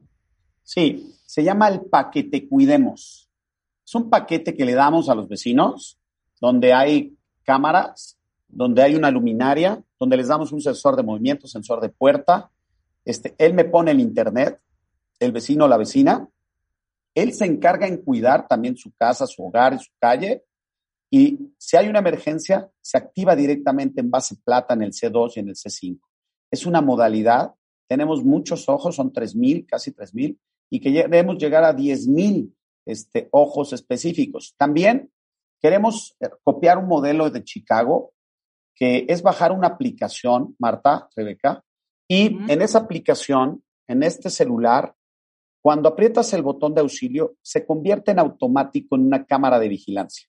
[0.64, 3.30] Sí, se llama el paquete Cuidemos.
[3.86, 6.00] Es un paquete que le damos a los vecinos
[6.40, 8.18] donde hay cámaras,
[8.48, 12.52] donde hay una luminaria, donde les damos un sensor de movimiento, sensor de puerta.
[13.06, 14.60] Este, él me pone el internet,
[15.26, 16.28] el vecino o la vecina.
[17.16, 20.44] Él se encarga en cuidar también su casa, su hogar su calle
[21.16, 25.42] y si hay una emergencia, se activa directamente en base plata en el C2 y
[25.42, 26.00] en el C5.
[26.50, 27.54] Es una modalidad,
[27.88, 30.36] tenemos muchos ojos, son 3.000, casi 3.000,
[30.72, 32.52] y queremos llegar a 10.000
[32.88, 34.56] este, ojos específicos.
[34.58, 35.12] También
[35.62, 38.14] queremos eh, copiar un modelo de Chicago,
[38.74, 41.64] que es bajar una aplicación, Marta, Rebeca,
[42.08, 44.96] y en esa aplicación, en este celular,
[45.64, 50.28] cuando aprietas el botón de auxilio, se convierte en automático en una cámara de vigilancia.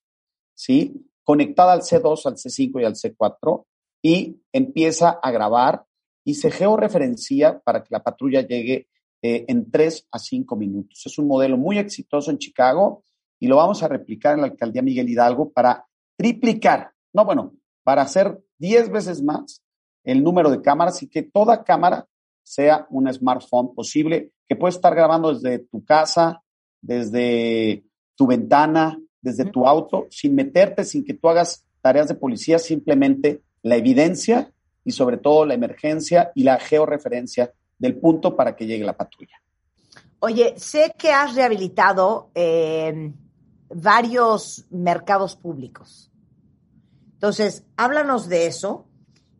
[0.54, 1.10] ¿sí?
[1.24, 3.64] Conectada al C2, al C5 y al C4
[4.00, 5.84] y empieza a grabar
[6.24, 8.86] y se georreferencia para que la patrulla llegue
[9.22, 11.02] eh, en 3 a 5 minutos.
[11.04, 13.02] Es un modelo muy exitoso en Chicago
[13.40, 15.84] y lo vamos a replicar en la alcaldía Miguel Hidalgo para
[16.16, 19.64] triplicar, no bueno, para hacer 10 veces más
[20.04, 22.06] el número de cámaras y que toda cámara
[22.44, 26.42] sea un smartphone posible que puede estar grabando desde tu casa,
[26.80, 27.84] desde
[28.14, 33.42] tu ventana, desde tu auto, sin meterte, sin que tú hagas tareas de policía, simplemente
[33.62, 34.52] la evidencia
[34.84, 39.42] y sobre todo la emergencia y la georreferencia del punto para que llegue la patrulla.
[40.20, 43.12] Oye, sé que has rehabilitado eh,
[43.68, 46.10] varios mercados públicos.
[47.14, 48.86] Entonces, háblanos de eso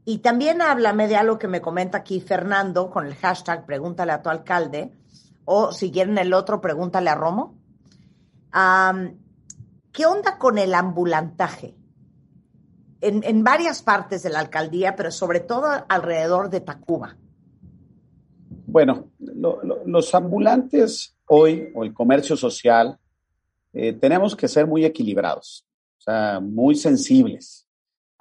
[0.05, 4.23] y también háblame de algo que me comenta aquí Fernando con el hashtag Pregúntale a
[4.23, 4.93] tu alcalde
[5.45, 7.55] o si quieren el otro, Pregúntale a Romo
[9.93, 11.75] ¿Qué onda con el ambulantaje?
[13.01, 17.17] En, varias partes de la alcaldía, pero sobre todo alrededor de Tacuba.
[18.67, 22.99] Bueno, los ambulantes hoy, o el comercio social,
[23.75, 25.67] eh, tenemos que ser muy equilibrados,
[25.99, 27.64] o sea, muy sensibles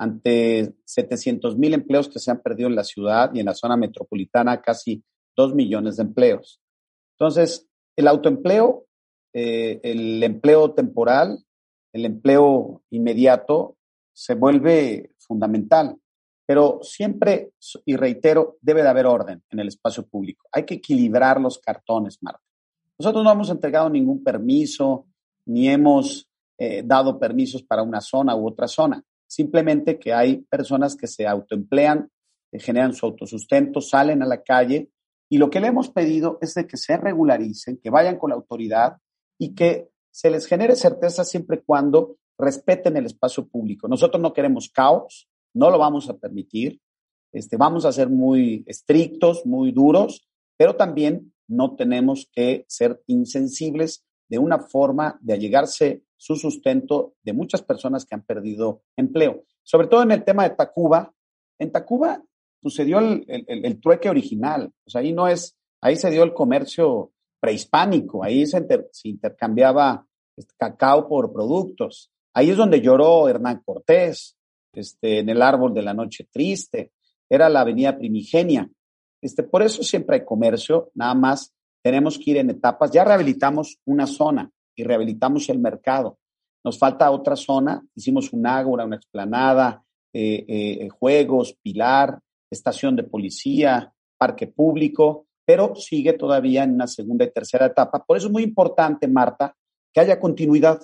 [0.04, 3.78] ante 700 mil empleos que se han perdido en la ciudad y en la zona
[3.78, 5.02] metropolitana, casi
[5.38, 6.60] 2 millones de empleos.
[7.18, 8.86] Entonces, el autoempleo,
[9.34, 11.44] eh, el empleo temporal,
[11.94, 13.78] el empleo inmediato
[14.12, 15.98] se vuelve fundamental.
[16.46, 17.54] Pero siempre,
[17.86, 20.46] y reitero, debe de haber orden en el espacio público.
[20.52, 22.44] Hay que equilibrar los cartones, Marta.
[23.00, 25.08] Nosotros no hemos entregado ningún permiso,
[25.46, 26.28] ni hemos
[26.58, 29.02] eh, dado permisos para una zona u otra zona.
[29.34, 32.08] Simplemente que hay personas que se autoemplean,
[32.52, 34.92] que generan su autosustento, salen a la calle
[35.28, 38.36] y lo que le hemos pedido es de que se regularicen, que vayan con la
[38.36, 38.98] autoridad
[39.40, 43.88] y que se les genere certeza siempre y cuando respeten el espacio público.
[43.88, 46.80] Nosotros no queremos caos, no lo vamos a permitir.
[47.32, 54.06] Este, vamos a ser muy estrictos, muy duros, pero también no tenemos que ser insensibles
[54.34, 59.44] de una forma de allegarse su sustento de muchas personas que han perdido empleo.
[59.62, 61.14] Sobre todo en el tema de Tacuba.
[61.60, 62.20] En Tacuba
[62.60, 64.74] sucedió el, el, trueque original.
[64.88, 68.66] Sea, ahí no es, ahí se dio el comercio prehispánico, ahí se,
[69.04, 70.04] intercambiaba
[70.36, 72.10] este, cacao por productos.
[72.34, 74.36] Ahí es donde lloró Hernán Cortés,
[74.74, 76.92] este, en el árbol de la noche triste.
[77.30, 78.68] Era la avenida primigenia.
[79.22, 81.54] Este, por eso siempre hay comercio, nada más
[81.84, 82.92] tenemos que ir en etapas.
[82.92, 86.18] Ya rehabilitamos una zona y rehabilitamos el mercado.
[86.64, 89.84] Nos falta otra zona, hicimos un ágora, una explanada,
[90.14, 92.20] eh, eh, juegos, pilar,
[92.50, 98.04] estación de policía, parque público, pero sigue todavía en una segunda y tercera etapa.
[98.06, 99.56] Por eso es muy importante, Marta,
[99.92, 100.82] que haya continuidad,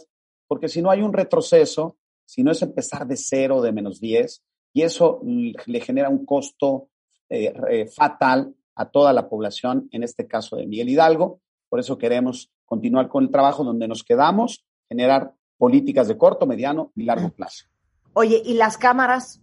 [0.47, 4.43] porque si no hay un retroceso, si no es empezar de cero, de menos 10,
[4.73, 6.89] y eso le genera un costo
[7.29, 11.41] eh, eh, fatal a toda la población, en este caso de Miguel Hidalgo.
[11.67, 16.93] Por eso queremos continuar con el trabajo donde nos quedamos, generar políticas de corto, mediano
[16.95, 17.65] y largo plazo.
[18.13, 19.41] Oye, ¿y las cámaras?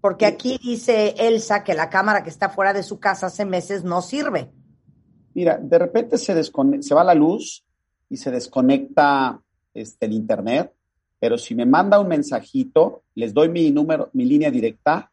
[0.00, 3.84] Porque aquí dice Elsa que la cámara que está fuera de su casa hace meses
[3.84, 4.50] no sirve.
[5.34, 7.64] Mira, de repente se, se va la luz
[8.08, 9.40] y se desconecta
[9.74, 10.74] este, el internet,
[11.20, 15.12] pero si me manda un mensajito, les doy mi número, mi línea directa,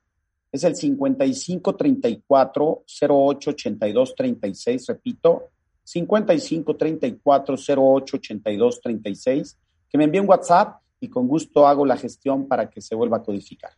[0.55, 5.49] es el 55 34 08 82 36, repito,
[5.83, 9.57] 55 34 08 82 36,
[9.89, 13.17] que me envíe un WhatsApp y con gusto hago la gestión para que se vuelva
[13.17, 13.71] a codificar.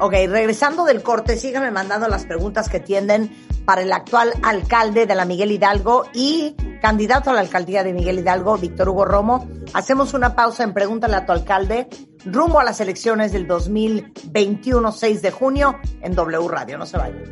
[0.00, 3.30] Ok, regresando del corte, síganme mandando las preguntas que tienden
[3.64, 8.18] para el actual alcalde de la Miguel Hidalgo y candidato a la alcaldía de Miguel
[8.18, 9.48] Hidalgo, Víctor Hugo Romo.
[9.74, 11.88] Hacemos una pausa en Pregúntale a tu alcalde
[12.26, 16.78] rumbo a las elecciones del 2021, 6 de junio, en W Radio.
[16.78, 17.24] No se vayan.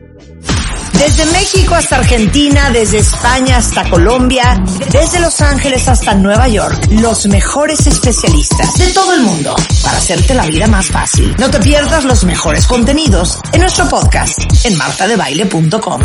[0.98, 7.26] Desde México hasta Argentina, desde España hasta Colombia, desde Los Ángeles hasta Nueva York, los
[7.26, 11.34] mejores especialistas de todo el mundo para hacerte la vida más fácil.
[11.38, 16.00] No te pierdas los mejores contenidos en nuestro podcast en martadebaile.com.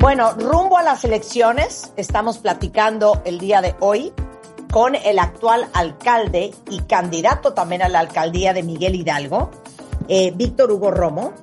[0.00, 4.12] Bueno, rumbo a las elecciones, estamos platicando el día de hoy
[4.72, 9.50] con el actual alcalde y candidato también a la alcaldía de Miguel Hidalgo,
[10.08, 11.34] eh, Víctor Hugo Romo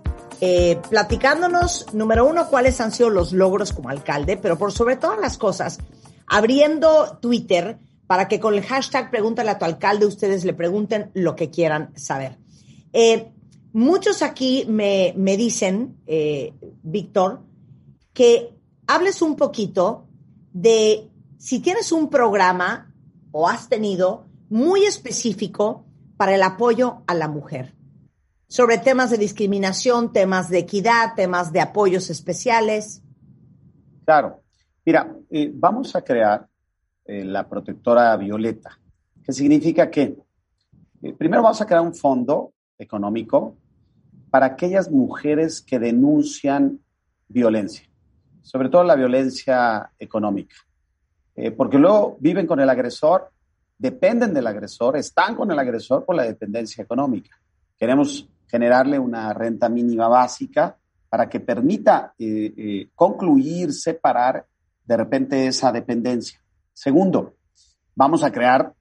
[0.41, 5.19] eh, platicándonos, número uno, cuáles han sido los logros como alcalde, pero por sobre todas
[5.19, 5.77] las cosas,
[6.25, 7.77] abriendo Twitter
[8.07, 11.91] para que con el hashtag Pregúntale a tu alcalde ustedes le pregunten lo que quieran
[11.95, 12.39] saber.
[12.93, 13.31] Eh,
[13.73, 15.97] muchos aquí me, me dicen,
[16.81, 17.41] Víctor,
[18.11, 18.49] que
[18.87, 20.07] hables un poquito
[20.51, 21.07] de
[21.37, 22.88] si tienes un programa
[23.31, 25.85] o has tenido muy específico
[26.17, 27.79] para el apoyo a la mujer
[28.49, 33.01] sobre temas de discriminación, temas de equidad, temas de apoyos especiales.
[34.03, 34.41] Claro.
[34.83, 36.47] Mira, eh, vamos a crear
[37.05, 38.79] eh, la protectora violeta,
[39.23, 40.17] que significa que
[41.03, 43.55] eh, primero vamos a crear un fondo económico
[44.31, 46.79] para aquellas mujeres que denuncian
[47.27, 47.87] violencia,
[48.41, 50.55] sobre todo la violencia económica,
[51.55, 53.29] porque luego viven con el agresor,
[53.77, 57.39] dependen del agresor, están con el agresor por la dependencia económica.
[57.77, 60.75] Queremos generarle una renta mínima básica
[61.09, 64.45] para que permita eh, eh, concluir, separar
[64.85, 66.39] de repente esa dependencia.
[66.73, 67.35] Segundo,
[67.95, 68.73] vamos a crear,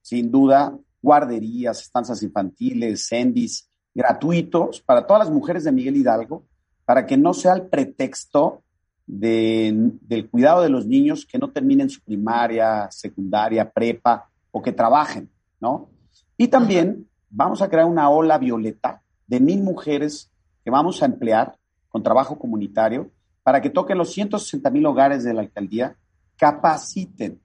[0.00, 6.44] sin duda, guarderías, estancias infantiles, sendis gratuitos para todas las mujeres de Miguel Hidalgo,
[6.84, 8.63] para que no sea el pretexto
[9.06, 15.28] del cuidado de los niños que no terminen su primaria, secundaria, prepa, o que trabajen,
[15.60, 15.88] ¿no?
[16.36, 20.30] Y también vamos a crear una ola violeta de mil mujeres
[20.64, 21.56] que vamos a emplear
[21.88, 23.10] con trabajo comunitario
[23.42, 25.96] para que toquen los 160 mil hogares de la alcaldía,
[26.36, 27.40] capaciten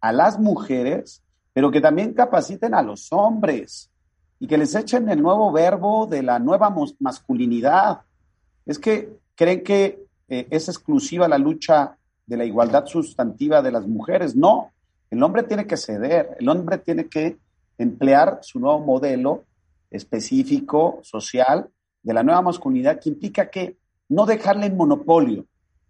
[0.00, 1.22] a las mujeres,
[1.52, 3.90] pero que también capaciten a los hombres
[4.38, 8.02] y que les echen el nuevo verbo de la nueva masculinidad.
[8.66, 13.86] Es que creen que eh, es exclusiva la lucha de la igualdad sustantiva de las
[13.86, 14.34] mujeres.
[14.34, 14.72] No,
[15.10, 17.36] el hombre tiene que ceder, el hombre tiene que
[17.76, 19.44] emplear su nuevo modelo
[19.90, 21.68] específico, social,
[22.02, 23.76] de la nueva masculinidad, que implica que
[24.08, 25.44] no dejarle el monopolio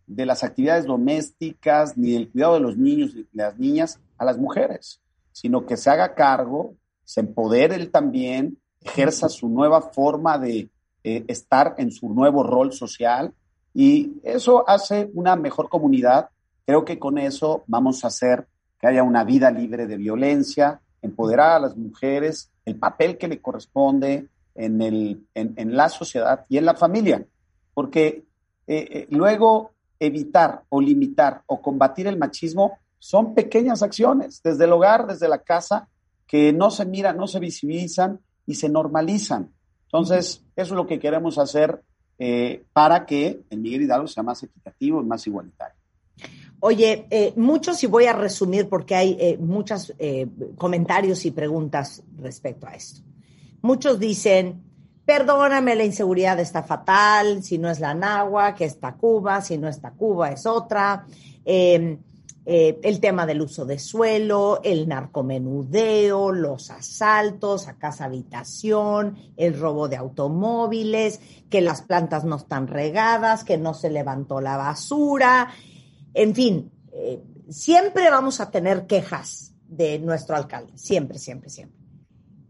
[0.08, 4.38] de las actividades domésticas ni del cuidado de los niños y las niñas a las
[4.38, 5.00] mujeres,
[5.30, 6.74] sino que se haga cargo,
[7.04, 10.68] se empodere él también, ejerza su nueva forma de
[11.04, 13.32] eh, estar en su nuevo rol social
[13.74, 16.28] y eso hace una mejor comunidad.
[16.66, 18.46] Creo que con eso vamos a hacer
[18.80, 23.40] que haya una vida libre de violencia, empoderar a las mujeres, el papel que le
[23.40, 27.24] corresponde en, el, en, la sociedad y en la familia.
[27.74, 28.24] Porque
[28.66, 34.72] eh, eh, luego evitar o limitar o combatir el machismo son pequeñas acciones, desde el
[34.72, 35.88] hogar, desde la casa,
[36.26, 39.52] que no se miran, no se visibilizan y se normalizan.
[39.84, 41.82] Entonces, eso es lo que queremos hacer
[42.18, 45.76] eh, para que el Miguel Hidalgo sea más equitativo y más igualitario.
[46.60, 49.92] Oye, eh, muchos, y voy a resumir porque hay eh, muchos
[50.56, 53.00] comentarios y preguntas respecto a esto.
[53.62, 54.62] Muchos dicen,
[55.04, 59.68] perdóname, la inseguridad está fatal, si no es la Nagua, que está Cuba, si no
[59.68, 61.04] está Cuba es otra.
[62.44, 69.58] Eh, el tema del uso de suelo, el narcomenudeo, los asaltos a casa habitación, el
[69.58, 75.52] robo de automóviles, que las plantas no están regadas, que no se levantó la basura,
[76.14, 81.80] en fin, eh, siempre vamos a tener quejas de nuestro alcalde, siempre, siempre, siempre.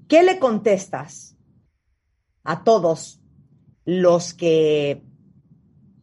[0.09, 1.37] ¿Qué le contestas
[2.45, 3.21] a todos
[3.85, 5.03] los que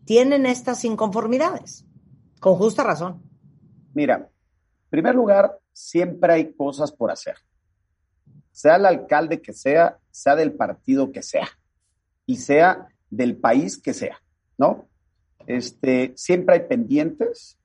[0.06, 1.86] tienen estas inconformidades?
[2.40, 3.29] Con justa razón.
[3.94, 7.36] Mira, en primer lugar, siempre hay cosas por hacer.
[8.52, 11.48] Sea el alcalde que sea, sea del partido que sea,
[12.26, 14.22] y sea del país que sea,
[14.58, 14.88] ¿no?
[15.48, 17.58] Este, siempre hay pendientes,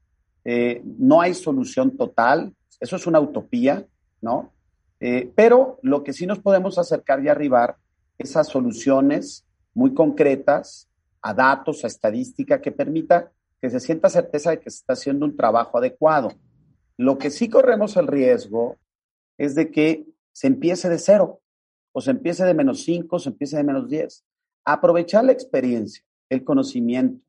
[0.44, 3.86] eh, no hay solución total, eso es una utopía,
[4.22, 4.52] ¿no?
[5.00, 7.76] Eh, pero lo que sí nos podemos acercar y arribar
[8.16, 9.44] es a soluciones
[9.74, 10.88] muy concretas,
[11.20, 13.32] a datos, a estadística que permita
[13.64, 16.28] que se sienta certeza de que se está haciendo un trabajo adecuado.
[16.98, 18.76] Lo que sí corremos el riesgo
[19.38, 20.04] es de que
[20.34, 21.40] se empiece de cero,
[21.94, 24.22] o se empiece de menos cinco, o se empiece de menos diez.
[24.66, 27.24] Aprovechar la experiencia, el conocimiento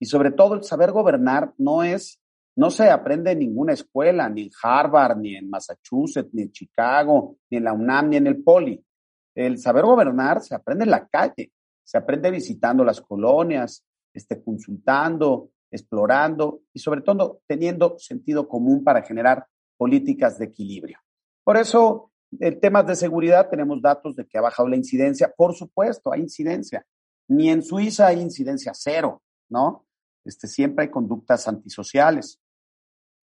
[0.00, 2.20] y sobre todo el saber gobernar no es,
[2.56, 7.36] no se aprende en ninguna escuela, ni en Harvard, ni en Massachusetts, ni en Chicago,
[7.50, 8.84] ni en la UNAM, ni en el Poli.
[9.32, 11.52] El saber gobernar se aprende en la calle,
[11.84, 19.02] se aprende visitando las colonias, este, consultando, explorando y sobre todo teniendo sentido común para
[19.02, 19.46] generar
[19.76, 20.98] políticas de equilibrio.
[21.44, 25.32] Por eso, en temas de seguridad tenemos datos de que ha bajado la incidencia.
[25.34, 26.84] Por supuesto, hay incidencia.
[27.28, 29.86] Ni en Suiza hay incidencia cero, ¿no?
[30.24, 32.40] Este, siempre hay conductas antisociales.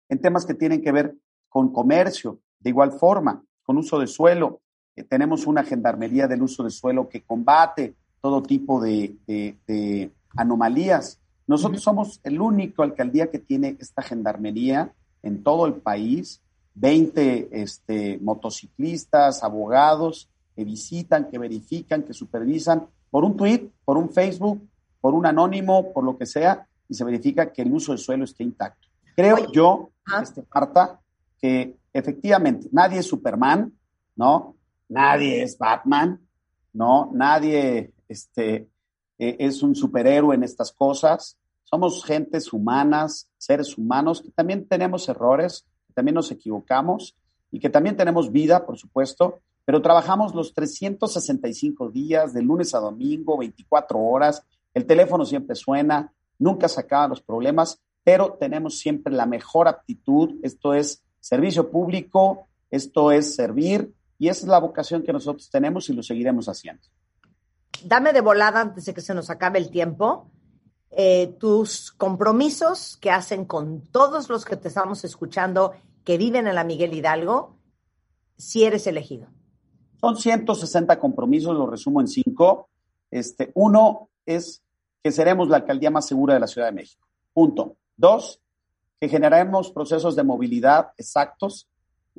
[0.09, 1.15] En temas que tienen que ver
[1.47, 4.61] con comercio, de igual forma, con uso de suelo,
[4.95, 11.21] eh, tenemos una gendarmería del uso de suelo que combate todo tipo de, de anomalías
[11.49, 14.93] nosotros somos el único alcaldía que tiene esta gendarmería
[15.23, 16.43] en todo el país,
[16.75, 24.11] 20 este, motociclistas, abogados que visitan, que verifican, que supervisan por un tweet, por un
[24.11, 24.61] Facebook,
[25.01, 28.25] por un anónimo, por lo que sea, y se verifica que el uso del suelo
[28.25, 28.87] esté intacto.
[29.15, 29.89] Creo yo,
[30.21, 30.99] este, Marta,
[31.41, 33.73] que efectivamente nadie es Superman,
[34.15, 34.55] ¿no?
[34.87, 36.19] Nadie es Batman,
[36.73, 37.09] ¿no?
[37.11, 38.69] Nadie este,
[39.17, 41.38] e, es un superhéroe en estas cosas.
[41.69, 47.15] Somos gentes humanas, seres humanos, que también tenemos errores, que también nos equivocamos
[47.51, 52.79] y que también tenemos vida, por supuesto, pero trabajamos los 365 días, de lunes a
[52.79, 54.43] domingo, 24 horas,
[54.73, 60.39] el teléfono siempre suena, nunca se acaban los problemas, pero tenemos siempre la mejor aptitud,
[60.41, 65.87] esto es servicio público, esto es servir y esa es la vocación que nosotros tenemos
[65.89, 66.81] y lo seguiremos haciendo.
[67.83, 70.31] Dame de volada antes de que se nos acabe el tiempo
[70.91, 76.55] eh, tus compromisos que hacen con todos los que te estamos escuchando que viven en
[76.55, 77.57] la Miguel Hidalgo,
[78.37, 79.27] si eres elegido.
[79.99, 82.69] Son 160 compromisos, lo resumo en cinco.
[83.11, 84.63] Este, uno es
[85.03, 87.07] que seremos la alcaldía más segura de la Ciudad de México.
[87.33, 87.75] Punto.
[87.97, 88.41] Dos,
[88.99, 91.69] que generaremos procesos de movilidad exactos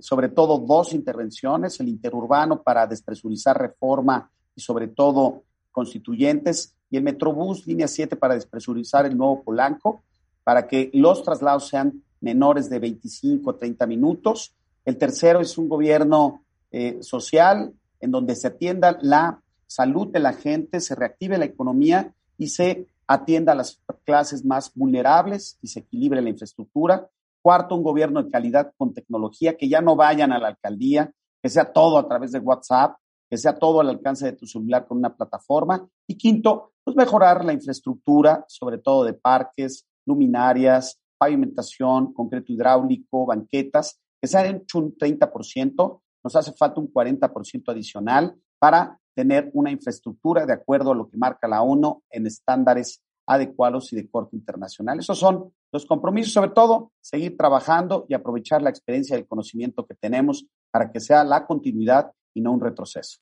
[0.01, 7.03] sobre todo dos intervenciones, el interurbano para despresurizar reforma y sobre todo constituyentes, y el
[7.03, 10.03] Metrobús línea 7 para despresurizar el nuevo Polanco,
[10.45, 14.53] para que los traslados sean menores de 25 o 30 minutos.
[14.85, 16.43] El tercero es un gobierno
[16.73, 22.13] eh, social en donde se atienda la salud de la gente, se reactive la economía
[22.37, 27.09] y se atienda a las clases más vulnerables y se equilibre la infraestructura.
[27.43, 31.13] Cuarto, un gobierno de calidad con tecnología, que ya no vayan a la alcaldía,
[31.43, 32.97] que sea todo a través de WhatsApp,
[33.31, 35.89] que sea todo al alcance de tu celular con una plataforma.
[36.09, 44.01] Y quinto, pues mejorar la infraestructura, sobre todo de parques, luminarias, pavimentación, concreto hidráulico, banquetas,
[44.21, 49.71] que se han hecho un 30%, nos hace falta un 40% adicional para tener una
[49.71, 54.37] infraestructura de acuerdo a lo que marca la ONU en estándares adecuados y de corte
[54.37, 54.99] internacional.
[54.99, 59.87] Esos son los compromisos, sobre todo, seguir trabajando y aprovechar la experiencia y el conocimiento
[59.87, 63.19] que tenemos para que sea la continuidad y no un retroceso.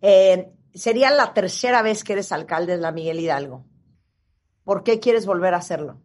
[0.00, 3.64] Eh, sería la tercera vez que eres alcalde de la Miguel Hidalgo.
[4.64, 6.00] ¿Por qué quieres volver a hacerlo?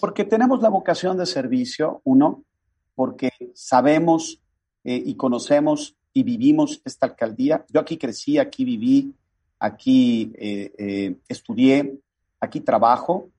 [0.00, 2.44] Porque tenemos la vocación de servicio, uno,
[2.94, 4.42] porque sabemos
[4.84, 7.64] eh, y conocemos y vivimos esta alcaldía.
[7.68, 9.14] Yo aquí crecí, aquí viví,
[9.58, 11.98] aquí eh, estudié,
[12.40, 13.30] aquí trabajo,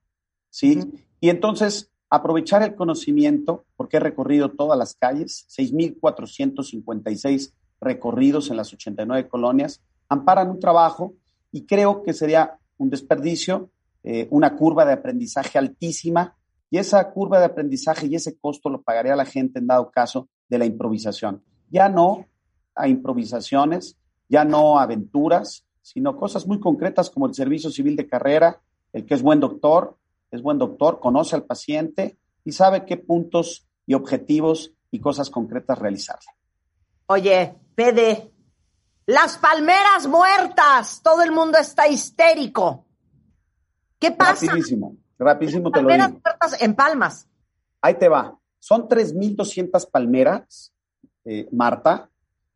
[0.49, 0.79] ¿sí?
[1.19, 8.73] Y entonces aprovechar el conocimiento, porque he recorrido todas las calles, 6.456 recorridos en las
[8.73, 11.13] 89 colonias, amparan un trabajo
[11.51, 13.69] y creo que sería un desperdicio,
[14.29, 16.35] una curva de aprendizaje altísima
[16.69, 20.29] y esa curva de aprendizaje y ese costo lo pagaría la gente en dado caso
[20.47, 21.43] de la improvisación.
[21.69, 22.25] Ya no
[22.73, 23.97] a improvisaciones,
[24.29, 28.61] ya no a aventuras, sino cosas muy concretas como el servicio civil de carrera,
[28.93, 29.97] el que es buen doctor,
[30.31, 35.79] es buen doctor, conoce al paciente y sabe qué puntos y objetivos y cosas concretas
[35.79, 36.27] realizarle.
[37.07, 38.31] Oye, PD,
[39.05, 42.85] las palmeras muertas, todo el mundo está histérico.
[43.99, 44.47] ¿Qué pasa?
[44.47, 44.97] Rapidísimo.
[45.17, 46.21] Rapidísimo te lo digo.
[46.21, 47.27] Palmeras en palmas.
[47.81, 48.37] Ahí te va.
[48.59, 50.73] Son 3.200 palmeras,
[51.25, 52.09] eh, Marta.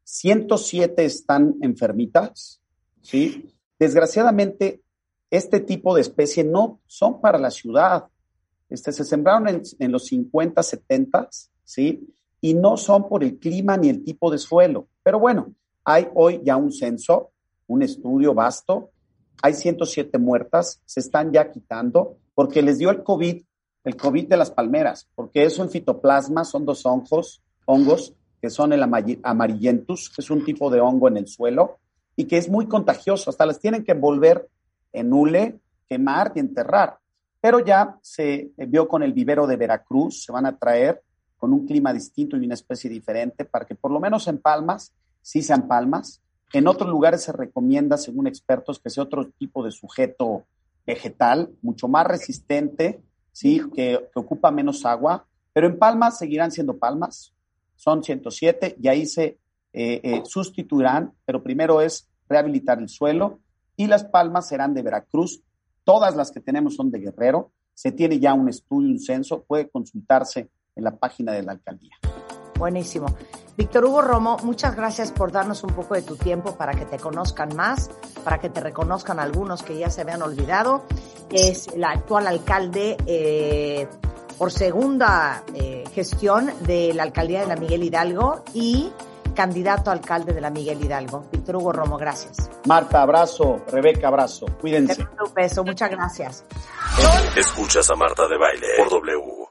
[0.03, 2.61] 107 están enfermitas,
[3.01, 3.55] ¿sí?
[3.79, 4.80] Desgraciadamente,
[5.31, 8.05] este tipo de especie no son para la ciudad.
[8.69, 11.29] Este, se sembraron en, los 50, 70,
[11.63, 12.07] ¿sí?
[12.41, 14.87] Y no son por el clima ni el tipo de suelo.
[15.03, 15.53] Pero bueno,
[15.85, 17.31] hay hoy ya un censo,
[17.67, 18.91] un estudio vasto.
[19.41, 23.41] Hay 107 muertas, se están ya quitando porque les dio el COVID,
[23.85, 28.73] el COVID de las palmeras, porque eso en fitoplasma son dos hongos, hongos que son
[28.73, 31.79] el amarillentus, que es un tipo de hongo en el suelo
[32.15, 34.49] y que es muy contagioso, hasta las tienen que envolver
[34.93, 36.97] en hule, quemar y enterrar.
[37.39, 41.01] Pero ya se vio con el vivero de Veracruz, se van a traer
[41.37, 44.93] con un clima distinto y una especie diferente para que por lo menos en palmas,
[45.21, 46.21] sí sean palmas.
[46.53, 50.43] En otros lugares se recomienda, según expertos, que sea otro tipo de sujeto
[50.85, 53.01] vegetal, mucho más resistente,
[53.31, 53.61] ¿sí?
[53.73, 57.33] Que, ocupa menos agua, pero en palmas seguirán siendo palmas,
[57.75, 59.39] son 107 y ahí se
[59.73, 63.39] eh, eh, sustituirán, pero primero es rehabilitar el suelo
[63.81, 65.41] y las palmas serán de Veracruz,
[65.83, 69.69] todas las que tenemos son de Guerrero, se tiene ya un estudio, un censo, puede
[69.69, 71.95] consultarse en la página de la alcaldía.
[72.59, 73.07] Buenísimo.
[73.57, 76.99] Víctor Hugo Romo, muchas gracias por darnos un poco de tu tiempo para que te
[76.99, 77.89] conozcan más,
[78.23, 80.83] para que te reconozcan algunos que ya se habían olvidado.
[81.31, 83.87] Es el actual alcalde eh,
[84.37, 88.91] por segunda eh, gestión de la alcaldía de la Miguel Hidalgo y
[89.33, 91.27] candidato a alcalde de la Miguel Hidalgo.
[91.31, 92.49] Víctor Hugo Romo, gracias.
[92.65, 93.63] Marta, abrazo.
[93.71, 94.45] Rebeca, abrazo.
[94.59, 95.01] Cuídense.
[95.01, 96.45] Un beso, muchas gracias.
[97.35, 99.41] Escuchas a Marta de Baile por W.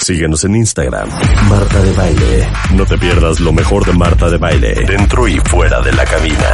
[0.00, 1.08] Síguenos en Instagram,
[1.48, 2.48] Marta de Baile.
[2.74, 6.50] No te pierdas lo mejor de Marta de Baile, dentro y fuera de la cabina.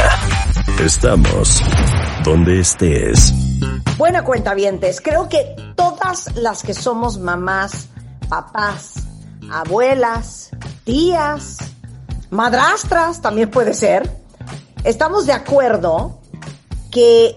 [0.80, 1.62] Estamos
[2.24, 3.32] donde estés.
[3.96, 5.00] Buena cuenta, vientes.
[5.00, 7.88] Creo que todas las que somos mamás,
[8.28, 9.06] papás,
[9.50, 10.50] abuelas,
[10.84, 11.58] tías,
[12.34, 14.10] madrastras, también puede ser,
[14.82, 16.18] estamos de acuerdo
[16.90, 17.36] que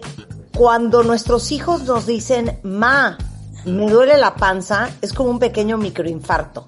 [0.56, 3.18] cuando nuestros hijos nos dicen, ma,
[3.64, 6.66] me duele la panza, es como un pequeño microinfarto.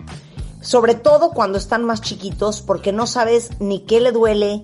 [0.61, 4.63] Sobre todo cuando están más chiquitos, porque no sabes ni qué le duele,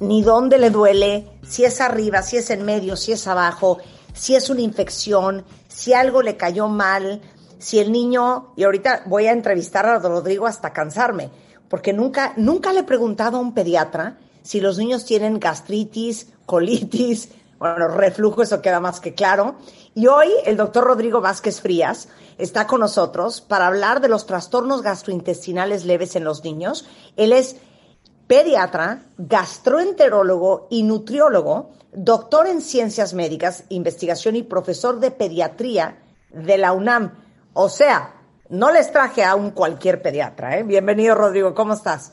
[0.00, 3.78] ni dónde le duele, si es arriba, si es en medio, si es abajo,
[4.14, 7.22] si es una infección, si algo le cayó mal,
[7.60, 11.30] si el niño, y ahorita voy a entrevistar a Rodrigo hasta cansarme,
[11.68, 17.30] porque nunca, nunca le he preguntado a un pediatra si los niños tienen gastritis, colitis,
[17.58, 19.56] bueno, reflujo, eso queda más que claro,
[19.94, 24.82] Y hoy el doctor Rodrigo Vázquez Frías está con nosotros para hablar de los trastornos
[24.82, 26.86] gastrointestinales leves en los niños.
[27.16, 27.56] Él es
[28.26, 36.72] pediatra, gastroenterólogo y nutriólogo, doctor en ciencias médicas, investigación y profesor de pediatría de la
[36.72, 37.14] UNAM.
[37.54, 38.15] O sea,
[38.50, 40.58] no les traje a un cualquier pediatra.
[40.58, 40.62] ¿eh?
[40.62, 41.54] Bienvenido, Rodrigo.
[41.54, 42.12] ¿Cómo estás?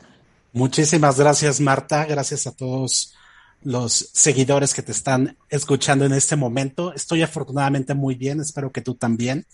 [0.52, 2.06] Muchísimas gracias, Marta.
[2.06, 3.16] Gracias a todos
[3.64, 6.94] los seguidores que te están escuchando en este momento.
[6.94, 8.40] Estoy afortunadamente muy bien.
[8.40, 9.46] Espero que tú también.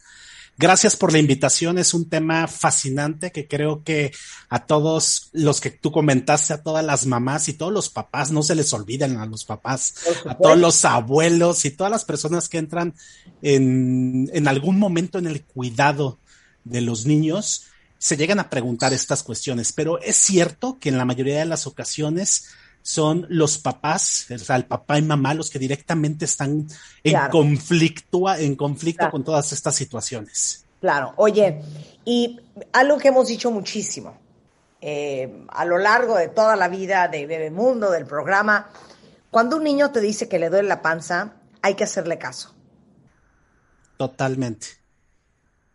[0.58, 1.78] Gracias por la invitación.
[1.78, 4.12] Es un tema fascinante que creo que
[4.50, 8.44] a todos los que tú comentaste, a todas las mamás y todos los papás, no
[8.44, 9.96] se les olviden a los papás,
[10.26, 12.94] a todos los abuelos y todas las personas que entran
[13.42, 16.18] en, en algún momento en el cuidado
[16.64, 17.68] de los niños,
[17.98, 19.74] se llegan a preguntar estas cuestiones.
[19.74, 22.46] Pero es cierto que en la mayoría de las ocasiones
[22.82, 26.68] son los papás, o sea, el papá y mamá los que directamente están
[27.04, 30.66] en conflicto, en conflicto con todas estas situaciones.
[30.80, 31.62] Claro, oye,
[32.06, 32.40] y
[32.72, 34.18] algo que hemos dicho muchísimo
[34.82, 38.70] eh, a lo largo de toda la vida de Bebemundo, del programa,
[39.30, 42.56] cuando un niño te dice que le duele la panza, hay que hacerle caso.
[43.98, 44.79] Totalmente.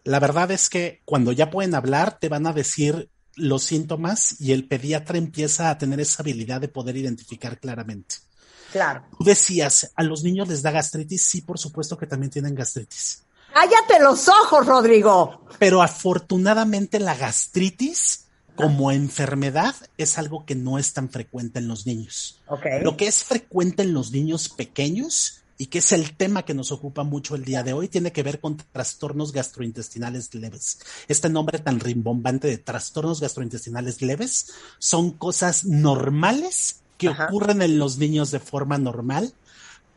[0.04, 4.52] La verdad es que cuando ya pueden hablar, te van a decir los síntomas y
[4.52, 8.16] el pediatra empieza a tener esa habilidad de poder identificar claramente.
[8.70, 9.04] Claro.
[9.18, 11.26] Tú decías, ¿a los niños les da gastritis?
[11.26, 13.24] Sí, por supuesto que también tienen gastritis.
[13.52, 15.46] Cállate los ojos, Rodrigo.
[15.58, 18.26] Pero afortunadamente la gastritis
[18.56, 22.42] como enfermedad es algo que no es tan frecuente en los niños.
[22.46, 22.82] Okay.
[22.82, 26.72] Lo que es frecuente en los niños pequeños y que es el tema que nos
[26.72, 30.78] ocupa mucho el día de hoy, tiene que ver con trastornos gastrointestinales leves.
[31.08, 37.26] Este nombre tan rimbombante de trastornos gastrointestinales leves son cosas normales que Ajá.
[37.26, 39.32] ocurren en los niños de forma normal,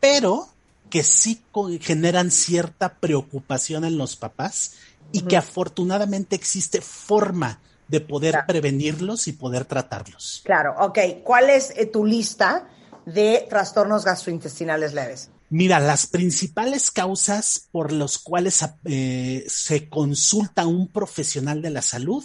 [0.00, 0.48] pero
[0.90, 1.42] que sí
[1.80, 4.74] generan cierta preocupación en los papás
[5.12, 5.28] y uh -huh.
[5.28, 8.46] que afortunadamente existe forma de poder claro.
[8.46, 10.42] prevenirlos y poder tratarlos.
[10.44, 10.98] Claro, ok.
[11.24, 12.68] ¿Cuál es eh, tu lista
[13.06, 15.30] de trastornos gastrointestinales leves?
[15.50, 21.82] Mira, las principales causas por las cuales eh, se consulta a un profesional de la
[21.82, 22.22] salud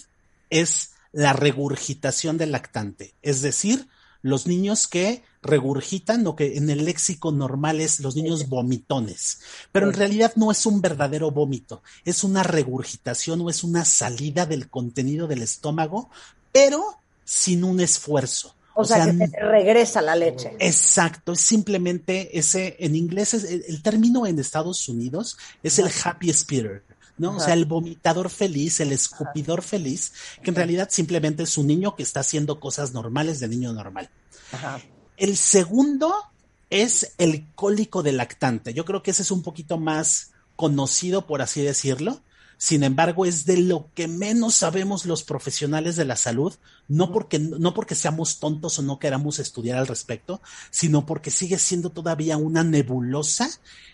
[0.50, 3.88] es la regurgitación del lactante, es decir,
[4.24, 9.42] los niños que regurgitan, lo que en el léxico normal es los niños vomitones,
[9.72, 14.46] pero en realidad no es un verdadero vómito, es una regurgitación o es una salida
[14.46, 16.10] del contenido del estómago,
[16.52, 18.56] pero sin un esfuerzo.
[18.76, 20.56] O, o sea, sea, que regresa la leche.
[20.60, 25.90] Exacto, es simplemente ese, en inglés, es, el, el, término en Estados Unidos es el
[26.04, 26.84] happy spitter,
[27.18, 27.30] ¿no?
[27.30, 27.38] Ajá.
[27.38, 29.70] O sea, el vomitador feliz, el escupidor Ajá.
[29.70, 33.74] feliz, que en realidad simplemente es un niño que está haciendo cosas normales de niño
[33.74, 34.10] normal.
[34.52, 34.82] Ajá.
[35.18, 36.14] El segundo
[36.70, 38.74] es el cólico de lactante.
[38.74, 42.22] Yo creo que ese es un poquito más conocido, por así decirlo.
[42.58, 46.54] Sin embargo, es de lo que menos sabemos los profesionales de la salud,
[46.88, 51.58] no porque, no porque seamos tontos o no queramos estudiar al respecto, sino porque sigue
[51.58, 53.50] siendo todavía una nebulosa.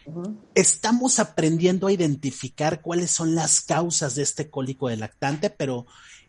[0.05, 0.37] Uh -huh.
[0.55, 5.85] Estamos aprendiendo a identificar cuáles son las causas de este cólico de lactante, pero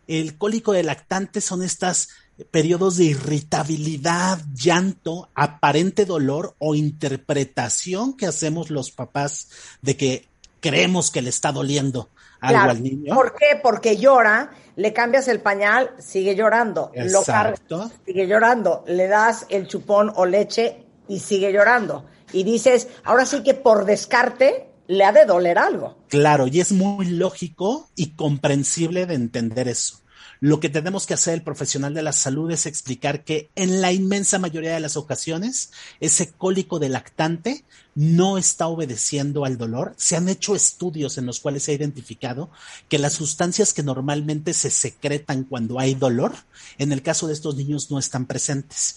[0.06, 2.08] el cólico de lactante son estas
[2.50, 9.48] periodos de irritabilidad, llanto, aparente dolor o interpretación que hacemos los papás
[9.82, 10.28] de que
[10.60, 12.08] creemos que le está doliendo
[12.40, 12.70] algo claro.
[12.72, 13.14] al niño.
[13.14, 13.58] ¿Por qué?
[13.62, 16.90] Porque llora, le cambias el pañal, sigue llorando.
[16.94, 17.76] Exacto.
[17.76, 18.84] Lo sigue llorando.
[18.86, 22.06] Le das el chupón o leche y sigue llorando.
[22.32, 25.96] Y dices, ahora sí que por descarte le ha de doler algo.
[26.08, 29.99] Claro, y es muy lógico y comprensible de entender eso.
[30.42, 33.92] Lo que tenemos que hacer el profesional de la salud es explicar que en la
[33.92, 37.62] inmensa mayoría de las ocasiones ese cólico de lactante
[37.94, 39.92] no está obedeciendo al dolor.
[39.98, 42.50] Se han hecho estudios en los cuales se ha identificado
[42.88, 46.32] que las sustancias que normalmente se secretan cuando hay dolor,
[46.78, 48.96] en el caso de estos niños no están presentes.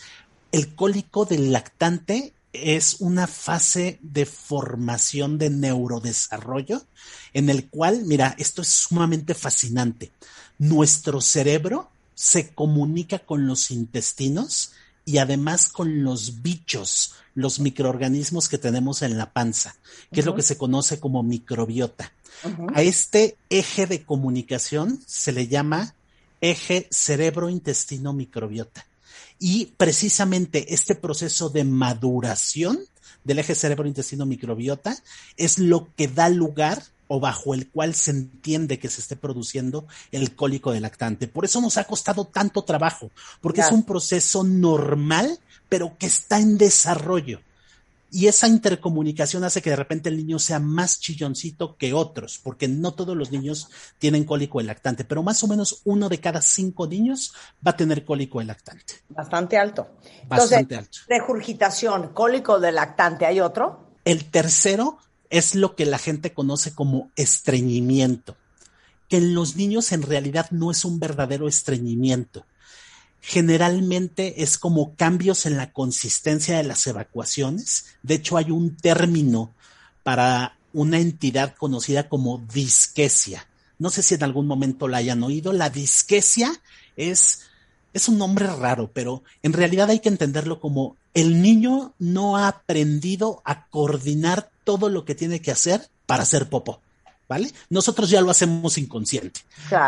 [0.54, 6.84] El cólico del lactante es una fase de formación de neurodesarrollo
[7.34, 10.14] en el cual, mira, esto es sumamente fascinante
[10.70, 14.72] nuestro cerebro se comunica con los intestinos
[15.06, 20.20] y además con los bichos, los microorganismos que tenemos en la panza, que uh -huh.
[20.20, 22.14] es lo que se conoce como microbiota.
[22.46, 22.72] Uh -huh.
[22.76, 25.96] A este eje de comunicación se le llama
[26.40, 28.86] eje cerebro-intestino-microbiota.
[29.40, 32.80] Y precisamente este proceso de maduración
[33.26, 34.98] del eje cerebro-intestino-microbiota
[35.36, 36.84] es lo que da lugar
[37.14, 41.28] o bajo el cual se entiende que se esté produciendo el cólico de lactante.
[41.28, 43.70] Por eso nos ha costado tanto trabajo, porque claro.
[43.70, 45.38] es un proceso normal,
[45.70, 47.40] pero que está en desarrollo.
[48.10, 52.68] Y esa intercomunicación hace que de repente el niño sea más chilloncito que otros, porque
[52.68, 53.70] no todos los niños
[54.00, 57.36] tienen cólico de lactante, pero más o menos uno de cada cinco niños
[57.66, 58.96] va a tener cólico de lactante.
[59.10, 59.88] Bastante alto.
[60.28, 63.94] Bastante Entonces, regurgitación, cólico de lactante, ¿hay otro?
[64.04, 64.98] El tercero
[65.34, 68.38] es lo que la gente conoce como estreñimiento,
[69.10, 72.46] que en los niños en realidad no es un verdadero estreñimiento
[73.26, 77.86] generalmente es como cambios en la consistencia de las evacuaciones.
[78.04, 79.54] De hecho, hay un término
[80.04, 83.48] para una entidad conocida como disquesia.
[83.80, 85.54] No sé si en algún momento la hayan oído.
[85.54, 86.52] La disquesia
[86.98, 87.44] es,
[87.94, 92.50] es un nombre raro, pero en realidad hay que entenderlo como el niño no ha
[92.50, 96.82] aprendido a coordinar todo lo que tiene que hacer para hacer popó.
[97.28, 97.52] ¿vale?
[97.70, 99.42] Nosotros ya lo hacemos inconsciente,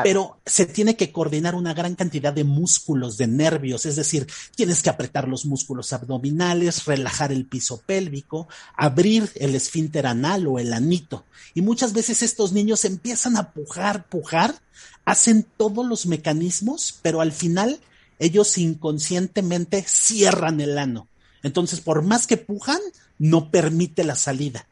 [0.03, 4.81] pero se tiene que coordinar una gran cantidad de músculos, de nervios, es decir, tienes
[4.81, 10.73] que apretar los músculos abdominales, relajar el piso pélvico, abrir el esfínter anal o el
[10.73, 11.25] anito.
[11.53, 14.55] Y muchas veces estos niños empiezan a pujar, pujar,
[15.03, 17.79] hacen todos los mecanismos, pero al final
[18.17, 21.07] ellos inconscientemente cierran el ano.
[21.43, 22.79] Entonces, por más que pujan,
[23.17, 24.67] no permite la salida.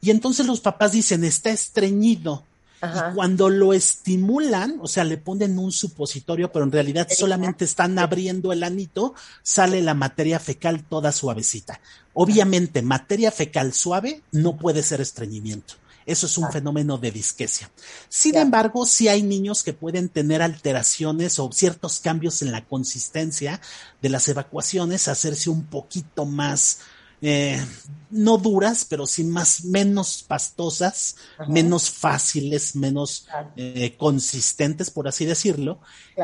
[0.00, 2.44] Y entonces los papás dicen, está estreñido.
[2.82, 7.96] Y cuando lo estimulan, o sea, le ponen un supositorio, pero en realidad solamente están
[7.96, 9.14] abriendo el anito,
[9.44, 11.80] sale la materia fecal toda suavecita.
[12.12, 15.74] Obviamente, materia fecal suave no puede ser estreñimiento.
[16.06, 17.70] Eso es un fenómeno de disquesia.
[18.08, 23.60] Sin embargo, sí hay niños que pueden tener alteraciones o ciertos cambios en la consistencia
[24.00, 26.80] de las evacuaciones, hacerse un poquito más
[27.22, 27.64] eh,
[28.10, 31.16] no duras, pero sí más, menos pastosas,
[31.48, 33.26] menos fáciles, menos
[33.56, 35.80] eh, consistentes, por así decirlo,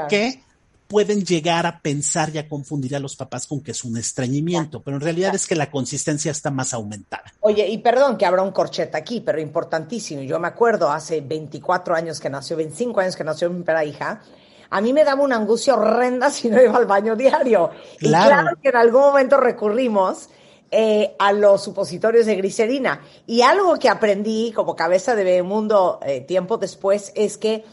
[0.09, 0.43] que
[0.89, 4.83] pueden llegar a pensar y a confundir a los papás con que es un estreñimiento,
[4.83, 7.25] pero en realidad es que la consistencia está más aumentada.
[7.41, 10.23] Oye, y perdón que habrá un corchete aquí, pero importantísimo.
[10.23, 14.23] Yo me acuerdo hace 24 años que nació, 25 años que nació mi primera hija,
[14.71, 17.71] a mí me daba una angustia horrenda si no iba al baño diario.
[18.01, 20.31] Y claro que en algún momento recurrimos
[20.71, 23.03] eh, a los supositorios de glicerina.
[23.27, 27.65] Y algo que aprendí como cabeza de mundo eh, tiempo después es que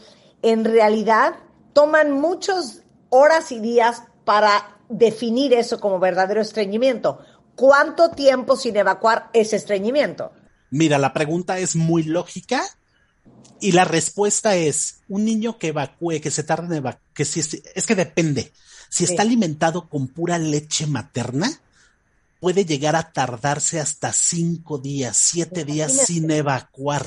[0.42, 1.34] en realidad
[1.72, 7.20] toman muchas horas y días para definir eso como verdadero estreñimiento.
[7.54, 10.32] ¿Cuánto tiempo sin evacuar es estreñimiento?
[10.70, 12.62] Mira, la pregunta es muy lógica
[13.60, 17.40] y la respuesta es un niño que evacúe, que se tarda en evacuar, que si
[17.40, 18.52] es, que depende.
[18.88, 21.50] Si está alimentado con pura leche materna,
[22.40, 27.06] puede llegar a tardarse hasta cinco días, siete días sin evacuar.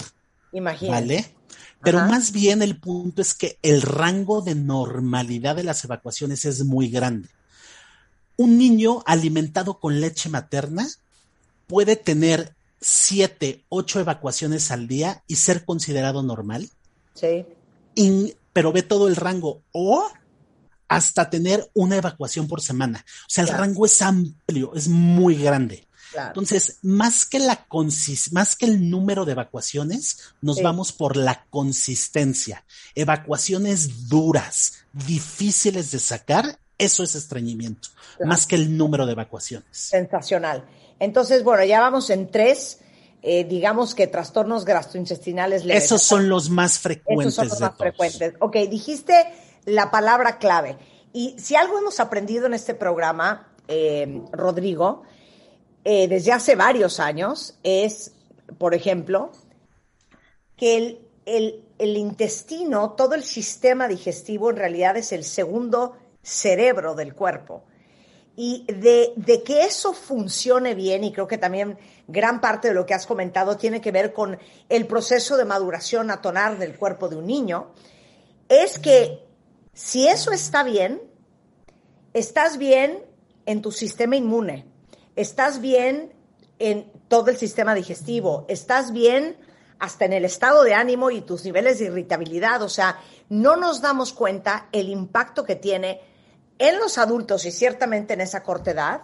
[0.51, 1.01] Imagínate.
[1.01, 1.35] ¿Vale?
[1.81, 6.65] Pero más bien el punto es que el rango de normalidad de las evacuaciones es
[6.65, 7.29] muy grande.
[8.35, 10.87] Un niño alimentado con leche materna
[11.67, 16.69] puede tener siete, ocho evacuaciones al día y ser considerado normal.
[17.13, 17.45] Sí.
[18.53, 19.61] pero ve todo el rango.
[19.71, 20.09] O
[20.89, 23.05] hasta tener una evacuación por semana.
[23.21, 25.87] O sea, el rango es amplio, es muy grande.
[26.17, 27.67] Entonces, más que la
[28.31, 32.65] más que el número de evacuaciones, nos vamos por la consistencia.
[32.95, 37.89] Evacuaciones duras, difíciles de sacar, eso es estreñimiento,
[38.25, 39.67] más que el número de evacuaciones.
[39.71, 40.65] Sensacional.
[40.99, 42.79] Entonces, bueno, ya vamos en tres,
[43.21, 45.83] eh, digamos que trastornos gastrointestinales leves.
[45.83, 47.33] Esos son los más frecuentes.
[47.33, 48.33] Esos son los más frecuentes.
[48.39, 49.13] Ok, dijiste
[49.69, 50.77] la palabra clave.
[51.13, 55.03] Y si algo hemos aprendido en este programa, eh, Rodrigo,
[55.83, 58.13] eh, desde hace varios años, es,
[58.57, 59.31] por ejemplo,
[60.55, 60.77] que
[61.25, 67.63] el, el, intestino, todo el sistema digestivo en realidad es el segundo cerebro del cuerpo.
[68.35, 71.77] Y de, de, que eso funcione bien, y creo que también
[72.07, 74.37] gran parte de lo que has comentado tiene que ver con
[74.69, 77.71] el proceso de maduración atonar del cuerpo de un niño,
[78.47, 79.28] es que
[79.79, 81.01] si eso está bien,
[82.13, 83.01] estás bien
[83.45, 84.65] en tu sistema inmune,
[85.15, 86.11] estás bien
[86.59, 89.37] en todo el sistema digestivo, estás bien
[89.79, 92.61] hasta en el estado de ánimo y tus niveles de irritabilidad.
[92.61, 92.99] O sea,
[93.29, 96.01] no nos damos cuenta el impacto que tiene
[96.57, 99.03] en los adultos y ciertamente en esa corta edad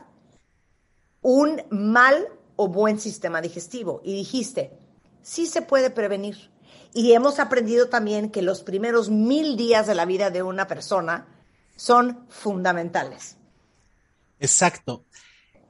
[1.22, 2.28] un mal
[2.58, 4.02] o buen sistema digestivo.
[4.04, 4.78] Y dijiste,
[5.22, 6.54] sí se puede prevenir.
[6.96, 11.28] Y hemos aprendido también que los primeros mil días de la vida de una persona
[11.76, 13.36] son fundamentales.
[14.40, 15.04] Exacto.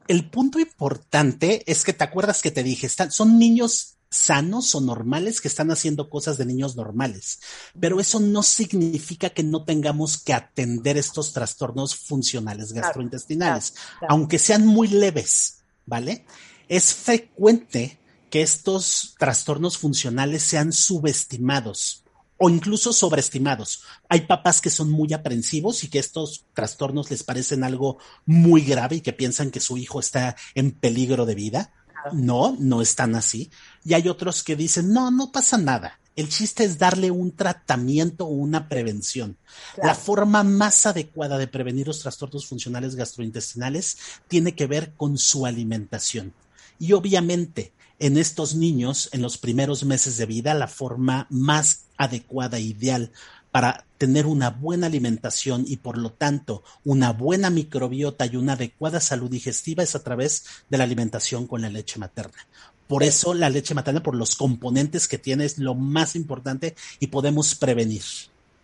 [0.07, 5.41] El punto importante es que te acuerdas que te dije, son niños sanos o normales
[5.41, 7.39] que están haciendo cosas de niños normales,
[7.79, 13.73] pero eso no significa que no tengamos que atender estos trastornos funcionales gastrointestinales,
[14.07, 16.23] aunque sean muy leves, ¿vale?
[16.69, 17.99] Es frecuente
[18.29, 22.05] que estos trastornos funcionales sean subestimados
[22.37, 23.83] o incluso sobreestimados.
[24.09, 28.97] Hay papás que son muy aprensivos y que estos trastornos les parecen algo muy grave
[28.97, 31.73] y que piensan que su hijo está en peligro de vida.
[32.11, 33.49] No, no están así.
[33.83, 35.99] Y hay otros que dicen, no, no pasa nada.
[36.15, 39.37] El chiste es darle un tratamiento o una prevención.
[39.81, 43.97] La forma más adecuada de prevenir los trastornos funcionales gastrointestinales
[44.27, 46.33] tiene que ver con su alimentación.
[46.79, 52.57] Y obviamente, en estos niños, en los primeros meses de vida, la forma más adecuada,
[52.57, 53.11] e ideal
[53.51, 58.99] para tener una buena alimentación y por lo tanto una buena microbiota y una adecuada
[58.99, 62.45] salud digestiva es a través de la alimentación con la leche materna.
[62.87, 67.07] Por eso la leche materna, por los componentes que tiene, es lo más importante y
[67.07, 68.03] podemos prevenir.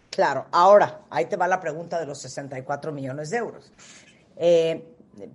[0.10, 3.72] Claro, ahora, ahí te va la pregunta de los 64 millones de euros.
[4.36, 4.84] Eh,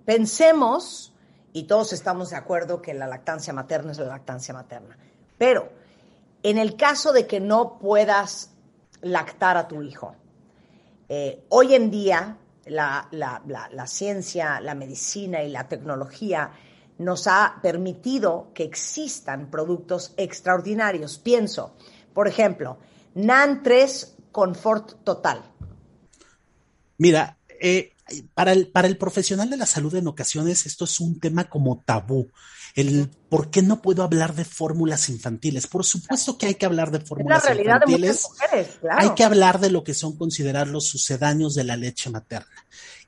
[0.04, 1.12] pensemos,
[1.56, 4.98] y todos estamos de acuerdo que la lactancia materna es la lactancia materna,
[5.38, 5.70] pero
[6.42, 8.50] en el caso de que no puedas
[9.00, 10.14] lactar a tu hijo,
[11.08, 16.50] eh, hoy en día la, la, ciencia, la medicina y la tecnología
[16.98, 21.16] nos ha permitido que existan productos extraordinarios.
[21.16, 21.74] Pienso,
[22.12, 22.76] por ejemplo,
[23.14, 25.40] NAN 3 Confort Total.
[26.98, 27.95] Mira, eh,
[28.34, 31.82] para, el, para el profesional de la salud en ocasiones esto es un tema como
[31.84, 32.30] tabú.
[32.74, 35.66] El por qué no puedo hablar de fórmulas infantiles.
[35.66, 38.22] Por supuesto que hay que hablar de fórmulas la realidad infantiles.
[38.22, 39.00] De mujeres, claro.
[39.00, 42.54] Hay que hablar de lo que son considerados los sucedáneos de la leche materna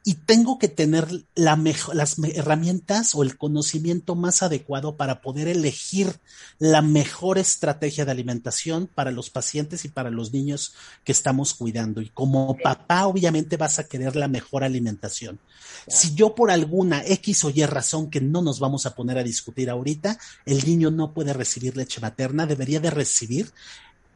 [0.08, 5.48] y tengo que tener la mejor, las herramientas o el conocimiento más adecuado para poder
[5.48, 6.18] elegir
[6.58, 10.72] la mejor estrategia de alimentación para los pacientes y para los niños
[11.04, 12.00] que estamos cuidando.
[12.00, 15.40] Y como papá, obviamente vas a querer la mejor alimentación.
[15.88, 19.22] Si yo por alguna X o Y razón que no nos vamos a poner a
[19.22, 23.52] discutir ahorita, el niño no puede recibir leche materna, debería de recibir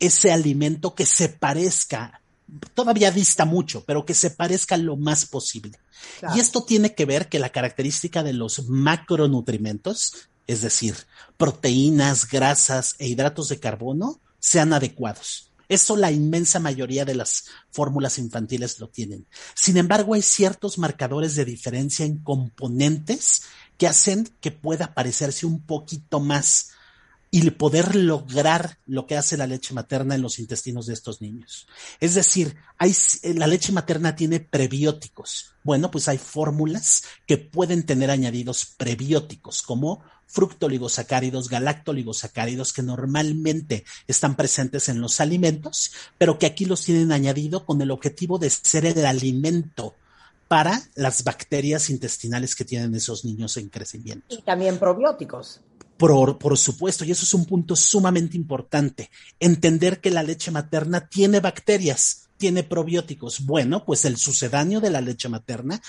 [0.01, 2.22] ese alimento que se parezca
[2.75, 5.79] todavía dista mucho, pero que se parezca lo más posible.
[6.35, 10.97] Y esto tiene que ver que la característica de los macronutrimentos, es decir,
[11.37, 15.53] proteínas, grasas e hidratos de carbono, sean adecuados.
[15.69, 19.27] Eso la inmensa mayoría de las fórmulas infantiles lo tienen.
[19.55, 23.45] Sin embargo, hay ciertos marcadores de diferencia en componentes
[23.79, 26.72] que hacen que pueda parecerse un poquito más
[27.35, 31.67] y poder lograr lo que hace la leche materna en los intestinos de estos niños.
[31.99, 32.95] Es decir, hay,
[33.35, 35.55] la leche materna tiene prebióticos.
[35.65, 44.37] Bueno, pues hay fórmulas que pueden tener añadidos prebióticos como fructoligosacáridos, galactoligosacáridos que normalmente están
[44.37, 48.85] presentes en los alimentos, pero que aquí los tienen añadido con el objetivo de ser
[48.85, 49.95] el alimento
[50.49, 54.27] para las bacterias intestinales que tienen esos niños en crecimiento.
[54.29, 55.63] Y también probióticos.
[56.03, 59.09] Por, supuesto, y eso es un punto sumamente importante,
[59.39, 63.47] entender que la leche materna tiene bacterias, tiene probióticos.
[63.47, 65.81] Bueno, pues el sucedáneo de la leche materna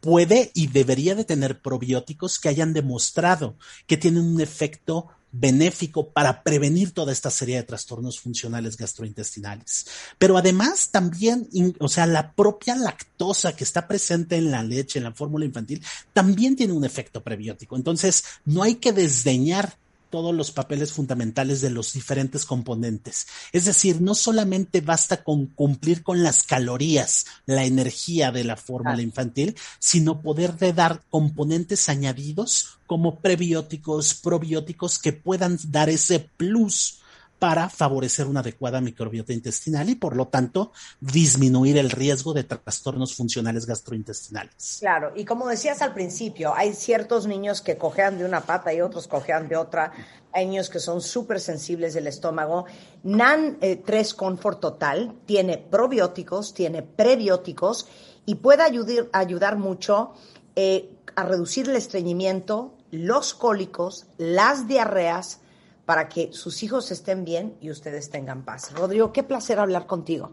[0.00, 6.42] puede y debería de tener probióticos que hayan demostrado que tienen un efecto benéfico para
[6.42, 9.86] prevenir toda esta serie de trastornos funcionales gastrointestinales.
[10.18, 11.48] Pero además también,
[11.80, 15.82] o sea, la propia lactosa que está presente en la leche, en la fórmula infantil,
[16.12, 17.76] también tiene un efecto prebiótico.
[17.76, 19.78] Entonces, no hay que desdeñar
[20.12, 23.26] todos los papeles fundamentales de los diferentes componentes.
[23.50, 29.00] Es decir, no solamente basta con cumplir con las calorías, la energía de la fórmula
[29.00, 37.01] infantil, sino poder de dar componentes añadidos como prebióticos, probióticos que puedan dar ese plus
[37.42, 40.70] para favorecer una adecuada microbiota intestinal y por lo tanto
[41.00, 44.76] disminuir el riesgo de trastornos funcionales gastrointestinales.
[44.78, 48.80] Claro, y como decías al principio, hay ciertos niños que cojean de una pata y
[48.80, 49.90] otros cojean de otra.
[50.32, 52.66] Hay niños que son súper sensibles del estómago.
[53.02, 57.88] NAN 3 eh, Comfort Total tiene probióticos, tiene prebióticos
[58.24, 60.12] y puede ayudar, ayudar mucho
[60.54, 65.40] eh, a reducir el estreñimiento, los cólicos, las diarreas,
[65.86, 68.72] para que sus hijos estén bien y ustedes tengan paz.
[68.72, 70.30] Rodrigo, qué placer hablar contigo.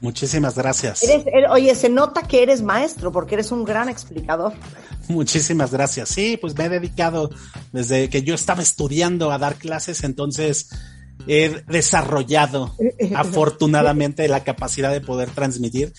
[0.00, 1.04] Muchísimas gracias.
[1.50, 4.52] oye, se nota que eres maestro porque eres un gran explicador.
[5.08, 6.10] Muchísimas gracias.
[6.10, 7.30] Sí, pues me he dedicado
[7.72, 10.70] desde que yo estaba estudiando a dar clases, entonces
[11.26, 12.76] he desarrollado
[13.16, 15.92] afortunadamente la capacidad de poder transmitir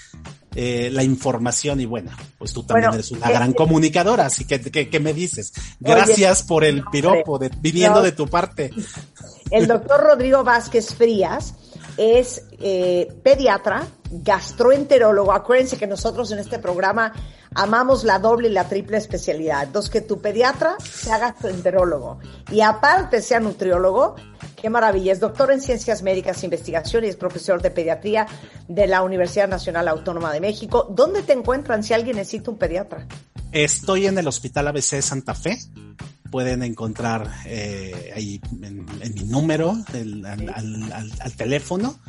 [0.55, 4.99] eh, la información y bueno, pues tú también eres una gran comunicadora, así que ¿qué,
[4.99, 5.53] me dices?
[5.80, 8.71] Gracias por el piropo, de, viniendo de tu parte.
[9.51, 11.55] El doctor Rodrigo Vázquez Frías
[11.97, 15.31] es eh, pediatra, gastroenterólogo.
[15.31, 17.13] Acuérdense que nosotros en este programa
[17.55, 19.63] amamos la doble y la triple especialidad.
[19.63, 22.19] Entonces, que tu pediatra se haga enterólogo
[22.51, 24.15] y aparte sea nutriólogo,
[24.61, 25.11] qué maravilla.
[25.11, 28.27] Es doctor en ciencias médicas e investigación y es profesor de pediatría
[28.68, 30.88] de la Universidad Nacional Autónoma de México.
[30.90, 33.07] ¿Dónde te encuentran si alguien necesita un pediatra?
[33.52, 35.57] Estoy en el Hospital ABC Santa Fe.
[36.30, 41.99] Pueden encontrar eh, ahí en, mi número al teléfono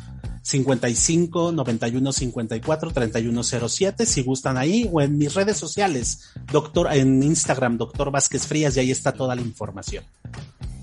[0.43, 7.77] 55 91 54 3107 si gustan ahí o en mis redes sociales, doctor en Instagram,
[7.77, 10.03] doctor Vázquez Frías y ahí está toda la información.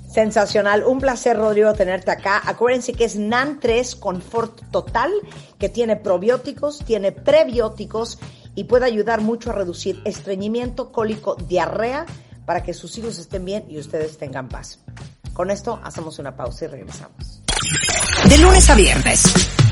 [0.09, 2.40] Sensacional, un placer Rodrigo tenerte acá.
[2.44, 5.12] Acuérdense que es NAN 3 Confort Total,
[5.59, 8.18] que tiene probióticos, tiene prebióticos
[8.55, 12.06] y puede ayudar mucho a reducir estreñimiento, cólico, diarrea,
[12.47, 14.78] para que sus hijos estén bien y ustedes tengan paz.
[15.35, 17.48] Con esto hacemos una pausa y regresamos.
[18.28, 19.23] De lunes a viernes,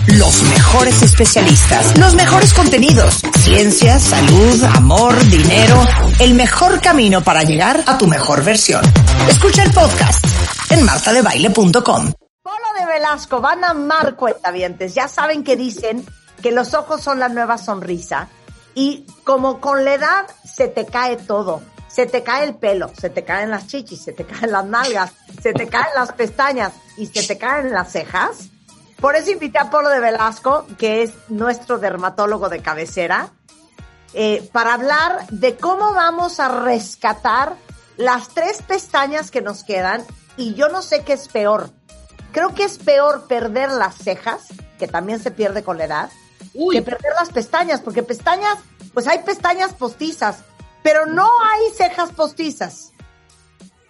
[0.06, 5.82] los mejores especialistas, los mejores contenidos, ciencia, salud, amor, dinero,
[6.20, 8.82] el mejor camino para llegar a tu mejor versión.
[9.28, 10.24] Escucha el podcast
[10.70, 12.12] en martadebaile.com.
[12.42, 14.94] Polo de Velasco, van a amar cuentavientes.
[14.94, 16.04] Ya saben que dicen
[16.42, 18.28] que los ojos son la nueva sonrisa
[18.74, 21.62] y como con la edad se te cae todo
[21.96, 25.12] se te cae el pelo, se te caen las chichis, se te caen las nalgas,
[25.42, 28.48] se te caen las pestañas y se te caen las cejas.
[29.00, 33.30] Por eso invité a Polo de Velasco, que es nuestro dermatólogo de cabecera,
[34.14, 37.56] eh, para hablar de cómo vamos a rescatar
[37.96, 40.02] las tres pestañas que nos quedan
[40.36, 41.70] y yo no sé qué es peor.
[42.32, 44.46] Creo que es peor perder las cejas,
[44.78, 46.10] que también se pierde con la edad,
[46.72, 48.58] que perder las pestañas, porque pestañas,
[48.94, 50.38] pues hay pestañas postizas,
[50.82, 52.92] pero no hay cejas postizas.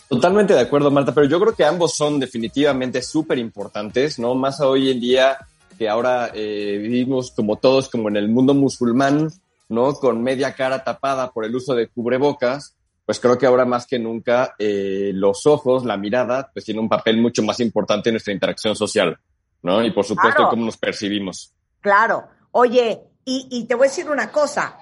[0.09, 4.35] Totalmente de acuerdo, Marta, pero yo creo que ambos son definitivamente súper importantes, ¿no?
[4.37, 5.37] Más hoy en día
[5.77, 9.31] que ahora eh, vivimos como todos, como en el mundo musulmán,
[9.69, 9.95] ¿no?
[9.95, 12.75] Con media cara tapada por el uso de cubrebocas,
[13.05, 16.89] pues creo que ahora más que nunca eh, los ojos, la mirada, pues tiene un
[16.89, 19.19] papel mucho más importante en nuestra interacción social,
[19.63, 19.85] ¿no?
[19.85, 21.53] Y por supuesto, cómo nos percibimos.
[21.81, 22.29] Claro.
[22.53, 24.79] Oye, y, y te voy a decir una cosa,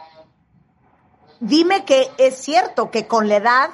[1.41, 3.71] dime que es cierto que con la edad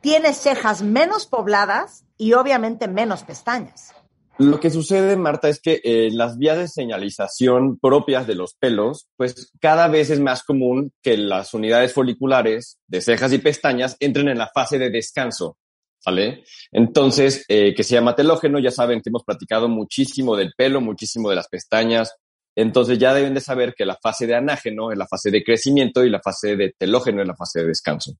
[0.00, 3.94] tienes cejas menos pobladas y obviamente menos pestañas.
[4.38, 9.06] Lo que sucede, Marta, es que eh, las vías de señalización propias de los pelos,
[9.18, 14.28] pues cada vez es más común que las unidades foliculares de cejas y pestañas entren
[14.28, 15.58] en la fase de descanso,
[16.06, 16.44] ¿vale?
[16.72, 21.28] Entonces, eh, que se llama telógeno, ya saben que hemos platicado muchísimo del pelo, muchísimo
[21.28, 22.14] de las pestañas,
[22.56, 26.02] entonces ya deben de saber que la fase de anágeno es la fase de crecimiento
[26.02, 28.12] y la fase de telógeno es la fase de descanso.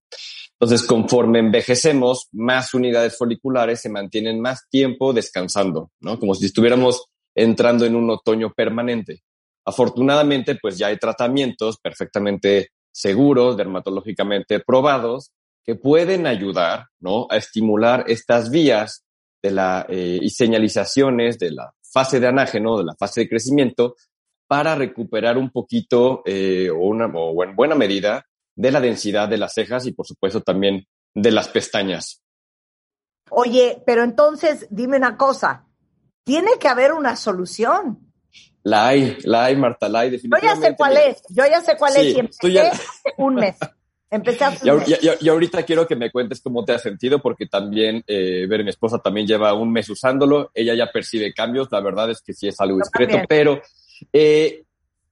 [0.60, 6.18] Entonces, conforme envejecemos, más unidades foliculares se mantienen más tiempo descansando, ¿no?
[6.18, 9.22] Como si estuviéramos entrando en un otoño permanente.
[9.64, 15.32] Afortunadamente, pues ya hay tratamientos perfectamente seguros, dermatológicamente probados,
[15.64, 17.26] que pueden ayudar, ¿no?
[17.30, 19.06] A estimular estas vías
[19.42, 23.96] de la, eh, y señalizaciones de la fase de anágeno, de la fase de crecimiento,
[24.46, 28.26] para recuperar un poquito eh, o, una, o en buena medida
[28.60, 32.22] de la densidad de las cejas y por supuesto también de las pestañas.
[33.30, 35.66] Oye, pero entonces dime una cosa,
[36.24, 38.12] tiene que haber una solución.
[38.62, 40.58] La hay, la hay, Marta, la hay definitivamente.
[40.58, 43.56] Yo ya sé cuál es, yo ya sé cuál es y empecé hace un mes.
[44.10, 45.00] Empecé hace un mes.
[45.22, 48.70] Y, ahorita quiero que me cuentes cómo te has sentido, porque también, eh, ver, mi
[48.70, 52.46] esposa también lleva un mes usándolo, ella ya percibe cambios, la verdad es que sí
[52.48, 53.62] es algo discreto, pero
[54.12, 54.64] eh,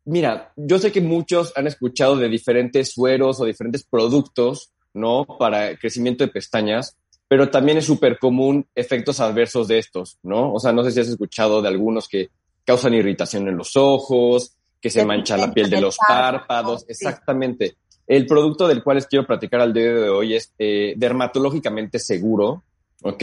[0.08, 5.26] mira, yo sé que muchos han escuchado de diferentes sueros o diferentes productos, ¿no?
[5.38, 6.96] Para crecimiento de pestañas,
[7.28, 10.52] pero también es súper común efectos adversos de estos, ¿no?
[10.54, 12.30] O sea, no sé si has escuchado de algunos que
[12.64, 17.76] causan irritación en los ojos, que se mancha la piel de los párpados, exactamente.
[18.06, 22.62] El producto del cual les quiero platicar al día de hoy es eh, dermatológicamente seguro,
[23.02, 23.22] ¿ok?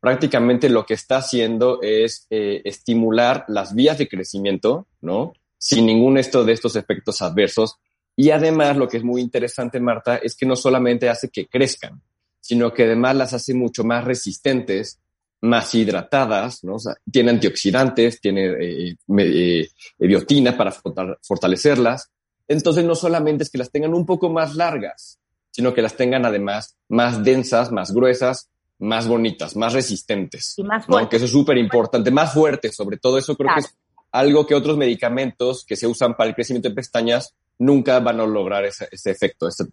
[0.00, 5.34] prácticamente lo que está haciendo es eh, estimular las vías de crecimiento, ¿no?
[5.62, 7.76] Sin ningún esto de estos efectos adversos.
[8.16, 12.00] Y además, lo que es muy interesante, Marta, es que no solamente hace que crezcan,
[12.40, 14.98] sino que además las hace mucho más resistentes,
[15.42, 16.76] más hidratadas, ¿no?
[16.76, 19.68] O sea, tiene antioxidantes, tiene eh, eh,
[19.98, 22.10] biotina para fortalecerlas.
[22.48, 25.20] Entonces, no solamente es que las tengan un poco más largas,
[25.50, 28.48] sino que las tengan además más densas, más gruesas
[28.80, 30.54] más bonitas, más resistentes.
[30.56, 31.10] Y más fuertes.
[31.10, 33.76] Que eso es súper importante, más fuertes, sobre todo eso creo que es
[34.12, 38.26] algo que otros medicamentos que se usan para el crecimiento de pestañas nunca van a
[38.26, 39.66] lograr ese, efecto, ese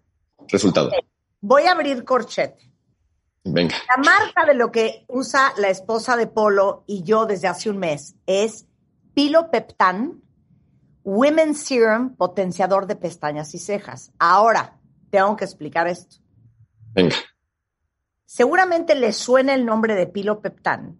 [0.46, 0.90] resultado.
[1.40, 2.70] Voy a abrir corchete.
[3.44, 3.76] Venga.
[3.88, 7.78] La marca de lo que usa la esposa de Polo y yo desde hace un
[7.78, 8.66] mes es
[9.14, 10.22] Pilopeptan,
[11.02, 14.12] Women's Serum potenciador de pestañas y cejas.
[14.18, 14.78] Ahora,
[15.10, 16.16] tengo que explicar esto.
[16.92, 17.16] Venga.
[18.26, 20.98] Seguramente les suena el nombre de Pilopeptán,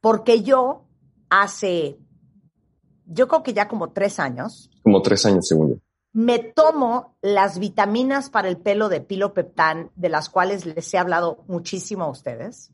[0.00, 0.88] porque yo
[1.28, 1.98] hace,
[3.12, 5.76] yo creo que ya como tres años, Como tres años, según yo.
[6.12, 11.44] me tomo las vitaminas para el pelo de Pilopeptán, de las cuales les he hablado
[11.48, 12.70] muchísimo a ustedes.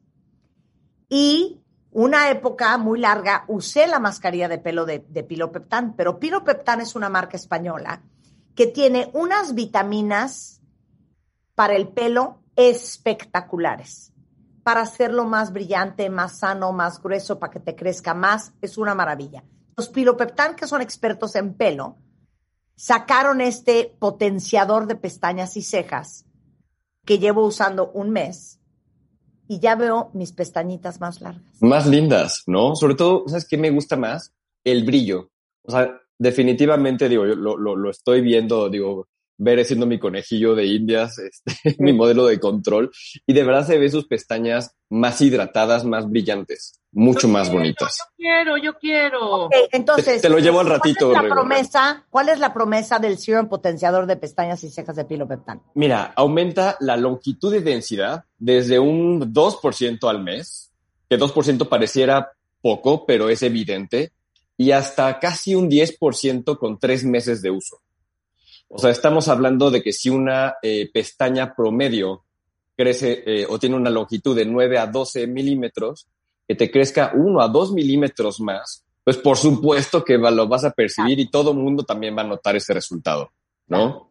[1.08, 1.60] Y
[1.90, 6.94] una época muy larga usé la mascarilla de pelo de, de Pilopeptán, pero Pilopeptán es
[6.96, 8.02] una marca española
[8.54, 10.60] que tiene unas vitaminas
[11.54, 14.12] para el pelo espectaculares.
[14.64, 18.94] Para hacerlo más brillante, más sano, más grueso, para que te crezca más, es una
[18.94, 19.44] maravilla.
[19.78, 21.98] Los Pilopeptán, que son expertos en pelo,
[22.74, 26.26] sacaron este potenciador de pestañas y cejas
[27.06, 28.58] que llevo usando un mes
[29.46, 31.62] y ya veo mis pestañitas más largas.
[31.62, 32.74] Más lindas, ¿no?
[32.74, 34.34] Sobre todo, ¿sabes qué me gusta más?
[34.64, 35.30] El brillo.
[35.62, 39.06] O sea, definitivamente, digo, yo lo, lo, lo estoy viendo, digo,
[39.36, 42.90] ver siendo mi conejillo de indias, este, mi modelo de control,
[43.26, 47.98] y de verdad se ve sus pestañas más hidratadas, más brillantes, mucho más bonitas.
[47.98, 49.48] Yo quiero, yo quiero.
[49.72, 52.06] Entonces, Te- te lo llevo al ratito, ¿cuál es la promesa?
[52.10, 55.62] ¿Cuál es la promesa del serum potenciador de pestañas y cejas de Pilopeptán?
[55.74, 60.72] Mira, aumenta la longitud de densidad desde un 2% al mes,
[61.08, 64.12] que 2% pareciera poco, pero es evidente,
[64.56, 67.80] y hasta casi un 10% con tres meses de uso.
[68.68, 72.24] O sea, estamos hablando de que si una eh, pestaña promedio
[72.76, 76.06] crece eh, o tiene una longitud de 9 a 12 milímetros,
[76.48, 80.70] que te crezca 1 a 2 milímetros más, pues por supuesto que lo vas a
[80.70, 83.30] percibir y todo el mundo también va a notar ese resultado,
[83.66, 84.08] ¿no?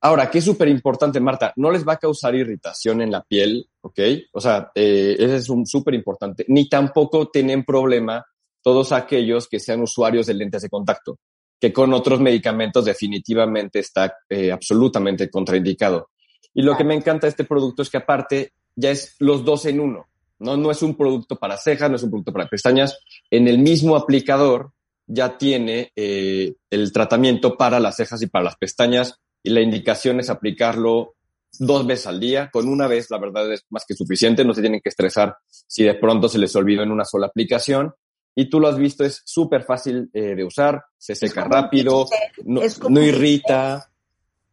[0.00, 3.68] Ahora, que es súper importante, Marta, no les va a causar irritación en la piel,
[3.80, 3.98] ¿ok?
[4.32, 6.44] O sea, eh, ese es un súper importante.
[6.48, 8.24] Ni tampoco tienen problema
[8.62, 11.18] todos aquellos que sean usuarios de lentes de contacto,
[11.60, 16.10] que con otros medicamentos definitivamente está eh, absolutamente contraindicado.
[16.54, 19.66] Y lo que me encanta de este producto es que aparte ya es los dos
[19.66, 20.07] en uno,
[20.38, 20.56] ¿no?
[20.56, 22.98] No es un producto para cejas, no es un producto para pestañas.
[23.30, 24.72] En el mismo aplicador
[25.06, 30.20] ya tiene eh, el tratamiento para las cejas y para las pestañas y la indicación
[30.20, 31.14] es aplicarlo
[31.58, 32.50] dos veces al día.
[32.52, 34.44] Con una vez, la verdad es más que suficiente.
[34.44, 37.94] No se tienen que estresar si de pronto se les olvidó en una sola aplicación.
[38.34, 42.78] Y tú lo has visto, es súper fácil eh, de usar, se seca rápido, pincel,
[42.84, 43.90] no, no irrita.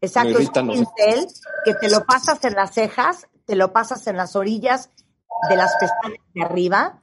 [0.01, 1.27] Exacto, es un no pincel
[1.63, 4.89] que te lo pasas en las cejas, te lo pasas en las orillas
[5.49, 7.01] de las pestañas de arriba,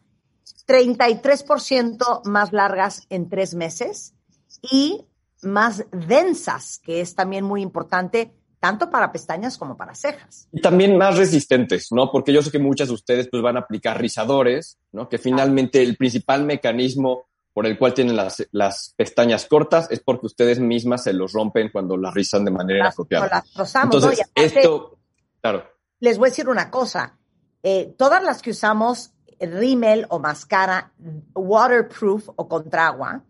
[0.67, 4.15] 33% más largas en tres meses
[4.63, 5.07] y
[5.43, 10.49] más densas, que es también muy importante, tanto para pestañas como para cejas.
[10.53, 12.11] Y también más resistentes, ¿no?
[12.13, 15.09] Porque yo sé que muchas de ustedes pues van a aplicar rizadores, ¿no?
[15.09, 20.27] Que finalmente el principal mecanismo por el cual tienen las, las pestañas cortas es porque
[20.27, 23.29] ustedes mismas se los rompen cuando las rizan de manera Las- inapropiada.
[23.29, 23.95] las rozamos.
[23.97, 24.99] Entonces, aparte- esto,
[25.41, 25.65] claro,
[26.01, 27.19] Les voy a decir una cosa.
[27.63, 30.93] Eh, todas las que usamos rímel o máscara
[31.35, 33.25] waterproof o contra agua,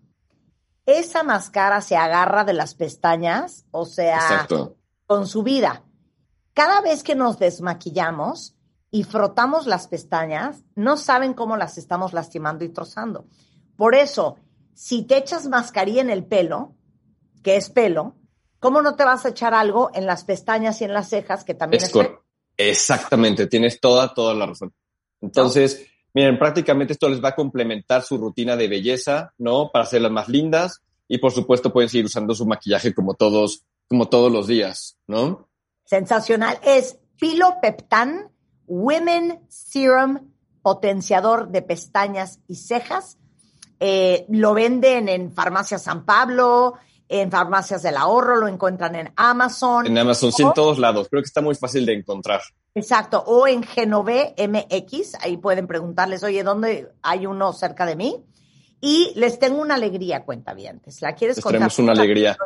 [0.87, 4.77] esa máscara se agarra de las pestañas, o sea, exacto.
[5.07, 5.85] con su vida.
[6.55, 8.57] Cada vez que nos desmaquillamos
[8.91, 13.27] y frotamos las pestañas, no saben cómo las estamos lastimando y trozando.
[13.77, 14.37] Por eso,
[14.75, 16.75] si te echas mascarilla en el pelo,
[17.43, 18.17] que es pelo,
[18.59, 21.55] ¿cómo no te vas a echar algo en las pestañas y en las cejas, que
[21.55, 22.11] también Es es
[22.57, 24.73] Exactamente, tienes toda, toda la razón.
[25.21, 29.71] Entonces, miren, prácticamente esto les va a complementar su rutina de belleza, ¿no?
[29.73, 34.09] Para hacerlas más lindas y por supuesto pueden seguir usando su maquillaje como todos, como
[34.09, 35.49] todos los días, ¿no?
[35.85, 36.59] Sensacional.
[36.63, 38.31] Es Pilopeptan
[38.67, 40.31] Women Serum
[40.63, 43.19] Potenciador de Pestañas y Cejas.
[43.81, 46.75] Eh, lo venden en Farmacia San Pablo,
[47.13, 49.87] en Farmacias del Ahorro, lo encuentran en Amazon.
[49.87, 51.09] En Amazon, sí, en todos lados.
[51.11, 52.41] Creo que está muy fácil de encontrar.
[52.75, 58.25] Exacto, o en Genove MX, ahí pueden preguntarles, oye, ¿dónde hay uno cerca de mí?
[58.81, 61.03] Y les tengo una alegría, cuentavientes.
[61.03, 61.59] ¿La quieres Les contar?
[61.59, 62.37] traemos una alegría.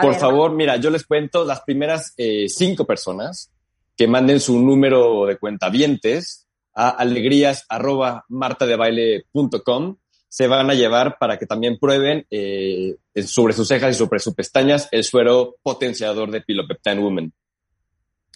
[0.00, 3.52] Por ver, favor, mira, yo les cuento las primeras eh, cinco personas
[3.96, 9.96] que manden su número de cuentavientes a alegrías arroba martadebaile.com
[10.28, 14.34] se van a llevar para que también prueben eh, sobre sus cejas y sobre sus
[14.34, 17.32] pestañas el suero potenciador de Pilopeptine Woman.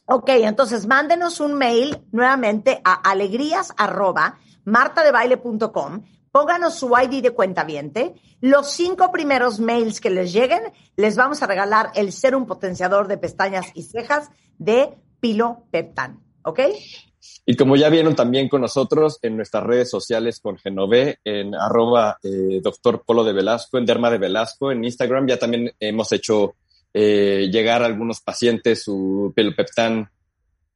[0.06, 6.02] Ok, entonces mándenos un mail nuevamente a alegrías arroba martadebaile.com.
[6.32, 8.14] Pónganos su ID de cuentaviente.
[8.40, 10.62] Los cinco primeros mails que les lleguen,
[10.96, 16.20] les vamos a regalar el serum potenciador de pestañas y cejas de Pilo Peptan.
[16.42, 16.60] ¿Ok?
[17.46, 22.18] Y como ya vieron también con nosotros en nuestras redes sociales con Genové, en arroba
[22.22, 26.54] eh, doctor Polo de Velasco, en Derma de Velasco, en Instagram, ya también hemos hecho
[26.92, 30.10] eh, llegar a algunos pacientes su pelopeptán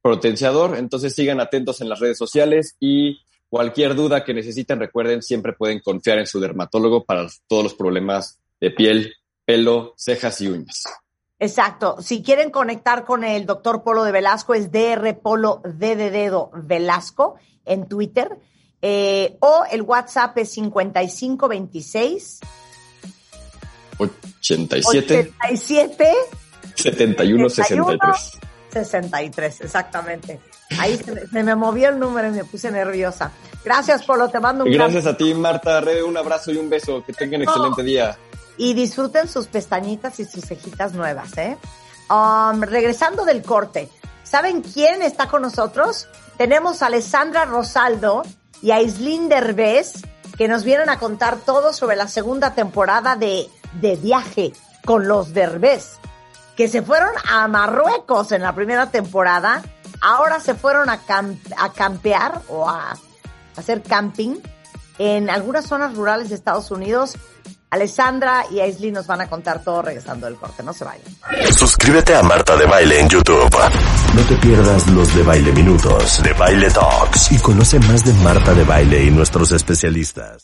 [0.01, 0.77] potenciador.
[0.77, 3.19] Entonces sigan atentos en las redes sociales y
[3.49, 8.39] cualquier duda que necesiten, recuerden, siempre pueden confiar en su dermatólogo para todos los problemas
[8.59, 9.13] de piel,
[9.45, 10.83] pelo, cejas y uñas.
[11.39, 11.97] Exacto.
[12.01, 16.51] Si quieren conectar con el doctor Polo de Velasco, es DR Polo D de dedo
[16.53, 17.35] Velasco
[17.65, 18.37] en Twitter.
[18.81, 22.39] Eh, o el WhatsApp es 5526
[23.97, 26.13] 87 87
[26.75, 28.39] 71 63.
[28.71, 30.39] 63, exactamente.
[30.77, 33.31] Ahí se, se, me movió el número y me puse nerviosa.
[33.63, 35.79] Gracias, Polo, te mando un Gracias a ti, Marta.
[35.79, 37.03] Re, un abrazo y un beso.
[37.03, 38.17] Que tengan un excelente día.
[38.57, 41.57] Y disfruten sus pestañitas y sus cejitas nuevas, ¿eh?
[42.09, 43.89] Um, regresando del corte,
[44.23, 46.07] ¿saben quién está con nosotros?
[46.37, 48.23] Tenemos a Alessandra Rosaldo
[48.61, 50.03] y a Islín Derbez,
[50.37, 53.49] que nos vienen a contar todo sobre la segunda temporada de,
[53.81, 54.53] de Viaje
[54.85, 55.97] con los Derbez
[56.55, 59.61] que se fueron a Marruecos en la primera temporada,
[60.01, 61.01] ahora se fueron a,
[61.57, 62.97] a campear o a
[63.55, 64.37] hacer camping
[64.97, 67.17] en algunas zonas rurales de Estados Unidos.
[67.75, 71.05] Alessandra y Aisley nos van a contar todo regresando del corte, no se vayan.
[71.53, 73.57] Suscríbete a Marta de Baile en YouTube.
[74.15, 78.53] No te pierdas los de Baile Minutos, de Baile Talks y conoce más de Marta
[78.53, 80.43] de Baile y nuestros especialistas.